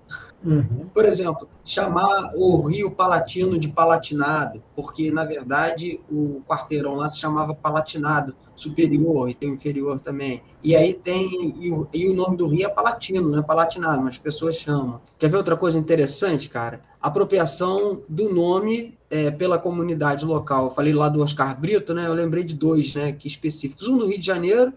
Uhum. 0.43 0.87
Por 0.93 1.03
exemplo, 1.05 1.49
chamar 1.65 2.31
o 2.35 2.61
Rio 2.61 2.89
Palatino 2.91 3.59
de 3.59 3.67
Palatinado, 3.67 4.63
porque 4.73 5.11
na 5.11 5.25
verdade 5.25 5.99
o 6.09 6.41
quarteirão 6.47 6.95
lá 6.95 7.09
se 7.09 7.19
chamava 7.19 7.53
Palatinado 7.53 8.33
Superior 8.55 9.29
e 9.29 9.33
tem 9.33 9.51
o 9.51 9.55
inferior 9.55 9.99
também. 9.99 10.41
E 10.63 10.75
aí 10.75 10.93
tem 10.93 11.55
e 11.59 11.71
o, 11.71 11.87
e 11.93 12.07
o 12.07 12.13
nome 12.13 12.37
do 12.37 12.47
rio 12.47 12.65
é 12.65 12.69
Palatino, 12.69 13.29
não 13.29 13.39
é 13.39 13.41
Palatinado, 13.41 14.01
mas 14.01 14.15
as 14.15 14.17
pessoas 14.17 14.55
chamam. 14.55 15.01
Quer 15.17 15.29
ver 15.29 15.37
outra 15.37 15.57
coisa 15.57 15.77
interessante, 15.77 16.49
cara? 16.49 16.81
Apropriação 17.01 18.01
do 18.07 18.33
nome 18.33 18.97
é, 19.09 19.31
pela 19.31 19.57
comunidade 19.57 20.25
local. 20.25 20.65
Eu 20.65 20.71
falei 20.71 20.93
lá 20.93 21.09
do 21.09 21.21
Oscar 21.21 21.59
Brito, 21.59 21.93
né? 21.93 22.07
Eu 22.07 22.13
lembrei 22.13 22.43
de 22.43 22.53
dois, 22.53 22.93
né? 22.95 23.11
Que 23.11 23.27
específicos. 23.27 23.87
Um 23.87 23.97
do 23.97 24.07
Rio 24.07 24.19
de 24.19 24.25
Janeiro, 24.25 24.73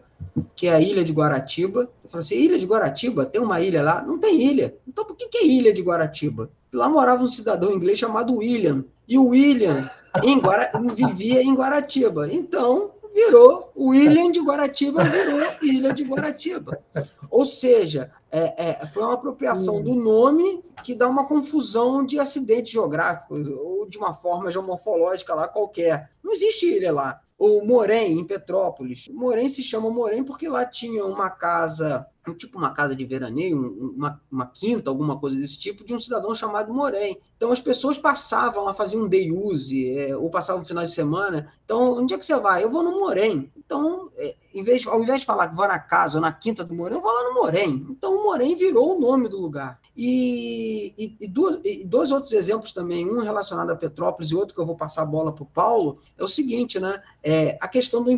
que 0.56 0.66
é 0.66 0.74
a 0.74 0.80
ilha 0.80 1.04
de 1.04 1.12
Guaratiba. 1.12 1.88
Eu 2.02 2.08
falei 2.08 2.24
assim, 2.24 2.36
ilha 2.36 2.58
de 2.58 2.66
Guaratiba? 2.66 3.26
Tem 3.26 3.40
uma 3.40 3.60
ilha 3.60 3.82
lá? 3.82 4.02
Não 4.02 4.18
tem 4.18 4.40
ilha. 4.40 4.74
Então 4.88 5.04
por 5.04 5.16
que, 5.16 5.28
que 5.28 5.38
é 5.38 5.46
ilha 5.46 5.72
de 5.72 5.82
Guaratiba? 5.82 6.50
Lá 6.72 6.88
morava 6.88 7.22
um 7.22 7.28
cidadão 7.28 7.72
inglês 7.72 7.98
chamado 7.98 8.36
William. 8.36 8.84
E 9.06 9.18
o 9.18 9.28
William 9.28 9.90
em 10.24 10.38
Guara... 10.38 10.70
vivia 10.94 11.42
em 11.42 11.54
Guaratiba. 11.54 12.32
Então 12.32 12.92
virou 13.12 13.70
William 13.76 14.30
de 14.30 14.40
Guaratiba, 14.40 15.04
virou 15.04 15.40
Ilha 15.62 15.92
de 15.92 16.04
Guaratiba. 16.04 16.82
Ou 17.30 17.44
seja, 17.44 18.10
é, 18.30 18.70
é, 18.70 18.86
foi 18.86 19.02
uma 19.02 19.14
apropriação 19.14 19.82
do 19.82 19.94
nome 19.94 20.64
que 20.82 20.94
dá 20.94 21.08
uma 21.08 21.26
confusão 21.26 22.04
de 22.04 22.18
acidente 22.18 22.72
geográfico, 22.72 23.34
ou 23.34 23.86
de 23.86 23.98
uma 23.98 24.14
forma 24.14 24.50
geomorfológica 24.50 25.34
lá 25.34 25.46
qualquer. 25.46 26.10
Não 26.22 26.32
existe 26.32 26.66
ilha 26.66 26.92
lá. 26.92 27.20
O 27.38 27.64
Morém, 27.64 28.18
em 28.18 28.24
Petrópolis. 28.24 29.08
Morém 29.08 29.48
se 29.48 29.62
chama 29.62 29.90
Morém 29.90 30.22
porque 30.22 30.48
lá 30.48 30.64
tinha 30.64 31.04
uma 31.04 31.28
casa 31.28 32.06
tipo 32.36 32.56
uma 32.56 32.70
casa 32.70 32.94
de 32.94 33.04
veraneio, 33.04 33.56
uma, 33.56 34.20
uma, 34.30 34.46
quinta, 34.46 34.88
alguma 34.88 35.18
coisa 35.18 35.36
desse 35.36 35.58
tipo, 35.58 35.84
de 35.84 35.92
um 35.92 35.98
cidadão 35.98 36.32
chamado 36.34 36.72
Morém. 36.72 37.18
Então 37.36 37.50
as 37.50 37.60
pessoas 37.60 37.98
passavam 37.98 38.62
lá, 38.64 38.72
faziam 38.72 39.02
um 39.02 39.08
day 39.08 39.32
use, 39.32 39.98
é, 39.98 40.16
ou 40.16 40.30
passavam 40.30 40.62
um 40.62 40.64
final 40.64 40.84
de 40.84 40.90
semana. 40.90 41.52
Então, 41.64 41.98
onde 41.98 42.14
é 42.14 42.18
que 42.18 42.24
você 42.24 42.38
vai? 42.38 42.62
Eu 42.62 42.70
vou 42.70 42.84
no 42.84 42.92
Morém. 43.00 43.50
Então, 43.64 44.10
é, 44.16 44.34
em 44.52 44.62
vez, 44.62 44.86
ao 44.86 45.02
invés 45.02 45.20
de 45.20 45.26
falar 45.26 45.48
que 45.48 45.54
vou 45.54 45.66
na 45.66 45.78
casa 45.78 46.18
ou 46.18 46.22
na 46.22 46.32
quinta 46.32 46.64
do 46.64 46.74
Morém, 46.74 46.96
eu 46.96 47.02
vou 47.02 47.12
lá 47.12 47.28
no 47.28 47.34
Morém. 47.34 47.86
Então, 47.90 48.14
o 48.14 48.24
Morém 48.24 48.54
virou 48.56 48.96
o 48.96 49.00
nome 49.00 49.28
do 49.28 49.40
lugar. 49.40 49.80
E, 49.96 50.92
e, 50.98 51.16
e, 51.20 51.28
dois, 51.28 51.60
e, 51.64 51.84
dois, 51.84 52.10
outros 52.10 52.32
exemplos 52.32 52.72
também, 52.72 53.08
um 53.08 53.20
relacionado 53.20 53.70
a 53.70 53.76
Petrópolis 53.76 54.30
e 54.30 54.36
outro 54.36 54.54
que 54.54 54.60
eu 54.60 54.66
vou 54.66 54.76
passar 54.76 55.02
a 55.02 55.06
bola 55.06 55.32
para 55.32 55.44
o 55.44 55.46
Paulo, 55.46 55.98
é 56.18 56.24
o 56.24 56.28
seguinte, 56.28 56.80
né? 56.80 57.00
É, 57.22 57.56
a 57.60 57.68
questão 57.68 58.02
do, 58.02 58.10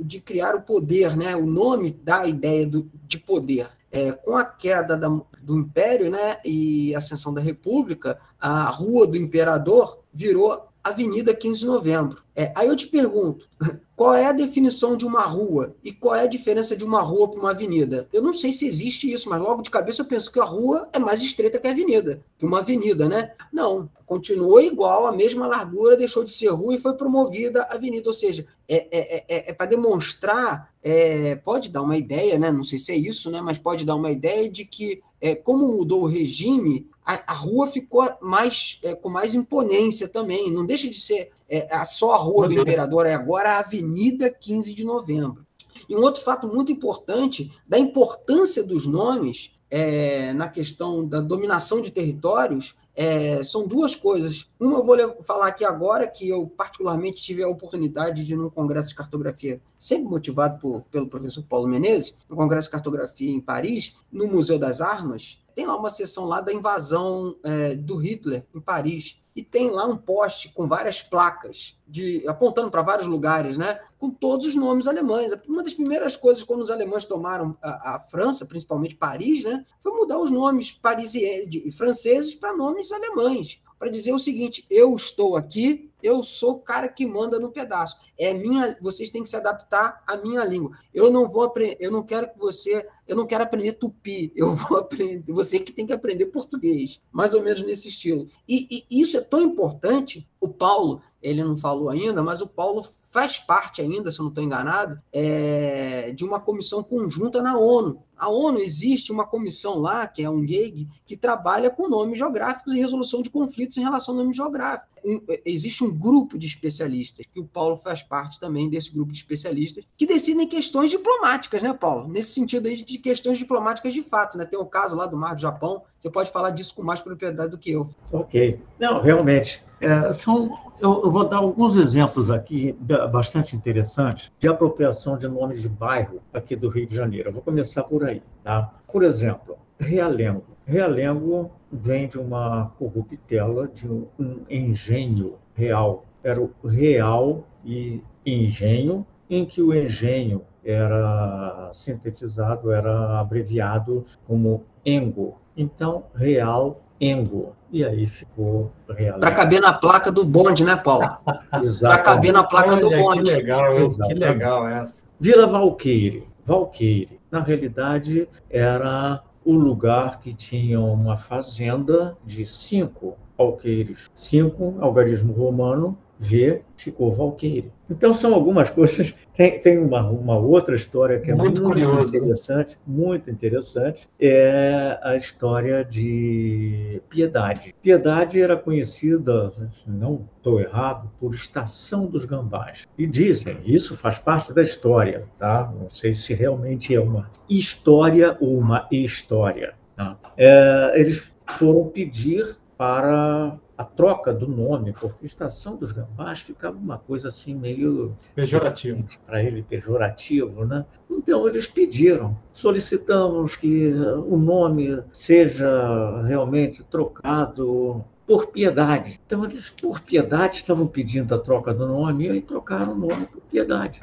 de 0.00 0.20
criar 0.20 0.54
o 0.56 0.62
poder, 0.62 1.16
né? 1.16 1.36
O 1.36 1.46
nome 1.46 1.90
dá 1.90 2.20
a 2.20 2.26
ideia 2.26 2.66
do, 2.66 2.90
de 3.06 3.18
poder. 3.18 3.68
É, 3.92 4.12
com 4.12 4.36
a 4.36 4.44
queda 4.44 4.96
da, 4.96 5.08
do 5.42 5.58
Império 5.58 6.08
né, 6.12 6.38
e 6.44 6.94
a 6.94 6.98
ascensão 6.98 7.34
da 7.34 7.40
República, 7.40 8.20
a 8.38 8.70
Rua 8.70 9.04
do 9.04 9.16
Imperador 9.16 9.98
virou 10.14 10.69
Avenida 10.82 11.34
15 11.34 11.60
de 11.60 11.66
Novembro. 11.66 12.22
É, 12.34 12.52
aí 12.56 12.68
eu 12.68 12.76
te 12.76 12.86
pergunto, 12.86 13.48
qual 13.94 14.14
é 14.14 14.26
a 14.26 14.32
definição 14.32 14.96
de 14.96 15.04
uma 15.04 15.22
rua 15.22 15.74
e 15.84 15.92
qual 15.92 16.14
é 16.14 16.22
a 16.22 16.26
diferença 16.26 16.74
de 16.74 16.84
uma 16.84 17.02
rua 17.02 17.28
para 17.28 17.40
uma 17.40 17.50
avenida? 17.50 18.08
Eu 18.12 18.22
não 18.22 18.32
sei 18.32 18.52
se 18.52 18.66
existe 18.66 19.12
isso, 19.12 19.28
mas 19.28 19.40
logo 19.40 19.62
de 19.62 19.70
cabeça 19.70 20.02
eu 20.02 20.06
penso 20.06 20.32
que 20.32 20.40
a 20.40 20.44
rua 20.44 20.88
é 20.92 20.98
mais 20.98 21.20
estreita 21.22 21.58
que 21.58 21.68
a 21.68 21.70
avenida, 21.70 22.22
que 22.38 22.46
uma 22.46 22.60
avenida, 22.60 23.08
né? 23.08 23.32
Não, 23.52 23.90
continuou 24.06 24.60
igual, 24.60 25.06
a 25.06 25.12
mesma 25.12 25.46
largura, 25.46 25.96
deixou 25.96 26.24
de 26.24 26.32
ser 26.32 26.48
rua 26.48 26.74
e 26.74 26.78
foi 26.78 26.94
promovida 26.94 27.62
a 27.64 27.74
avenida. 27.74 28.08
Ou 28.08 28.14
seja, 28.14 28.46
é, 28.68 28.88
é, 28.90 29.24
é, 29.28 29.50
é 29.50 29.52
para 29.52 29.66
demonstrar, 29.66 30.72
é, 30.82 31.36
pode 31.36 31.70
dar 31.70 31.82
uma 31.82 31.96
ideia, 31.96 32.38
né? 32.38 32.50
Não 32.50 32.64
sei 32.64 32.78
se 32.78 32.90
é 32.90 32.96
isso, 32.96 33.30
né? 33.30 33.40
Mas 33.42 33.58
pode 33.58 33.84
dar 33.84 33.94
uma 33.94 34.10
ideia 34.10 34.50
de 34.50 34.64
que 34.64 35.02
é, 35.20 35.34
como 35.34 35.68
mudou 35.68 36.04
o 36.04 36.08
regime, 36.08 36.88
a, 37.10 37.32
a 37.32 37.34
rua 37.34 37.66
ficou 37.66 38.08
mais 38.20 38.78
é, 38.84 38.94
com 38.94 39.08
mais 39.08 39.34
imponência 39.34 40.08
também. 40.08 40.50
Não 40.50 40.64
deixa 40.64 40.88
de 40.88 41.00
ser 41.00 41.30
é, 41.48 41.84
só 41.84 42.14
a 42.14 42.18
Rua 42.18 42.46
do 42.46 42.60
Imperador, 42.60 43.06
é 43.06 43.14
agora 43.14 43.52
a 43.52 43.58
Avenida 43.58 44.30
15 44.30 44.72
de 44.72 44.84
Novembro. 44.84 45.44
E 45.88 45.96
um 45.96 46.02
outro 46.02 46.22
fato 46.22 46.46
muito 46.46 46.70
importante 46.70 47.50
da 47.66 47.78
importância 47.78 48.62
dos 48.62 48.86
nomes 48.86 49.50
é, 49.68 50.32
na 50.34 50.48
questão 50.48 51.06
da 51.06 51.20
dominação 51.20 51.80
de 51.80 51.90
territórios 51.90 52.76
é, 52.94 53.42
são 53.42 53.66
duas 53.66 53.94
coisas. 53.94 54.48
Uma 54.58 54.78
eu 54.78 54.84
vou 55.14 55.22
falar 55.22 55.48
aqui 55.48 55.64
agora, 55.64 56.06
que 56.06 56.28
eu 56.28 56.46
particularmente 56.46 57.22
tive 57.22 57.42
a 57.42 57.48
oportunidade 57.48 58.24
de 58.24 58.34
ir 58.34 58.36
num 58.36 58.50
congresso 58.50 58.88
de 58.88 58.94
cartografia, 58.94 59.60
sempre 59.78 60.08
motivado 60.08 60.58
por, 60.58 60.82
pelo 60.90 61.08
professor 61.08 61.42
Paulo 61.48 61.66
Menezes, 61.66 62.14
no 62.28 62.36
congresso 62.36 62.68
de 62.68 62.72
cartografia 62.72 63.30
em 63.30 63.40
Paris, 63.40 63.96
no 64.12 64.26
Museu 64.26 64.58
das 64.58 64.80
Armas, 64.80 65.40
tem 65.60 65.66
lá 65.66 65.76
uma 65.76 65.90
sessão 65.90 66.24
lá 66.24 66.40
da 66.40 66.54
invasão 66.54 67.36
é, 67.44 67.76
do 67.76 67.96
Hitler 67.96 68.46
em 68.54 68.60
Paris 68.60 69.20
e 69.36 69.42
tem 69.42 69.70
lá 69.70 69.84
um 69.84 69.96
poste 69.96 70.48
com 70.54 70.66
várias 70.66 71.02
placas 71.02 71.78
de 71.86 72.26
apontando 72.26 72.70
para 72.70 72.80
vários 72.80 73.06
lugares, 73.06 73.58
né, 73.58 73.78
com 73.98 74.08
todos 74.08 74.46
os 74.46 74.54
nomes 74.54 74.86
alemães. 74.86 75.32
Uma 75.46 75.62
das 75.62 75.74
primeiras 75.74 76.16
coisas 76.16 76.42
quando 76.42 76.62
os 76.62 76.70
alemães 76.70 77.04
tomaram 77.04 77.58
a, 77.62 77.96
a 77.96 77.98
França, 77.98 78.46
principalmente 78.46 78.96
Paris, 78.96 79.44
né, 79.44 79.62
foi 79.80 79.92
mudar 79.92 80.18
os 80.18 80.30
nomes 80.30 80.72
parisienses, 80.72 81.76
franceses 81.76 82.34
para 82.34 82.56
nomes 82.56 82.90
alemães, 82.90 83.60
para 83.78 83.90
dizer 83.90 84.14
o 84.14 84.18
seguinte: 84.18 84.64
eu 84.70 84.96
estou 84.96 85.36
aqui 85.36 85.90
eu 86.02 86.22
sou 86.22 86.52
o 86.52 86.58
cara 86.58 86.88
que 86.88 87.06
manda 87.06 87.38
no 87.38 87.50
pedaço. 87.50 87.96
É 88.18 88.32
minha, 88.32 88.76
vocês 88.80 89.10
têm 89.10 89.22
que 89.22 89.28
se 89.28 89.36
adaptar 89.36 90.02
à 90.06 90.16
minha 90.16 90.44
língua. 90.44 90.72
Eu 90.92 91.10
não 91.10 91.28
vou 91.28 91.42
aprender, 91.42 91.76
eu 91.80 91.90
não 91.90 92.02
quero 92.02 92.30
que 92.30 92.38
você, 92.38 92.86
eu 93.10 93.16
não 93.16 93.26
quero 93.26 93.42
aprender 93.44 93.72
tupi. 93.72 94.32
Eu 94.36 94.54
vou 94.54 94.78
aprender, 94.78 95.32
você 95.32 95.58
que 95.58 95.72
tem 95.72 95.86
que 95.86 95.92
aprender 95.92 96.26
português, 96.26 97.00
mais 97.10 97.34
ou 97.34 97.42
menos 97.42 97.62
nesse 97.62 97.88
estilo. 97.88 98.26
E, 98.48 98.84
e 98.90 99.00
isso 99.00 99.16
é 99.16 99.20
tão 99.20 99.40
importante. 99.40 100.28
O 100.40 100.48
Paulo, 100.48 101.02
ele 101.22 101.44
não 101.44 101.56
falou 101.56 101.90
ainda, 101.90 102.22
mas 102.22 102.40
o 102.40 102.46
Paulo 102.46 102.82
faz 103.10 103.38
parte 103.38 103.82
ainda, 103.82 104.10
se 104.10 104.20
eu 104.20 104.22
não 104.22 104.30
estou 104.30 104.42
enganado, 104.42 105.00
é, 105.12 106.12
de 106.12 106.24
uma 106.24 106.40
comissão 106.40 106.82
conjunta 106.82 107.42
na 107.42 107.58
ONU. 107.58 108.02
A 108.16 108.28
ONU 108.28 108.58
existe 108.58 109.10
uma 109.10 109.26
comissão 109.26 109.78
lá, 109.78 110.06
que 110.06 110.22
é 110.22 110.30
um 110.30 110.46
GEG, 110.46 110.86
que 111.06 111.16
trabalha 111.16 111.70
com 111.70 111.88
nomes 111.88 112.18
geográficos 112.18 112.74
e 112.74 112.78
resolução 112.78 113.22
de 113.22 113.30
conflitos 113.30 113.78
em 113.78 113.82
relação 113.82 114.14
ao 114.14 114.20
nome 114.20 114.34
geográfico. 114.34 114.90
Um, 115.02 115.20
existe 115.44 115.82
um 115.82 115.98
grupo 115.98 116.38
de 116.38 116.46
especialistas, 116.46 117.24
que 117.32 117.40
o 117.40 117.46
Paulo 117.46 117.76
faz 117.76 118.02
parte 118.02 118.38
também 118.38 118.68
desse 118.68 118.90
grupo 118.92 119.10
de 119.10 119.18
especialistas, 119.18 119.84
que 119.96 120.06
decidem 120.06 120.46
questões 120.46 120.90
diplomáticas, 120.90 121.62
né, 121.62 121.72
Paulo? 121.72 122.08
Nesse 122.08 122.32
sentido 122.32 122.66
aí 122.66 122.76
de 122.76 122.98
questões 123.00 123.38
diplomáticas 123.38 123.92
de 123.92 124.02
fato, 124.02 124.38
né? 124.38 124.44
Tem 124.44 124.58
o 124.58 124.64
caso 124.64 124.96
lá 124.96 125.06
do 125.06 125.16
Mar 125.16 125.34
do 125.34 125.40
Japão, 125.40 125.82
você 125.98 126.10
pode 126.10 126.30
falar 126.30 126.50
disso 126.50 126.74
com 126.74 126.82
mais 126.82 127.02
propriedade 127.02 127.50
do 127.50 127.58
que 127.58 127.72
eu. 127.72 127.88
Ok. 128.12 128.60
Não, 128.78 129.00
realmente. 129.00 129.64
É, 129.80 130.12
são, 130.12 130.58
eu, 130.78 131.02
eu, 131.04 131.10
vou 131.10 131.26
dar 131.26 131.38
alguns 131.38 131.74
exemplos 131.76 132.30
aqui 132.30 132.76
bastante 133.10 133.56
interessantes 133.56 134.30
de 134.38 134.46
apropriação 134.46 135.16
de 135.16 135.26
nomes 135.26 135.62
de 135.62 135.68
bairro 135.68 136.20
aqui 136.34 136.54
do 136.54 136.68
Rio 136.68 136.86
de 136.86 136.94
Janeiro. 136.94 137.30
Eu 137.30 137.32
vou 137.32 137.42
começar 137.42 137.82
por 137.84 138.04
aí. 138.04 138.22
Tá? 138.44 138.70
Por 138.86 139.02
exemplo, 139.02 139.58
Realengo. 139.78 140.44
Realengo 140.66 141.50
vem 141.72 142.06
de 142.06 142.18
uma 142.18 142.72
corruptela 142.78 143.66
de 143.68 143.88
um 143.88 144.08
engenho 144.48 145.36
real. 145.54 146.04
Era 146.22 146.40
o 146.40 146.52
real 146.64 147.46
e 147.64 148.02
engenho, 148.24 149.06
em 149.28 149.46
que 149.46 149.62
o 149.62 149.72
engenho 149.72 150.42
era 150.64 151.70
sintetizado, 151.72 152.72
era 152.72 153.20
abreviado 153.20 154.04
como 154.26 154.64
engo. 154.84 155.38
Então, 155.56 156.04
real 156.14 156.80
Engo. 157.00 157.56
E 157.72 157.84
aí 157.84 158.06
ficou 158.06 158.70
real. 158.88 159.18
Para 159.18 159.32
caber 159.32 159.60
na 159.60 159.72
placa 159.72 160.12
do 160.12 160.24
bonde, 160.24 160.64
né, 160.64 160.76
Paulo? 160.76 161.08
Para 161.80 161.98
caber 161.98 162.32
na 162.32 162.44
placa 162.44 162.72
Olha, 162.72 162.80
do 162.80 162.90
bonde. 162.90 163.30
Que 163.30 163.36
legal, 163.36 163.86
que 163.86 164.14
legal 164.14 164.68
essa. 164.68 165.06
Vila 165.18 165.46
Valqueire. 165.46 166.28
Valqueire, 166.44 167.20
na 167.30 167.40
realidade, 167.40 168.28
era 168.50 169.22
o 169.44 169.54
lugar 169.54 170.18
que 170.18 170.34
tinha 170.34 170.80
uma 170.80 171.16
fazenda 171.16 172.16
de 172.24 172.44
cinco 172.44 173.16
alqueires. 173.38 174.10
Cinco, 174.12 174.76
algarismo 174.80 175.32
romano, 175.32 175.96
V 176.20 176.60
ficou 176.76 177.14
Valqueire. 177.14 177.72
Então 177.88 178.12
são 178.12 178.34
algumas 178.34 178.68
coisas. 178.70 179.14
Tem, 179.34 179.58
tem 179.58 179.78
uma, 179.78 180.06
uma 180.06 180.36
outra 180.36 180.74
história 180.74 181.18
que 181.18 181.30
é 181.30 181.34
muito, 181.34 181.62
muito 181.62 181.80
curiosa, 181.80 182.12
né? 182.12 182.18
interessante, 182.18 182.70
né? 182.72 182.76
muito 182.86 183.30
interessante, 183.30 184.08
é 184.20 184.98
a 185.02 185.16
história 185.16 185.82
de 185.82 187.00
Piedade. 187.08 187.74
Piedade 187.80 188.40
era 188.40 188.54
conhecida, 188.54 189.50
não 189.86 190.26
estou 190.36 190.60
errado, 190.60 191.10
por 191.18 191.34
Estação 191.34 192.04
dos 192.04 192.26
Gambás. 192.26 192.86
E 192.98 193.06
dizem, 193.06 193.56
isso 193.64 193.96
faz 193.96 194.18
parte 194.18 194.52
da 194.52 194.62
história, 194.62 195.24
tá? 195.38 195.72
Não 195.80 195.88
sei 195.88 196.14
se 196.14 196.34
realmente 196.34 196.94
é 196.94 197.00
uma 197.00 197.30
história 197.48 198.36
ou 198.40 198.58
uma 198.58 198.86
história. 198.92 199.74
Tá? 199.96 200.18
É, 200.36 200.92
eles 200.96 201.32
foram 201.46 201.88
pedir 201.88 202.56
para 202.76 203.58
a 203.80 203.84
troca 203.84 204.30
do 204.30 204.46
nome, 204.46 204.92
porque 204.92 205.24
Estação 205.24 205.74
dos 205.74 205.90
Gambás 205.90 206.42
ficava 206.42 206.76
uma 206.76 206.98
coisa 206.98 207.28
assim 207.28 207.54
meio 207.54 208.14
pejorativo 208.34 209.02
para 209.26 209.42
ele 209.42 209.62
pejorativo, 209.62 210.66
né? 210.66 210.84
Então 211.10 211.48
eles 211.48 211.66
pediram, 211.66 212.36
solicitamos 212.52 213.56
que 213.56 213.90
o 214.26 214.36
nome 214.36 215.02
seja 215.10 216.22
realmente 216.26 216.84
trocado 216.84 218.04
por 218.26 218.48
piedade. 218.48 219.18
Então 219.24 219.46
eles 219.46 219.70
por 219.70 220.02
piedade 220.02 220.56
estavam 220.56 220.86
pedindo 220.86 221.34
a 221.34 221.38
troca 221.38 221.72
do 221.72 221.86
nome 221.88 222.28
e 222.28 222.42
trocaram 222.42 222.92
o 222.92 222.98
nome 222.98 223.24
por 223.28 223.40
piedade. 223.50 223.98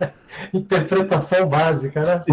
Interpretação 0.54 1.46
básica, 1.46 2.02
né? 2.02 2.24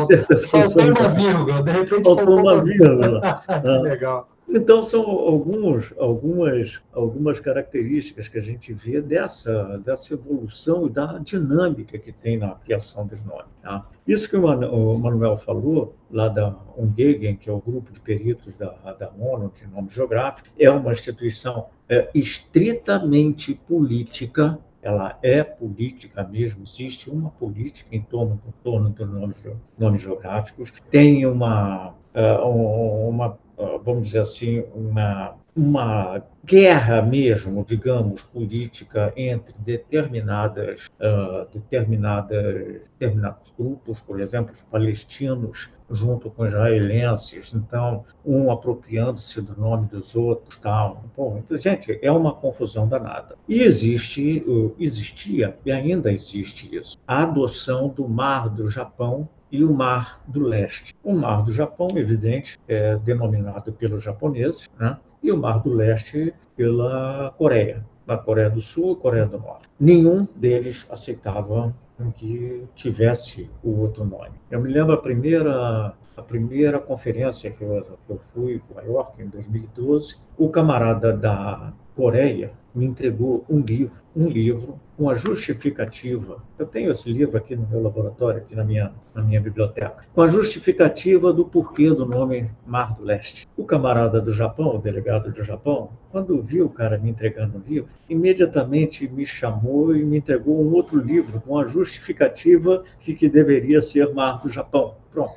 Faltou 0.49 0.83
uma 0.85 1.09
vírgula, 1.09 1.61
de 1.61 1.71
repente 1.71 2.05
faltou, 2.05 2.15
faltou 2.15 2.39
uma 2.39 2.63
vírgula. 2.63 3.41
que 3.61 3.89
legal. 3.89 4.29
Então, 4.47 4.83
são 4.83 5.01
alguns, 5.01 5.93
algumas, 5.97 6.79
algumas 6.93 7.39
características 7.39 8.27
que 8.27 8.37
a 8.37 8.41
gente 8.41 8.73
vê 8.73 9.01
dessa, 9.01 9.77
dessa 9.79 10.13
evolução 10.13 10.85
e 10.85 10.89
da 10.89 11.17
dinâmica 11.17 11.97
que 11.97 12.11
tem 12.11 12.37
na 12.37 12.51
criação 12.55 13.07
dos 13.07 13.23
nomes. 13.23 13.45
Tá? 13.61 13.87
Isso 14.07 14.29
que 14.29 14.37
o 14.37 14.97
Manuel 14.97 15.35
falou, 15.35 15.95
lá 16.11 16.27
da 16.27 16.55
UNGEGEN, 16.77 17.35
que 17.35 17.49
é 17.49 17.53
o 17.53 17.59
grupo 17.59 17.91
de 17.91 17.99
peritos 17.99 18.55
da, 18.55 18.69
da 18.93 19.11
ONU 19.19 19.51
de 19.55 19.65
nome 19.67 19.89
geográfico, 19.89 20.47
é 20.59 20.69
uma 20.69 20.91
instituição 20.91 21.67
é, 21.89 22.09
estritamente 22.13 23.55
política, 23.67 24.59
ela 24.81 25.17
é 25.23 25.43
política 25.43 26.23
mesmo, 26.23 26.61
existe 26.63 27.09
uma 27.09 27.31
política 27.31 27.95
em 27.95 28.01
torno, 28.01 28.39
em 28.47 28.53
torno 28.63 28.89
dos 28.91 29.09
nomes, 29.09 29.43
nomes 29.77 30.01
geográficos, 30.03 30.71
tem 30.91 31.25
uma, 31.25 31.95
é, 32.13 32.33
uma 32.37 33.39
vamos 33.83 34.07
dizer 34.07 34.19
assim, 34.19 34.63
uma 34.73 35.35
uma 35.55 36.21
guerra 36.43 37.01
mesmo, 37.01 37.63
digamos, 37.65 38.23
política 38.23 39.13
entre 39.15 39.53
determinadas, 39.59 40.87
uh, 40.99 41.49
determinadas, 41.51 42.81
determinados 42.99 43.53
grupos, 43.57 44.01
por 44.01 44.19
exemplo, 44.19 44.53
os 44.53 44.61
palestinos 44.63 45.69
junto 45.89 46.29
com 46.29 46.45
israelenses, 46.45 47.53
então 47.53 48.03
um 48.25 48.51
apropriando-se 48.51 49.41
do 49.41 49.57
nome 49.59 49.87
dos 49.87 50.15
outros, 50.15 50.57
tal. 50.57 51.03
Bom, 51.15 51.37
então, 51.37 51.57
gente, 51.57 51.97
é 52.01 52.11
uma 52.11 52.33
confusão 52.33 52.87
danada. 52.87 53.35
E 53.47 53.61
existe, 53.61 54.43
existia 54.77 55.57
e 55.65 55.71
ainda 55.71 56.11
existe 56.11 56.75
isso, 56.75 56.97
a 57.07 57.23
adoção 57.23 57.87
do 57.87 58.09
Mar 58.09 58.49
do 58.49 58.69
Japão 58.69 59.29
e 59.51 59.63
o 59.63 59.73
Mar 59.73 60.21
do 60.27 60.41
Leste. 60.41 60.93
O 61.03 61.13
Mar 61.13 61.43
do 61.43 61.51
Japão, 61.51 61.87
evidente, 61.95 62.59
é 62.67 62.97
denominado 62.97 63.71
pelos 63.71 64.03
japoneses, 64.03 64.69
né? 64.79 64.97
e 65.21 65.31
o 65.31 65.37
Mar 65.37 65.59
do 65.61 65.73
Leste 65.73 66.33
pela 66.55 67.33
Coreia, 67.37 67.85
na 68.05 68.17
Coreia 68.17 68.49
do 68.49 68.61
Sul 68.61 68.93
e 68.93 68.95
Coreia 68.95 69.25
do 69.25 69.39
Norte. 69.39 69.67
Nenhum 69.79 70.27
deles 70.35 70.85
aceitava 70.89 71.73
que 72.15 72.65
tivesse 72.75 73.49
o 73.63 73.79
outro 73.79 74.03
nome. 74.03 74.35
Eu 74.51 74.61
me 74.61 74.71
lembro 74.71 74.93
a 74.93 74.97
primeira 74.97 75.93
a 76.17 76.21
primeira 76.21 76.79
conferência 76.79 77.51
que 77.51 77.61
eu, 77.61 77.81
que 78.05 78.13
eu 78.13 78.17
fui 78.17 78.53
em 78.53 78.61
Nova 78.73 78.87
York 78.87 79.21
em 79.21 79.27
2012, 79.27 80.15
o 80.37 80.49
camarada 80.49 81.11
da 81.11 81.73
Coreia 81.95 82.51
me 82.75 82.85
entregou 82.85 83.45
um 83.49 83.59
livro, 83.61 83.95
um 84.13 84.27
livro 84.27 84.77
com 84.97 85.09
a 85.09 85.15
justificativa. 85.15 86.43
Eu 86.59 86.65
tenho 86.65 86.91
esse 86.91 87.09
livro 87.09 87.37
aqui 87.37 87.55
no 87.55 87.65
meu 87.67 87.81
laboratório, 87.81 88.41
aqui 88.41 88.53
na 88.53 88.65
minha, 88.65 88.91
na 89.13 89.23
minha 89.23 89.39
biblioteca, 89.39 90.03
com 90.13 90.21
a 90.21 90.27
justificativa 90.27 91.31
do 91.31 91.45
porquê 91.45 91.89
do 91.89 92.05
nome 92.05 92.51
Mar 92.67 92.95
do 92.95 93.03
Leste. 93.03 93.47
O 93.55 93.63
camarada 93.63 94.19
do 94.19 94.33
Japão, 94.33 94.75
o 94.75 94.77
delegado 94.77 95.31
do 95.31 95.43
Japão, 95.43 95.89
quando 96.11 96.41
viu 96.41 96.65
o 96.65 96.69
cara 96.69 96.97
me 96.97 97.09
entregando 97.09 97.57
um 97.57 97.61
livro, 97.61 97.89
imediatamente 98.09 99.07
me 99.07 99.25
chamou 99.25 99.95
e 99.95 100.03
me 100.03 100.17
entregou 100.17 100.61
um 100.61 100.73
outro 100.73 100.99
livro 100.99 101.39
com 101.41 101.57
a 101.57 101.67
justificativa 101.67 102.83
que, 102.99 103.13
que 103.13 103.29
deveria 103.29 103.81
ser 103.81 104.13
Mar 104.13 104.41
do 104.41 104.49
Japão. 104.49 104.95
Pronto. 105.11 105.35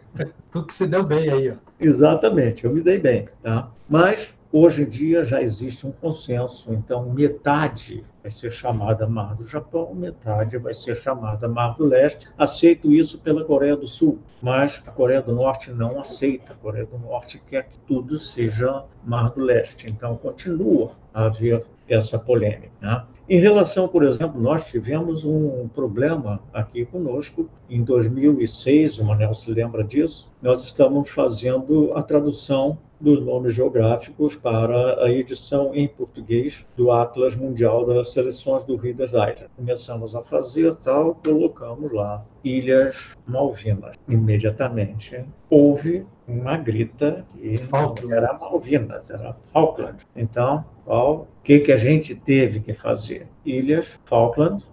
Tu 0.50 0.64
que 0.64 0.74
se 0.74 0.88
deu 0.88 1.04
bem 1.04 1.30
aí, 1.30 1.50
ó. 1.50 1.54
Exatamente, 1.78 2.64
eu 2.64 2.74
me 2.74 2.80
dei 2.80 2.98
bem, 2.98 3.28
tá? 3.42 3.70
Mas 3.88 4.34
Hoje 4.50 4.82
em 4.82 4.88
dia 4.88 5.24
já 5.24 5.42
existe 5.42 5.86
um 5.86 5.92
consenso, 5.92 6.72
então 6.72 7.10
metade 7.10 8.02
vai 8.22 8.30
ser 8.30 8.50
chamada 8.50 9.06
Mar 9.06 9.34
do 9.34 9.46
Japão, 9.46 9.94
metade 9.94 10.56
vai 10.56 10.72
ser 10.72 10.96
chamada 10.96 11.46
Mar 11.46 11.76
do 11.76 11.84
Leste. 11.84 12.26
Aceito 12.38 12.90
isso 12.90 13.18
pela 13.18 13.44
Coreia 13.44 13.76
do 13.76 13.86
Sul, 13.86 14.18
mas 14.40 14.82
a 14.86 14.90
Coreia 14.90 15.20
do 15.20 15.34
Norte 15.34 15.70
não 15.70 16.00
aceita. 16.00 16.54
A 16.54 16.56
Coreia 16.56 16.86
do 16.86 16.98
Norte 16.98 17.38
quer 17.46 17.64
que 17.64 17.78
tudo 17.80 18.18
seja 18.18 18.84
Mar 19.04 19.28
do 19.32 19.42
Leste. 19.42 19.86
Então 19.86 20.16
continua 20.16 20.92
a 21.12 21.26
haver 21.26 21.66
essa 21.86 22.18
polêmica. 22.18 22.72
Né? 22.80 23.04
Em 23.28 23.38
relação, 23.38 23.86
por 23.86 24.02
exemplo, 24.02 24.40
nós 24.40 24.64
tivemos 24.64 25.26
um 25.26 25.68
problema 25.68 26.40
aqui 26.54 26.86
conosco 26.86 27.50
em 27.68 27.84
2006, 27.84 28.98
o 28.98 29.04
Manel 29.04 29.34
se 29.34 29.50
lembra 29.50 29.84
disso, 29.84 30.32
nós 30.40 30.64
estamos 30.64 31.10
fazendo 31.10 31.92
a 31.94 32.02
tradução 32.02 32.78
dos 33.00 33.20
nomes 33.20 33.54
geográficos 33.54 34.36
para 34.36 35.02
a 35.04 35.10
edição 35.10 35.74
em 35.74 35.86
português 35.88 36.64
do 36.76 36.90
Atlas 36.90 37.34
Mundial 37.34 37.86
das 37.86 38.12
Seleções 38.12 38.64
do 38.64 38.76
Rio 38.76 38.94
das 38.94 39.12
Ilhas. 39.12 39.46
Começamos 39.56 40.14
a 40.14 40.22
fazer 40.22 40.74
tal, 40.76 41.14
colocamos 41.14 41.92
lá 41.92 42.24
Ilhas 42.44 43.16
Malvinas. 43.26 43.96
Imediatamente 44.08 45.24
houve 45.48 46.06
uma 46.26 46.56
grita 46.56 47.24
que 47.32 47.54
não 47.72 48.12
era 48.12 48.32
Malvinas, 48.38 49.10
era 49.10 49.36
Falkland. 49.52 49.98
Então, 50.14 50.64
o 50.86 51.24
que, 51.42 51.60
que 51.60 51.72
a 51.72 51.76
gente 51.76 52.14
teve 52.14 52.60
que 52.60 52.74
fazer? 52.74 53.26
Ilhas 53.44 53.98
Falkland, 54.04 54.64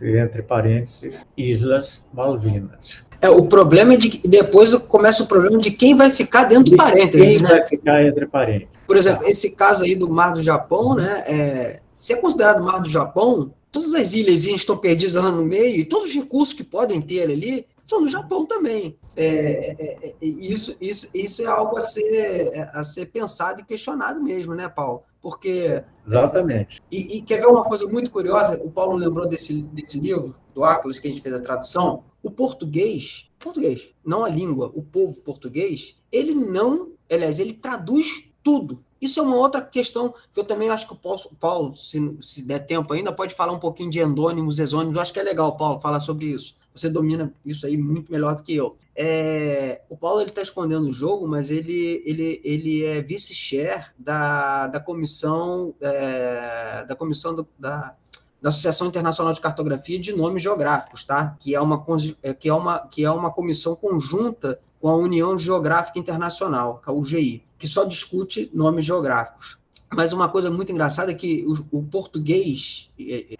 entre 0.00 0.42
parênteses, 0.42 1.20
Islas 1.36 2.02
Malvinas. 2.12 3.04
É, 3.22 3.28
o 3.28 3.44
problema 3.44 3.94
é 3.94 3.96
de 3.96 4.08
que 4.08 4.26
depois 4.26 4.74
começa 4.74 5.22
o 5.22 5.26
problema 5.26 5.58
de 5.58 5.70
quem 5.70 5.94
vai 5.94 6.10
ficar 6.10 6.44
dentro 6.44 6.70
do 6.70 6.76
parênteses. 6.76 7.34
Quem 7.34 7.42
né? 7.42 7.48
vai 7.48 7.66
ficar 7.66 8.02
entre 8.02 8.26
parênteses. 8.26 8.68
Por 8.86 8.96
exemplo, 8.96 9.24
tá. 9.24 9.30
esse 9.30 9.50
caso 9.50 9.84
aí 9.84 9.94
do 9.94 10.08
Mar 10.08 10.32
do 10.32 10.42
Japão, 10.42 10.94
né? 10.94 11.24
É, 11.26 11.80
se 11.94 12.14
é 12.14 12.16
considerado 12.16 12.64
Mar 12.64 12.80
do 12.80 12.88
Japão, 12.88 13.52
todas 13.70 13.94
as 13.94 14.14
ilhas 14.14 14.46
estão 14.46 14.76
perdidas 14.76 15.14
lá 15.14 15.30
no 15.30 15.44
meio, 15.44 15.80
e 15.80 15.84
todos 15.84 16.08
os 16.08 16.14
recursos 16.14 16.54
que 16.54 16.64
podem 16.64 17.00
ter 17.00 17.22
ali 17.22 17.66
são 17.84 18.00
do 18.00 18.08
Japão 18.08 18.46
também. 18.46 18.96
É, 19.16 19.26
é, 19.26 19.76
é, 19.80 20.08
é 20.08 20.14
isso, 20.20 20.76
isso, 20.80 21.08
isso 21.12 21.42
é 21.42 21.46
algo 21.46 21.76
a 21.76 21.80
ser, 21.80 22.52
a 22.72 22.82
ser 22.82 23.06
pensado 23.06 23.60
e 23.60 23.64
questionado 23.64 24.22
mesmo, 24.22 24.54
né, 24.54 24.68
Paulo? 24.68 25.02
Porque. 25.20 25.82
Exatamente. 26.06 26.82
E, 26.90 27.18
e, 27.18 27.22
quer 27.22 27.40
ver 27.40 27.46
uma 27.46 27.64
coisa 27.64 27.86
muito 27.86 28.10
curiosa? 28.10 28.60
O 28.64 28.70
Paulo 28.70 28.96
lembrou 28.96 29.28
desse, 29.28 29.62
desse 29.62 30.00
livro, 30.00 30.34
do 30.54 30.64
Atlas, 30.64 30.98
que 30.98 31.08
a 31.08 31.10
gente 31.10 31.22
fez 31.22 31.34
a 31.34 31.40
tradução. 31.40 32.04
O 32.22 32.30
português, 32.30 33.30
português, 33.38 33.92
não 34.04 34.24
a 34.24 34.28
língua, 34.28 34.70
o 34.74 34.82
povo 34.82 35.20
português, 35.20 35.96
ele 36.10 36.34
não. 36.34 36.92
Aliás, 37.10 37.38
ele 37.38 37.52
traduz 37.52 38.30
tudo. 38.42 38.82
Isso 39.00 39.18
é 39.18 39.22
uma 39.22 39.36
outra 39.36 39.62
questão 39.62 40.14
que 40.32 40.40
eu 40.40 40.44
também 40.44 40.68
acho 40.68 40.86
que 40.86 40.92
o 40.92 41.36
Paulo, 41.36 41.74
se, 41.74 42.16
se 42.20 42.42
der 42.42 42.60
tempo 42.60 42.92
ainda, 42.92 43.12
pode 43.12 43.34
falar 43.34 43.52
um 43.52 43.58
pouquinho 43.58 43.90
de 43.90 43.98
endônimos, 43.98 44.58
exônimos. 44.58 44.96
Eu 44.96 45.02
acho 45.02 45.12
que 45.12 45.20
é 45.20 45.22
legal, 45.22 45.56
Paulo, 45.56 45.80
falar 45.80 46.00
sobre 46.00 46.26
isso. 46.26 46.54
Você 46.74 46.88
domina 46.88 47.34
isso 47.44 47.66
aí 47.66 47.76
muito 47.76 48.12
melhor 48.12 48.34
do 48.34 48.42
que 48.42 48.54
eu. 48.54 48.76
É, 48.94 49.82
o 49.88 49.96
Paulo 49.96 50.20
está 50.22 50.42
escondendo 50.42 50.86
o 50.88 50.92
jogo, 50.92 51.26
mas 51.26 51.50
ele, 51.50 52.02
ele, 52.04 52.40
ele 52.44 52.84
é 52.84 53.02
vice-chair 53.02 53.92
da, 53.98 54.68
da 54.68 54.80
comissão 54.80 55.74
é, 55.80 56.84
da 56.86 56.94
comissão 56.94 57.34
do, 57.34 57.46
da, 57.58 57.96
da 58.40 58.48
Associação 58.48 58.86
Internacional 58.86 59.32
de 59.32 59.40
Cartografia 59.40 59.98
de 59.98 60.12
Nomes 60.12 60.42
Geográficos, 60.42 61.04
tá? 61.04 61.36
Que 61.38 61.54
é 61.54 61.60
uma 61.60 61.84
é, 62.22 62.32
que 62.32 62.48
é 62.48 62.54
uma 62.54 62.78
que 62.78 63.04
é 63.04 63.10
uma 63.10 63.30
comissão 63.30 63.76
conjunta 63.76 64.58
com 64.80 64.88
a 64.88 64.96
União 64.96 65.36
Geográfica 65.38 65.98
Internacional, 65.98 66.80
que 66.82 66.88
é 66.88 66.92
a 66.92 66.96
UGI, 66.96 67.44
que 67.58 67.68
só 67.68 67.84
discute 67.84 68.50
nomes 68.54 68.84
geográficos. 68.84 69.58
Mas 69.92 70.12
uma 70.12 70.28
coisa 70.28 70.50
muito 70.50 70.70
engraçada 70.70 71.10
é 71.10 71.14
que 71.14 71.44
o, 71.46 71.78
o 71.78 71.82
português, 71.82 72.90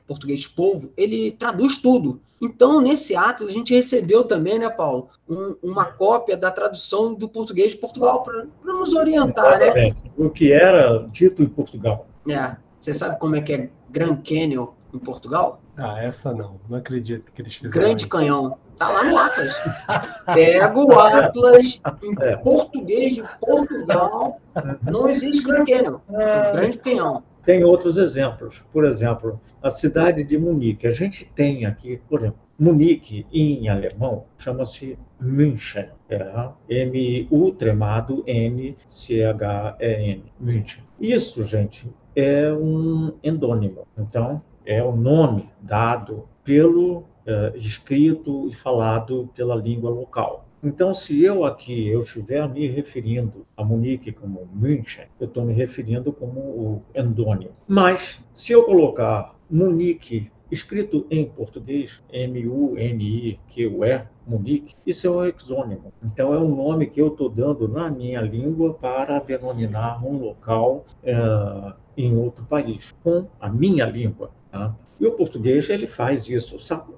português 0.07 0.47
povo, 0.47 0.93
ele 0.97 1.31
traduz 1.33 1.77
tudo. 1.77 2.21
Então, 2.43 2.81
nesse 2.81 3.15
ato, 3.15 3.45
a 3.45 3.51
gente 3.51 3.75
recebeu 3.75 4.25
também, 4.25 4.59
né, 4.59 4.69
Paulo, 4.69 5.09
um, 5.29 5.57
uma 5.63 5.85
cópia 5.85 6.37
da 6.37 6.51
tradução 6.51 7.15
do 7.15 7.29
português 7.29 7.73
de 7.73 7.77
Portugal 7.77 8.23
para 8.23 8.47
nos 8.65 8.95
orientar, 8.95 9.59
né? 9.59 9.95
O 10.17 10.29
que 10.29 10.51
era 10.51 11.07
dito 11.13 11.43
em 11.43 11.49
Portugal. 11.49 12.07
É. 12.29 12.57
Você 12.81 12.95
sabe 12.95 13.19
como 13.21 13.37
é 13.37 13.43
que 13.43 13.53
é 13.53 13.71
Grand 13.91 14.17
Canyon 14.17 14.69
em 14.95 14.99
Portugal? 14.99 15.61
Ah, 15.77 16.03
essa 16.03 16.33
não. 16.33 16.61
Não 16.69 16.79
acredito 16.79 17.31
que 17.33 17.43
eles 17.43 17.55
fizeram. 17.55 17.83
Grande 17.83 18.03
isso. 18.03 18.11
Canhão. 18.11 18.59
Tá 18.77 18.89
lá 18.89 19.05
no 19.05 19.17
Atlas. 19.17 19.61
Pega 20.35 20.79
o 20.79 20.99
Atlas 20.99 21.81
em 22.03 22.15
é. 22.21 22.37
português 22.37 23.15
de 23.15 23.23
Portugal. 23.39 24.41
Não 24.83 25.09
existe 25.09 25.43
Grand 25.45 25.65
Canyon. 25.65 25.99
É. 26.13 26.53
Grande 26.53 26.79
Canhão. 26.79 27.23
Tem 27.45 27.65
outros 27.65 27.99
exemplos. 27.99 28.63
Por 28.73 28.85
exemplo, 28.85 29.41
a 29.63 29.71
cidade 29.71 30.25
de 30.25 30.39
Munique. 30.39 30.87
A 30.87 30.91
gente 30.91 31.25
tem 31.25 31.67
aqui, 31.67 32.01
por 32.09 32.21
exemplo, 32.21 32.39
Munique 32.59 33.27
em 33.33 33.69
alemão 33.71 34.27
chama-se 34.37 34.99
München. 35.19 35.89
É 36.11 36.51
M-U 36.69 37.53
tremado 37.53 38.23
N-C-H-E-N. 38.27 40.25
München. 40.39 40.85
Isso, 41.01 41.43
gente, 41.45 41.91
é 42.15 42.53
um 42.53 43.15
endônimo. 43.23 43.87
Então, 43.97 44.43
é 44.65 44.83
o 44.83 44.95
nome 44.95 45.49
dado 45.61 46.29
pelo 46.45 47.05
é, 47.27 47.53
escrito 47.57 48.49
e 48.49 48.55
falado 48.55 49.31
pela 49.35 49.55
língua 49.55 49.91
local. 49.91 50.47
Então, 50.63 50.93
se 50.93 51.23
eu 51.23 51.45
aqui 51.45 51.89
eu 51.89 52.01
estiver 52.01 52.47
me 52.49 52.67
referindo 52.67 53.47
a 53.57 53.65
Munique 53.65 54.13
como 54.13 54.47
München, 54.53 55.07
eu 55.19 55.27
estou 55.27 55.45
me 55.45 55.55
referindo 55.55 56.13
como 56.13 56.41
o 56.41 56.83
endônimo. 56.95 57.53
Mas, 57.67 58.21
se 58.33 58.53
eu 58.53 58.65
colocar 58.65 59.35
Munique 59.51 60.31
escrito 60.51 61.07
em 61.11 61.25
português, 61.25 62.03
M-U-N-I-Q-E, 62.13 64.03
Munique, 64.27 64.75
isso 64.87 65.07
é 65.07 65.11
um 65.11 65.25
exônimo. 65.25 65.93
Então, 66.05 66.35
é 66.35 66.39
um 66.39 66.55
nome 66.55 66.89
que 66.89 67.01
eu 67.01 67.09
estou 67.09 67.31
dando 67.31 67.67
na 67.67 67.89
minha 67.91 68.21
língua 68.21 68.75
para 68.75 69.19
denominar 69.19 70.05
um 70.05 70.19
local 70.19 70.85
é, 71.03 71.17
em 71.97 72.17
outro 72.17 72.45
país, 72.45 72.95
com 73.03 73.27
a 73.41 73.49
minha 73.49 73.87
língua. 73.87 74.31
Tá? 74.51 74.75
E 74.99 75.07
o 75.07 75.13
português, 75.13 75.69
ele 75.71 75.87
faz 75.87 76.29
isso. 76.29 76.57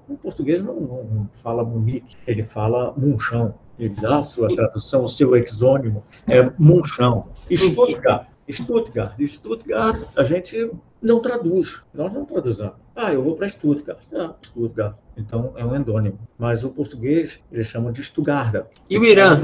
O 0.09 0.17
português 0.17 0.61
não, 0.63 0.75
não 0.75 1.29
fala 1.41 1.63
Munique, 1.63 2.15
ele 2.27 2.43
fala 2.43 2.93
Munchão. 2.97 3.55
Ele 3.79 3.95
dá 3.95 4.17
a 4.17 4.23
sua 4.23 4.47
tradução, 4.47 5.05
o 5.05 5.09
seu 5.09 5.35
exônimo 5.35 6.03
é 6.27 6.51
Munchão. 6.59 7.29
Stuttgart, 7.51 8.27
Stuttgart, 8.51 9.19
Stuttgart, 9.25 10.01
a 10.15 10.23
gente 10.23 10.69
não 11.01 11.19
traduz, 11.19 11.81
nós 11.93 12.13
não 12.13 12.25
traduzimos. 12.25 12.73
Ah, 12.95 13.11
eu 13.11 13.23
vou 13.23 13.35
para 13.35 13.49
Stuttgart. 13.49 14.03
Ah, 14.13 14.33
Stuttgart. 14.41 14.95
Então 15.17 15.53
é 15.55 15.65
um 15.65 15.75
endônimo. 15.75 16.19
Mas 16.37 16.63
o 16.63 16.69
português 16.69 17.39
eles 17.51 17.67
chamam 17.67 17.91
de 17.91 18.03
Stuttgart. 18.03 18.65
E 18.89 18.97
o 18.97 19.03
Irã? 19.03 19.35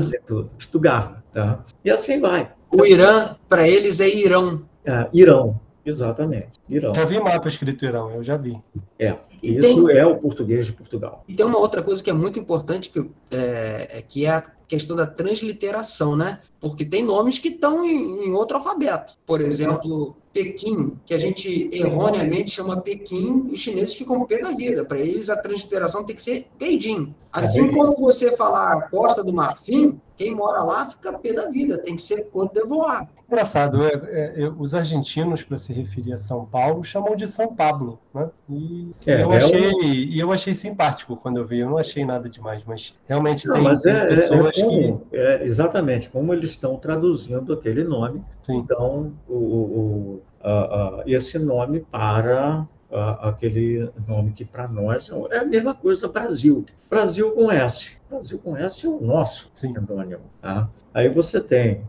Stuttgart. 0.60 1.18
Tá? 1.34 1.64
E 1.84 1.90
assim 1.90 2.20
vai. 2.20 2.52
O 2.72 2.86
Irã, 2.86 3.36
para 3.48 3.68
eles, 3.68 4.00
é 4.00 4.08
Irão. 4.08 4.62
Ah, 4.86 5.10
Irão, 5.12 5.60
exatamente. 5.86 6.50
Irão. 6.68 6.94
Já 6.94 7.06
vi 7.06 7.20
mapa 7.20 7.48
escrito 7.48 7.86
Irão, 7.86 8.12
eu 8.12 8.24
já 8.24 8.38
vi. 8.38 8.58
É, 8.98 9.16
isso 9.42 9.86
tem, 9.86 9.98
é 9.98 10.06
o 10.06 10.18
português 10.18 10.66
de 10.66 10.74
Portugal. 10.74 11.24
E 11.28 11.34
tem 11.34 11.46
uma 11.46 11.58
outra 11.58 11.82
coisa 11.82 12.04
que 12.04 12.10
é 12.10 12.14
muito 12.14 12.40
importante, 12.40 12.90
que 12.90 13.00
é, 13.32 14.00
é 14.00 14.02
que 14.02 14.26
é 14.26 14.32
a 14.32 14.42
questão 14.68 14.96
da 14.96 15.08
transliteração, 15.08 16.16
né? 16.16 16.40
Porque 16.60 16.86
tem 16.86 17.04
nomes 17.04 17.40
que 17.40 17.48
estão 17.50 17.84
em, 17.86 18.26
em, 18.26 18.32
outro 18.34 18.58
alfabeto. 18.58 19.14
Por 19.26 19.42
exemplo, 19.42 20.16
Pequim, 20.32 20.98
que 21.06 21.14
a 21.14 21.18
gente 21.18 21.70
erroneamente 21.72 22.52
chama 22.52 22.80
Pequim, 22.80 23.50
os 23.52 23.60
chineses 23.60 23.96
ficam 23.96 24.26
pé 24.26 24.42
da 24.42 24.52
vida. 24.52 24.86
Para 24.86 25.00
eles, 25.00 25.30
a 25.30 25.38
transliteração 25.38 26.04
tem 26.04 26.16
que 26.16 26.22
ser 26.22 26.48
Beijing. 26.60 27.14
Assim 27.32 27.72
como 27.72 27.96
você 27.96 28.36
falar 28.36 28.90
Costa 28.90 29.24
do 29.24 29.34
Marfim, 29.34 30.00
quem 30.16 30.36
mora 30.36 30.64
lá 30.64 30.86
fica 30.86 31.14
pé 31.14 31.34
da 31.34 31.50
vida, 31.50 31.78
tem 31.78 31.96
que 31.96 32.02
ser 32.02 32.30
Côte 32.30 32.54
d'Ivoire. 32.54 33.08
Engraçado, 33.30 33.86
é, 33.86 33.92
é, 33.94 34.42
é, 34.42 34.50
os 34.50 34.74
argentinos, 34.74 35.44
para 35.44 35.56
se 35.60 35.72
referir 35.72 36.14
a 36.14 36.18
São 36.18 36.46
Paulo, 36.46 36.84
chamam 36.84 37.16
de 37.16 37.28
São 37.28 37.56
Pablo, 37.56 38.00
né? 38.12 38.28
E 38.50 38.90
é, 39.06 39.22
eu 39.22 39.32
achei, 39.32 39.72
e 39.72 40.20
eu 40.20 40.32
achei 40.32 40.56
simpático 40.56 41.16
quando 41.16 41.38
eu 41.38 41.46
vi, 41.46 41.60
eu 41.60 41.70
não 41.70 41.78
achei 41.78 42.04
nada 42.04 42.28
demais, 42.28 42.64
mas 42.66 42.98
realmente 43.08 43.48
não, 43.48 43.54
tem, 43.54 43.64
mas 43.64 43.86
é, 43.86 44.08
pessoas 44.08 44.60
como, 44.60 45.00
que... 45.12 45.18
exatamente, 45.44 46.10
como 46.10 46.34
eles 46.34 46.50
estão 46.50 46.76
traduzindo 46.78 47.54
aquele 47.54 47.84
nome, 47.84 48.24
Sim. 48.42 48.58
então 48.58 49.14
o, 49.28 49.36
o, 49.36 50.22
a, 50.42 50.50
a, 50.50 51.04
esse 51.06 51.38
nome 51.38 51.82
para 51.82 52.68
a, 52.92 53.30
aquele 53.30 53.92
nome 54.08 54.32
que 54.32 54.44
para 54.44 54.68
nós 54.68 55.12
é 55.30 55.38
a 55.38 55.46
mesma 55.46 55.76
coisa 55.76 56.08
Brasil. 56.08 56.66
Brasil 56.90 57.32
com 57.34 57.52
S. 57.52 57.92
Brasil 58.10 58.40
com 58.40 58.58
S 58.58 58.88
é 58.88 58.90
o 58.90 59.00
nosso 59.00 59.52
Sim. 59.54 59.70
endônimo. 59.78 60.24
Tá? 60.42 60.68
Aí 60.96 61.10
você 61.10 61.40
tem 61.40 61.84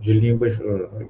de 0.00 0.12
línguas 0.12 0.58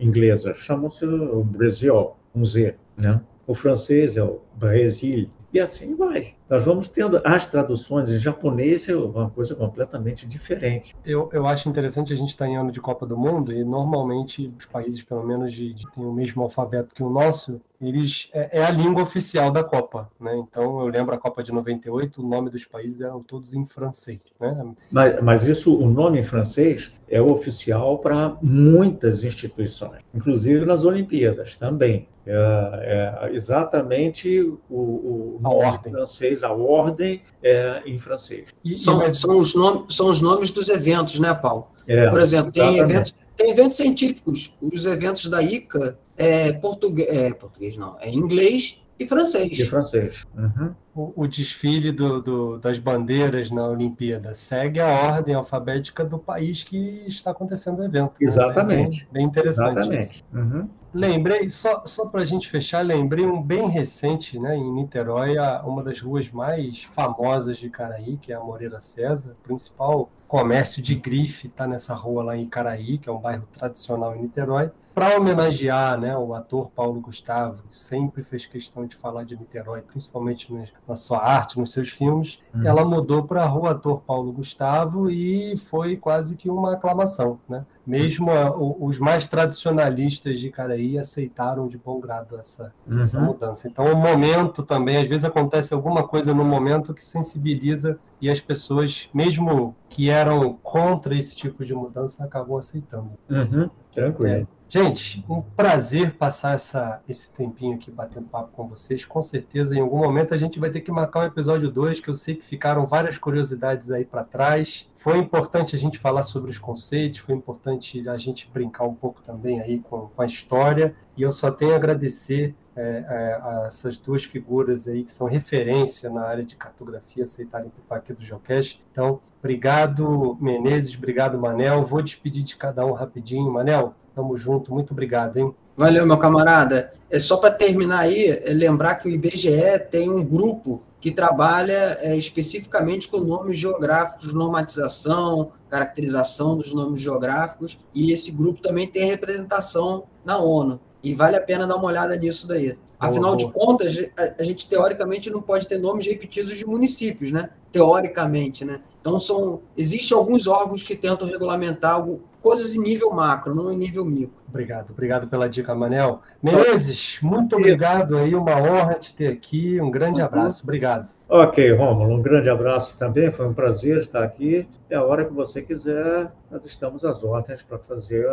inglesas, 0.00 0.56
chamam-se 0.58 1.04
o 1.04 1.42
Brasil, 1.42 2.12
com 2.32 2.44
Z, 2.44 2.74
né? 2.96 3.20
O 3.46 3.54
francês 3.54 4.16
é 4.16 4.22
o 4.22 4.40
Brasil, 4.56 5.28
e 5.56 5.60
assim 5.60 5.94
vai. 5.94 6.34
Nós 6.50 6.64
vamos 6.64 6.86
tendo 6.88 7.18
as 7.24 7.46
traduções 7.46 8.10
em 8.10 8.18
japonês, 8.18 8.88
é 8.88 8.94
uma 8.94 9.30
coisa 9.30 9.54
completamente 9.54 10.26
diferente. 10.26 10.94
Eu, 11.04 11.30
eu 11.32 11.46
acho 11.46 11.68
interessante 11.68 12.12
a 12.12 12.16
gente 12.16 12.28
estar 12.28 12.46
em 12.46 12.56
ano 12.56 12.70
de 12.70 12.80
Copa 12.80 13.06
do 13.06 13.16
Mundo 13.16 13.52
e 13.52 13.64
normalmente 13.64 14.52
os 14.58 14.66
países, 14.66 15.02
pelo 15.02 15.24
menos, 15.24 15.52
de, 15.54 15.72
de 15.72 15.90
têm 15.92 16.04
o 16.04 16.12
mesmo 16.12 16.42
alfabeto 16.42 16.94
que 16.94 17.02
o 17.02 17.08
nosso, 17.08 17.60
eles 17.80 18.28
é, 18.32 18.58
é, 18.58 18.64
a 18.64 18.70
língua 18.70 19.02
oficial 19.02 19.50
da 19.50 19.62
Copa, 19.62 20.10
né? 20.20 20.36
Então 20.36 20.80
eu 20.80 20.86
lembro 20.86 21.14
a 21.14 21.18
Copa 21.18 21.42
de 21.42 21.52
98, 21.52 22.22
o 22.22 22.28
nome 22.28 22.50
dos 22.50 22.64
países 22.64 23.00
eram 23.00 23.22
todos 23.22 23.52
em 23.54 23.64
francês, 23.66 24.20
né? 24.40 24.74
Mas, 24.90 25.22
mas 25.22 25.48
isso, 25.48 25.76
o 25.76 25.88
nome 25.88 26.20
em 26.20 26.22
francês 26.22 26.92
é 27.08 27.20
oficial 27.20 27.98
para 27.98 28.36
muitas 28.42 29.24
instituições, 29.24 30.02
inclusive 30.14 30.64
nas 30.64 30.84
Olimpíadas 30.84 31.56
também. 31.56 32.08
É, 32.26 33.22
é 33.24 33.34
exatamente 33.34 34.40
o, 34.40 34.58
o 34.68 35.38
nome 35.40 35.78
francês, 35.90 36.42
a 36.42 36.52
ordem 36.52 37.22
é 37.40 37.82
em 37.86 37.98
francês. 37.98 38.48
E, 38.64 38.74
são, 38.74 38.98
mas... 38.98 39.20
são, 39.20 39.38
os 39.38 39.54
nomes, 39.54 39.94
são 39.94 40.08
os 40.08 40.20
nomes 40.20 40.50
dos 40.50 40.68
eventos, 40.68 41.20
né, 41.20 41.32
Paulo? 41.34 41.68
É, 41.86 42.10
Por 42.10 42.20
exemplo, 42.20 42.50
tem 42.50 42.78
eventos, 42.78 43.14
tem 43.36 43.50
eventos 43.50 43.76
científicos. 43.76 44.56
Os 44.60 44.86
eventos 44.86 45.28
da 45.28 45.42
ICA 45.42 45.98
é 46.16 46.52
português, 46.52 47.08
é, 47.08 47.32
português 47.34 47.76
não, 47.76 47.96
é 48.00 48.10
inglês 48.10 48.82
e 48.98 49.06
francês. 49.06 49.58
E 49.58 49.66
francês. 49.66 50.24
Uhum. 50.34 50.74
O, 50.94 51.24
o, 51.24 51.26
desfile 51.28 51.92
do, 51.92 52.22
do, 52.22 52.58
das 52.58 52.78
bandeiras 52.78 53.50
na 53.50 53.68
Olimpíada 53.68 54.34
segue 54.34 54.80
a 54.80 54.88
ordem 54.88 55.34
alfabética 55.34 56.02
do 56.02 56.18
país 56.18 56.64
que 56.64 57.04
está 57.06 57.30
acontecendo 57.30 57.80
o 57.80 57.84
evento. 57.84 58.12
Né? 58.12 58.16
Exatamente. 58.26 59.04
Bem, 59.04 59.12
bem, 59.12 59.26
interessante. 59.26 59.78
Exatamente. 59.78 60.24
Uhum. 60.32 60.68
Lembrei, 60.92 61.50
só, 61.50 61.86
só 61.86 62.06
para 62.06 62.22
a 62.22 62.24
gente 62.24 62.48
fechar, 62.48 62.80
lembrei 62.80 63.26
um 63.26 63.42
bem 63.42 63.68
recente, 63.68 64.38
né, 64.38 64.56
em 64.56 64.72
Niterói, 64.72 65.36
uma 65.64 65.82
das 65.82 66.00
ruas 66.00 66.30
mais 66.30 66.84
famosas 66.84 67.58
de 67.58 67.68
Caraí, 67.68 68.16
que 68.16 68.32
é 68.32 68.36
a 68.36 68.40
Moreira 68.40 68.80
César, 68.80 69.36
principal 69.42 70.10
comércio 70.26 70.82
de 70.82 70.94
grife 70.94 71.46
está 71.46 71.66
nessa 71.66 71.94
rua 71.94 72.24
lá 72.24 72.36
em 72.36 72.48
Caraí, 72.48 72.98
que 72.98 73.08
é 73.08 73.12
um 73.12 73.18
bairro 73.18 73.46
tradicional 73.52 74.16
em 74.16 74.22
Niterói 74.22 74.70
para 74.96 75.14
homenagear 75.14 76.00
né, 76.00 76.16
o 76.16 76.32
ator 76.32 76.70
Paulo 76.70 77.02
Gustavo, 77.02 77.62
que 77.68 77.78
sempre 77.78 78.22
fez 78.22 78.46
questão 78.46 78.86
de 78.86 78.96
falar 78.96 79.24
de 79.24 79.36
Niterói, 79.36 79.82
principalmente 79.82 80.50
na 80.88 80.94
sua 80.94 81.18
arte, 81.22 81.60
nos 81.60 81.70
seus 81.70 81.90
filmes, 81.90 82.40
uhum. 82.54 82.66
ela 82.66 82.82
mudou 82.82 83.22
para 83.22 83.42
a 83.42 83.46
Rua 83.46 83.72
Ator 83.72 84.00
Paulo 84.00 84.32
Gustavo 84.32 85.10
e 85.10 85.54
foi 85.58 85.98
quase 85.98 86.34
que 86.34 86.48
uma 86.48 86.72
aclamação. 86.72 87.38
Né? 87.46 87.66
Mesmo 87.86 88.30
a, 88.30 88.50
os 88.56 88.98
mais 88.98 89.26
tradicionalistas 89.26 90.40
de 90.40 90.50
Caraí 90.50 90.98
aceitaram 90.98 91.68
de 91.68 91.78
bom 91.78 92.00
grado 92.00 92.36
essa, 92.36 92.72
uhum. 92.86 93.00
essa 93.00 93.20
mudança. 93.20 93.68
Então, 93.68 93.84
o 93.84 93.96
momento 93.96 94.62
também, 94.62 94.96
às 94.96 95.08
vezes 95.08 95.24
acontece 95.24 95.72
alguma 95.72 96.06
coisa 96.06 96.34
no 96.34 96.44
momento 96.44 96.92
que 96.92 97.04
sensibiliza 97.04 97.98
e 98.20 98.28
as 98.28 98.40
pessoas, 98.40 99.08
mesmo 99.14 99.76
que 99.88 100.10
eram 100.10 100.58
contra 100.62 101.16
esse 101.16 101.36
tipo 101.36 101.64
de 101.64 101.74
mudança, 101.74 102.24
acabam 102.24 102.56
aceitando. 102.56 103.12
Uhum. 103.30 103.70
Tranquilo. 103.92 104.28
É, 104.28 104.46
Gente, 104.68 105.24
um 105.28 105.40
prazer 105.40 106.14
passar 106.14 106.54
essa, 106.54 107.00
esse 107.08 107.32
tempinho 107.32 107.76
aqui 107.76 107.88
batendo 107.88 108.26
papo 108.26 108.50
com 108.52 108.66
vocês. 108.66 109.04
Com 109.04 109.22
certeza, 109.22 109.76
em 109.76 109.80
algum 109.80 109.98
momento 109.98 110.34
a 110.34 110.36
gente 110.36 110.58
vai 110.58 110.70
ter 110.70 110.80
que 110.80 110.90
marcar 110.90 111.20
um 111.20 111.26
episódio 111.26 111.70
2, 111.70 112.00
que 112.00 112.10
eu 112.10 112.14
sei 112.14 112.34
que 112.34 112.44
ficaram 112.44 112.84
várias 112.84 113.16
curiosidades 113.16 113.92
aí 113.92 114.04
para 114.04 114.24
trás. 114.24 114.90
Foi 114.92 115.18
importante 115.18 115.76
a 115.76 115.78
gente 115.78 116.00
falar 116.00 116.24
sobre 116.24 116.50
os 116.50 116.58
conceitos, 116.58 117.20
foi 117.20 117.36
importante 117.36 117.75
a 118.08 118.16
gente 118.16 118.50
brincar 118.52 118.84
um 118.84 118.94
pouco 118.94 119.22
também 119.22 119.60
aí 119.60 119.78
com, 119.78 120.08
com 120.08 120.22
a 120.22 120.26
história. 120.26 120.94
E 121.16 121.22
eu 121.22 121.32
só 121.32 121.50
tenho 121.50 121.72
a 121.72 121.76
agradecer 121.76 122.54
é, 122.74 122.80
é, 122.80 123.40
a 123.42 123.64
essas 123.66 123.96
duas 123.96 124.24
figuras 124.24 124.86
aí 124.86 125.02
que 125.02 125.12
são 125.12 125.26
referência 125.26 126.10
na 126.10 126.22
área 126.22 126.44
de 126.44 126.56
cartografia 126.56 127.24
aceitarem 127.24 127.68
participar 127.68 127.96
aqui 127.96 128.12
do 128.12 128.22
Geocast. 128.22 128.82
Então, 128.90 129.20
obrigado 129.38 130.36
Menezes, 130.40 130.96
obrigado 130.96 131.38
Manel. 131.38 131.84
Vou 131.84 132.02
despedir 132.02 132.42
de 132.42 132.56
cada 132.56 132.84
um 132.84 132.92
rapidinho. 132.92 133.50
Manel, 133.50 133.94
Tamo 134.16 134.34
junto, 134.34 134.72
muito 134.72 134.92
obrigado, 134.92 135.36
hein? 135.36 135.54
Valeu, 135.76 136.06
meu 136.06 136.16
camarada. 136.16 136.94
É 137.10 137.18
só 137.18 137.36
para 137.36 137.50
terminar 137.50 137.98
aí, 137.98 138.28
é 138.28 138.50
lembrar 138.54 138.94
que 138.94 139.06
o 139.06 139.10
IBGE 139.10 139.78
tem 139.90 140.08
um 140.10 140.24
grupo 140.24 140.82
que 140.98 141.10
trabalha 141.10 141.98
é, 142.00 142.16
especificamente 142.16 143.08
com 143.08 143.18
nomes 143.18 143.58
geográficos, 143.58 144.32
normatização, 144.32 145.52
caracterização 145.68 146.56
dos 146.56 146.72
nomes 146.72 147.00
geográficos, 147.00 147.78
e 147.94 148.12
esse 148.12 148.30
grupo 148.30 148.60
também 148.60 148.86
tem 148.86 149.04
representação 149.04 150.04
na 150.24 150.38
ONU. 150.38 150.80
E 151.02 151.14
vale 151.14 151.36
a 151.36 151.40
pena 151.40 151.66
dar 151.66 151.76
uma 151.76 151.86
olhada 151.86 152.16
nisso 152.16 152.48
daí. 152.48 152.76
Afinal 152.98 153.36
de 153.36 153.50
contas, 153.52 153.94
a 154.38 154.42
gente 154.42 154.66
teoricamente 154.66 155.30
não 155.30 155.42
pode 155.42 155.66
ter 155.68 155.78
nomes 155.78 156.06
repetidos 156.06 156.56
de 156.56 156.64
municípios, 156.64 157.30
né? 157.30 157.50
Teoricamente, 157.72 158.64
né? 158.64 158.80
Então 159.00 159.20
são 159.20 159.62
existem 159.76 160.16
alguns 160.16 160.46
órgãos 160.46 160.82
que 160.82 160.96
tentam 160.96 161.28
regulamentar 161.28 162.04
coisas 162.40 162.74
em 162.74 162.80
nível 162.80 163.12
macro, 163.12 163.54
não 163.54 163.72
em 163.72 163.76
nível 163.76 164.04
micro. 164.04 164.42
Obrigado, 164.48 164.90
obrigado 164.90 165.28
pela 165.28 165.48
dica, 165.48 165.74
Manel. 165.74 166.20
Menezes, 166.42 167.18
muito 167.22 167.56
obrigado 167.56 168.16
aí, 168.16 168.34
uma 168.34 168.56
honra 168.56 168.94
te 168.94 169.14
ter 169.14 169.28
aqui, 169.28 169.80
um 169.80 169.90
grande 169.90 170.20
uhum. 170.20 170.26
abraço, 170.26 170.62
obrigado. 170.62 171.08
Ok, 171.28 171.72
Rômulo, 171.72 172.14
um 172.14 172.22
grande 172.22 172.48
abraço 172.48 172.96
também, 172.96 173.32
foi 173.32 173.48
um 173.48 173.54
prazer 173.54 173.98
estar 173.98 174.22
aqui. 174.22 174.68
E 174.88 174.94
a 174.94 175.02
hora 175.02 175.24
que 175.24 175.32
você 175.32 175.60
quiser, 175.60 176.30
nós 176.48 176.64
estamos 176.64 177.04
às 177.04 177.24
ordens 177.24 177.62
para 177.62 177.78
fazer 177.78 178.28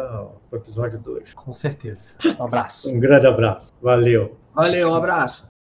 o 0.52 0.56
episódio 0.56 1.00
2. 1.00 1.34
Com 1.34 1.52
certeza. 1.52 2.16
Um 2.40 2.44
abraço. 2.44 2.92
um 2.92 3.00
grande 3.00 3.26
abraço. 3.26 3.74
Valeu. 3.82 4.38
Valeu, 4.54 4.92
um 4.92 4.96
abraço. 4.96 5.53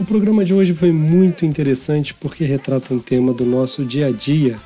O 0.00 0.04
programa 0.04 0.44
de 0.44 0.52
hoje 0.52 0.74
foi 0.74 0.90
muito 0.90 1.46
interessante 1.46 2.14
porque 2.14 2.44
retrata 2.44 2.92
um 2.92 2.98
tema 2.98 3.32
do 3.32 3.44
nosso 3.44 3.84
dia 3.84 4.08
a 4.08 4.10
dia 4.10 4.58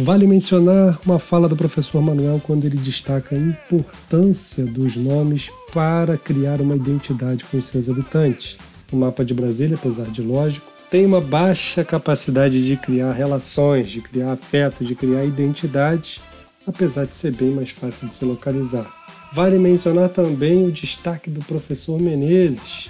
Vale 0.00 0.28
mencionar 0.28 0.96
uma 1.04 1.18
fala 1.18 1.48
do 1.48 1.56
professor 1.56 2.00
Manuel 2.00 2.40
quando 2.46 2.64
ele 2.64 2.76
destaca 2.76 3.34
a 3.34 3.38
importância 3.38 4.64
dos 4.64 4.94
nomes 4.94 5.50
para 5.74 6.16
criar 6.16 6.60
uma 6.60 6.76
identidade 6.76 7.44
com 7.44 7.60
seus 7.60 7.88
habitantes. 7.88 8.56
O 8.92 8.96
mapa 8.96 9.24
de 9.24 9.34
Brasília, 9.34 9.74
apesar 9.76 10.04
de 10.04 10.22
lógico, 10.22 10.64
tem 10.88 11.04
uma 11.04 11.20
baixa 11.20 11.82
capacidade 11.82 12.64
de 12.64 12.76
criar 12.76 13.10
relações, 13.10 13.90
de 13.90 14.00
criar 14.00 14.34
afeto, 14.34 14.84
de 14.84 14.94
criar 14.94 15.24
identidade, 15.24 16.20
apesar 16.64 17.04
de 17.04 17.16
ser 17.16 17.32
bem 17.32 17.50
mais 17.50 17.70
fácil 17.70 18.06
de 18.06 18.14
se 18.14 18.24
localizar. 18.24 18.88
Vale 19.32 19.58
mencionar 19.58 20.10
também 20.10 20.64
o 20.64 20.70
destaque 20.70 21.28
do 21.28 21.40
professor 21.40 22.00
Menezes, 22.00 22.88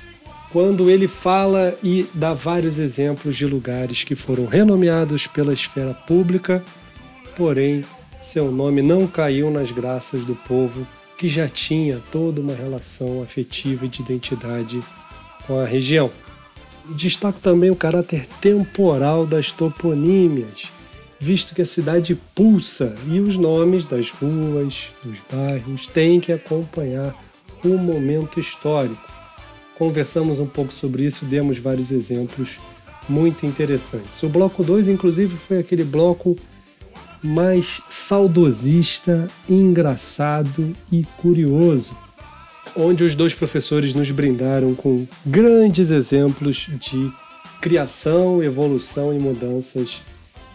quando 0.53 0.90
ele 0.90 1.07
fala 1.07 1.76
e 1.82 2.07
dá 2.14 2.32
vários 2.32 2.78
exemplos 2.78 3.36
de 3.36 3.46
lugares 3.46 4.05
que 4.05 4.14
foram 4.14 4.46
renomeados 4.46 5.26
pela 5.26 5.53
esfera 5.53 5.94
pública 5.94 6.64
porém 7.36 7.84
seu 8.20 8.51
nome 8.51 8.82
não 8.82 9.07
caiu 9.07 9.51
nas 9.51 9.70
graças 9.70 10.24
do 10.24 10.34
povo 10.34 10.84
que 11.16 11.28
já 11.28 11.49
tinha 11.49 12.01
toda 12.11 12.40
uma 12.40 12.55
relação 12.55 13.22
afetiva 13.22 13.84
e 13.84 13.88
de 13.88 14.03
identidade 14.03 14.80
com 15.46 15.59
a 15.61 15.64
região. 15.64 16.11
Destaco 16.90 17.38
também 17.40 17.70
o 17.70 17.76
caráter 17.76 18.26
temporal 18.40 19.26
das 19.26 19.53
toponímias, 19.53 20.70
visto 21.18 21.55
que 21.55 21.62
a 21.62 21.66
cidade 21.66 22.14
pulsa 22.34 22.94
e 23.09 23.20
os 23.20 23.36
nomes 23.36 23.86
das 23.86 24.11
ruas, 24.11 24.88
dos 25.05 25.18
bairros 25.30 25.86
têm 25.86 26.20
que 26.20 26.32
acompanhar 26.32 27.14
o 27.64 27.76
momento 27.76 28.40
histórico. 28.40 29.18
Conversamos 29.79 30.41
um 30.41 30.47
pouco 30.47 30.72
sobre 30.72 31.05
isso 31.05 31.24
demos 31.24 31.59
vários 31.59 31.93
exemplos 31.93 32.59
muito 33.09 33.47
interessantes. 33.47 34.20
O 34.24 34.29
bloco 34.29 34.64
2, 34.64 34.89
inclusive, 34.89 35.37
foi 35.37 35.59
aquele 35.59 35.85
bloco 35.85 36.37
mais 37.22 37.81
saudosista, 37.89 39.29
engraçado 39.49 40.74
e 40.91 41.05
curioso, 41.16 41.97
onde 42.76 43.05
os 43.05 43.14
dois 43.14 43.35
professores 43.35 43.95
nos 43.95 44.11
brindaram 44.11 44.74
com 44.74 45.07
grandes 45.24 45.91
exemplos 45.91 46.66
de 46.81 47.12
criação, 47.61 48.43
evolução 48.43 49.14
e 49.14 49.18
mudanças 49.18 50.03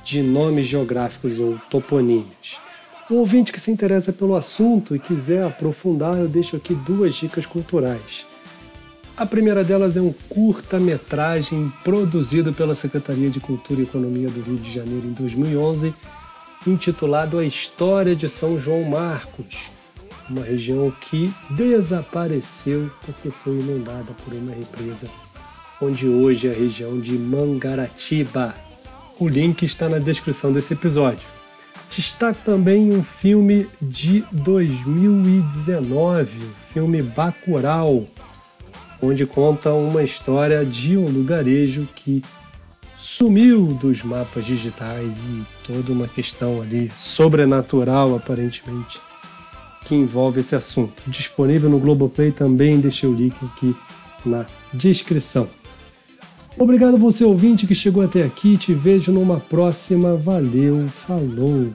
de 0.03 0.21
nomes 0.21 0.67
geográficos 0.67 1.39
ou 1.39 1.57
toponímios. 1.69 2.59
O 3.09 3.15
ouvinte 3.15 3.51
que 3.51 3.59
se 3.59 3.71
interessa 3.71 4.11
pelo 4.11 4.35
assunto 4.35 4.95
e 4.95 4.99
quiser 4.99 5.43
aprofundar, 5.43 6.15
eu 6.15 6.27
deixo 6.27 6.55
aqui 6.55 6.73
duas 6.73 7.15
dicas 7.15 7.45
culturais. 7.45 8.25
A 9.15 9.27
primeira 9.27 9.63
delas 9.63 9.95
é 9.95 10.01
um 10.01 10.11
curta-metragem 10.27 11.71
produzido 11.83 12.51
pela 12.51 12.73
Secretaria 12.73 13.29
de 13.29 13.39
Cultura 13.39 13.81
e 13.81 13.83
Economia 13.83 14.27
do 14.27 14.41
Rio 14.41 14.57
de 14.57 14.71
Janeiro 14.71 15.05
em 15.05 15.13
2011 15.13 15.93
intitulado 16.65 17.37
A 17.37 17.45
História 17.45 18.15
de 18.15 18.27
São 18.29 18.57
João 18.57 18.83
Marcos, 18.83 19.69
uma 20.29 20.43
região 20.43 20.89
que 20.91 21.33
desapareceu 21.51 22.89
porque 23.05 23.29
foi 23.29 23.59
inundada 23.59 24.13
por 24.23 24.33
uma 24.33 24.53
represa, 24.53 25.09
onde 25.81 26.07
hoje 26.07 26.47
é 26.47 26.51
a 26.51 26.55
região 26.55 26.97
de 26.99 27.11
Mangaratiba. 27.13 28.55
O 29.19 29.27
link 29.27 29.63
está 29.63 29.89
na 29.89 29.99
descrição 29.99 30.53
desse 30.53 30.73
episódio. 30.73 31.27
Destaque 31.89 32.41
também 32.43 32.93
um 32.93 33.03
filme 33.03 33.67
de 33.81 34.23
2019, 34.31 36.39
o 36.39 36.73
filme 36.73 37.03
Bacurau, 37.03 38.07
onde 39.03 39.25
conta 39.25 39.73
uma 39.73 40.01
história 40.01 40.65
de 40.65 40.95
um 40.95 41.05
lugarejo 41.05 41.85
que 41.93 42.23
sumiu 42.97 43.77
dos 43.81 44.01
mapas 44.01 44.45
digitais 44.45 45.11
e 45.11 45.43
toda 45.67 45.91
uma 45.91 46.07
questão 46.07 46.61
ali 46.61 46.89
sobrenatural, 46.93 48.15
aparentemente, 48.15 49.01
que 49.83 49.93
envolve 49.93 50.39
esse 50.39 50.55
assunto. 50.55 51.03
Disponível 51.05 51.69
no 51.69 51.79
Globoplay 51.79 52.31
também, 52.31 52.79
deixei 52.79 53.09
o 53.09 53.13
link 53.13 53.35
aqui 53.43 53.75
na 54.25 54.45
descrição. 54.73 55.49
Obrigado 56.57 56.97
você 56.97 57.25
ouvinte 57.25 57.67
que 57.67 57.75
chegou 57.75 58.03
até 58.03 58.23
aqui, 58.23 58.57
te 58.57 58.73
vejo 58.73 59.11
numa 59.11 59.37
próxima. 59.37 60.15
Valeu, 60.15 60.87
falou! 60.87 61.73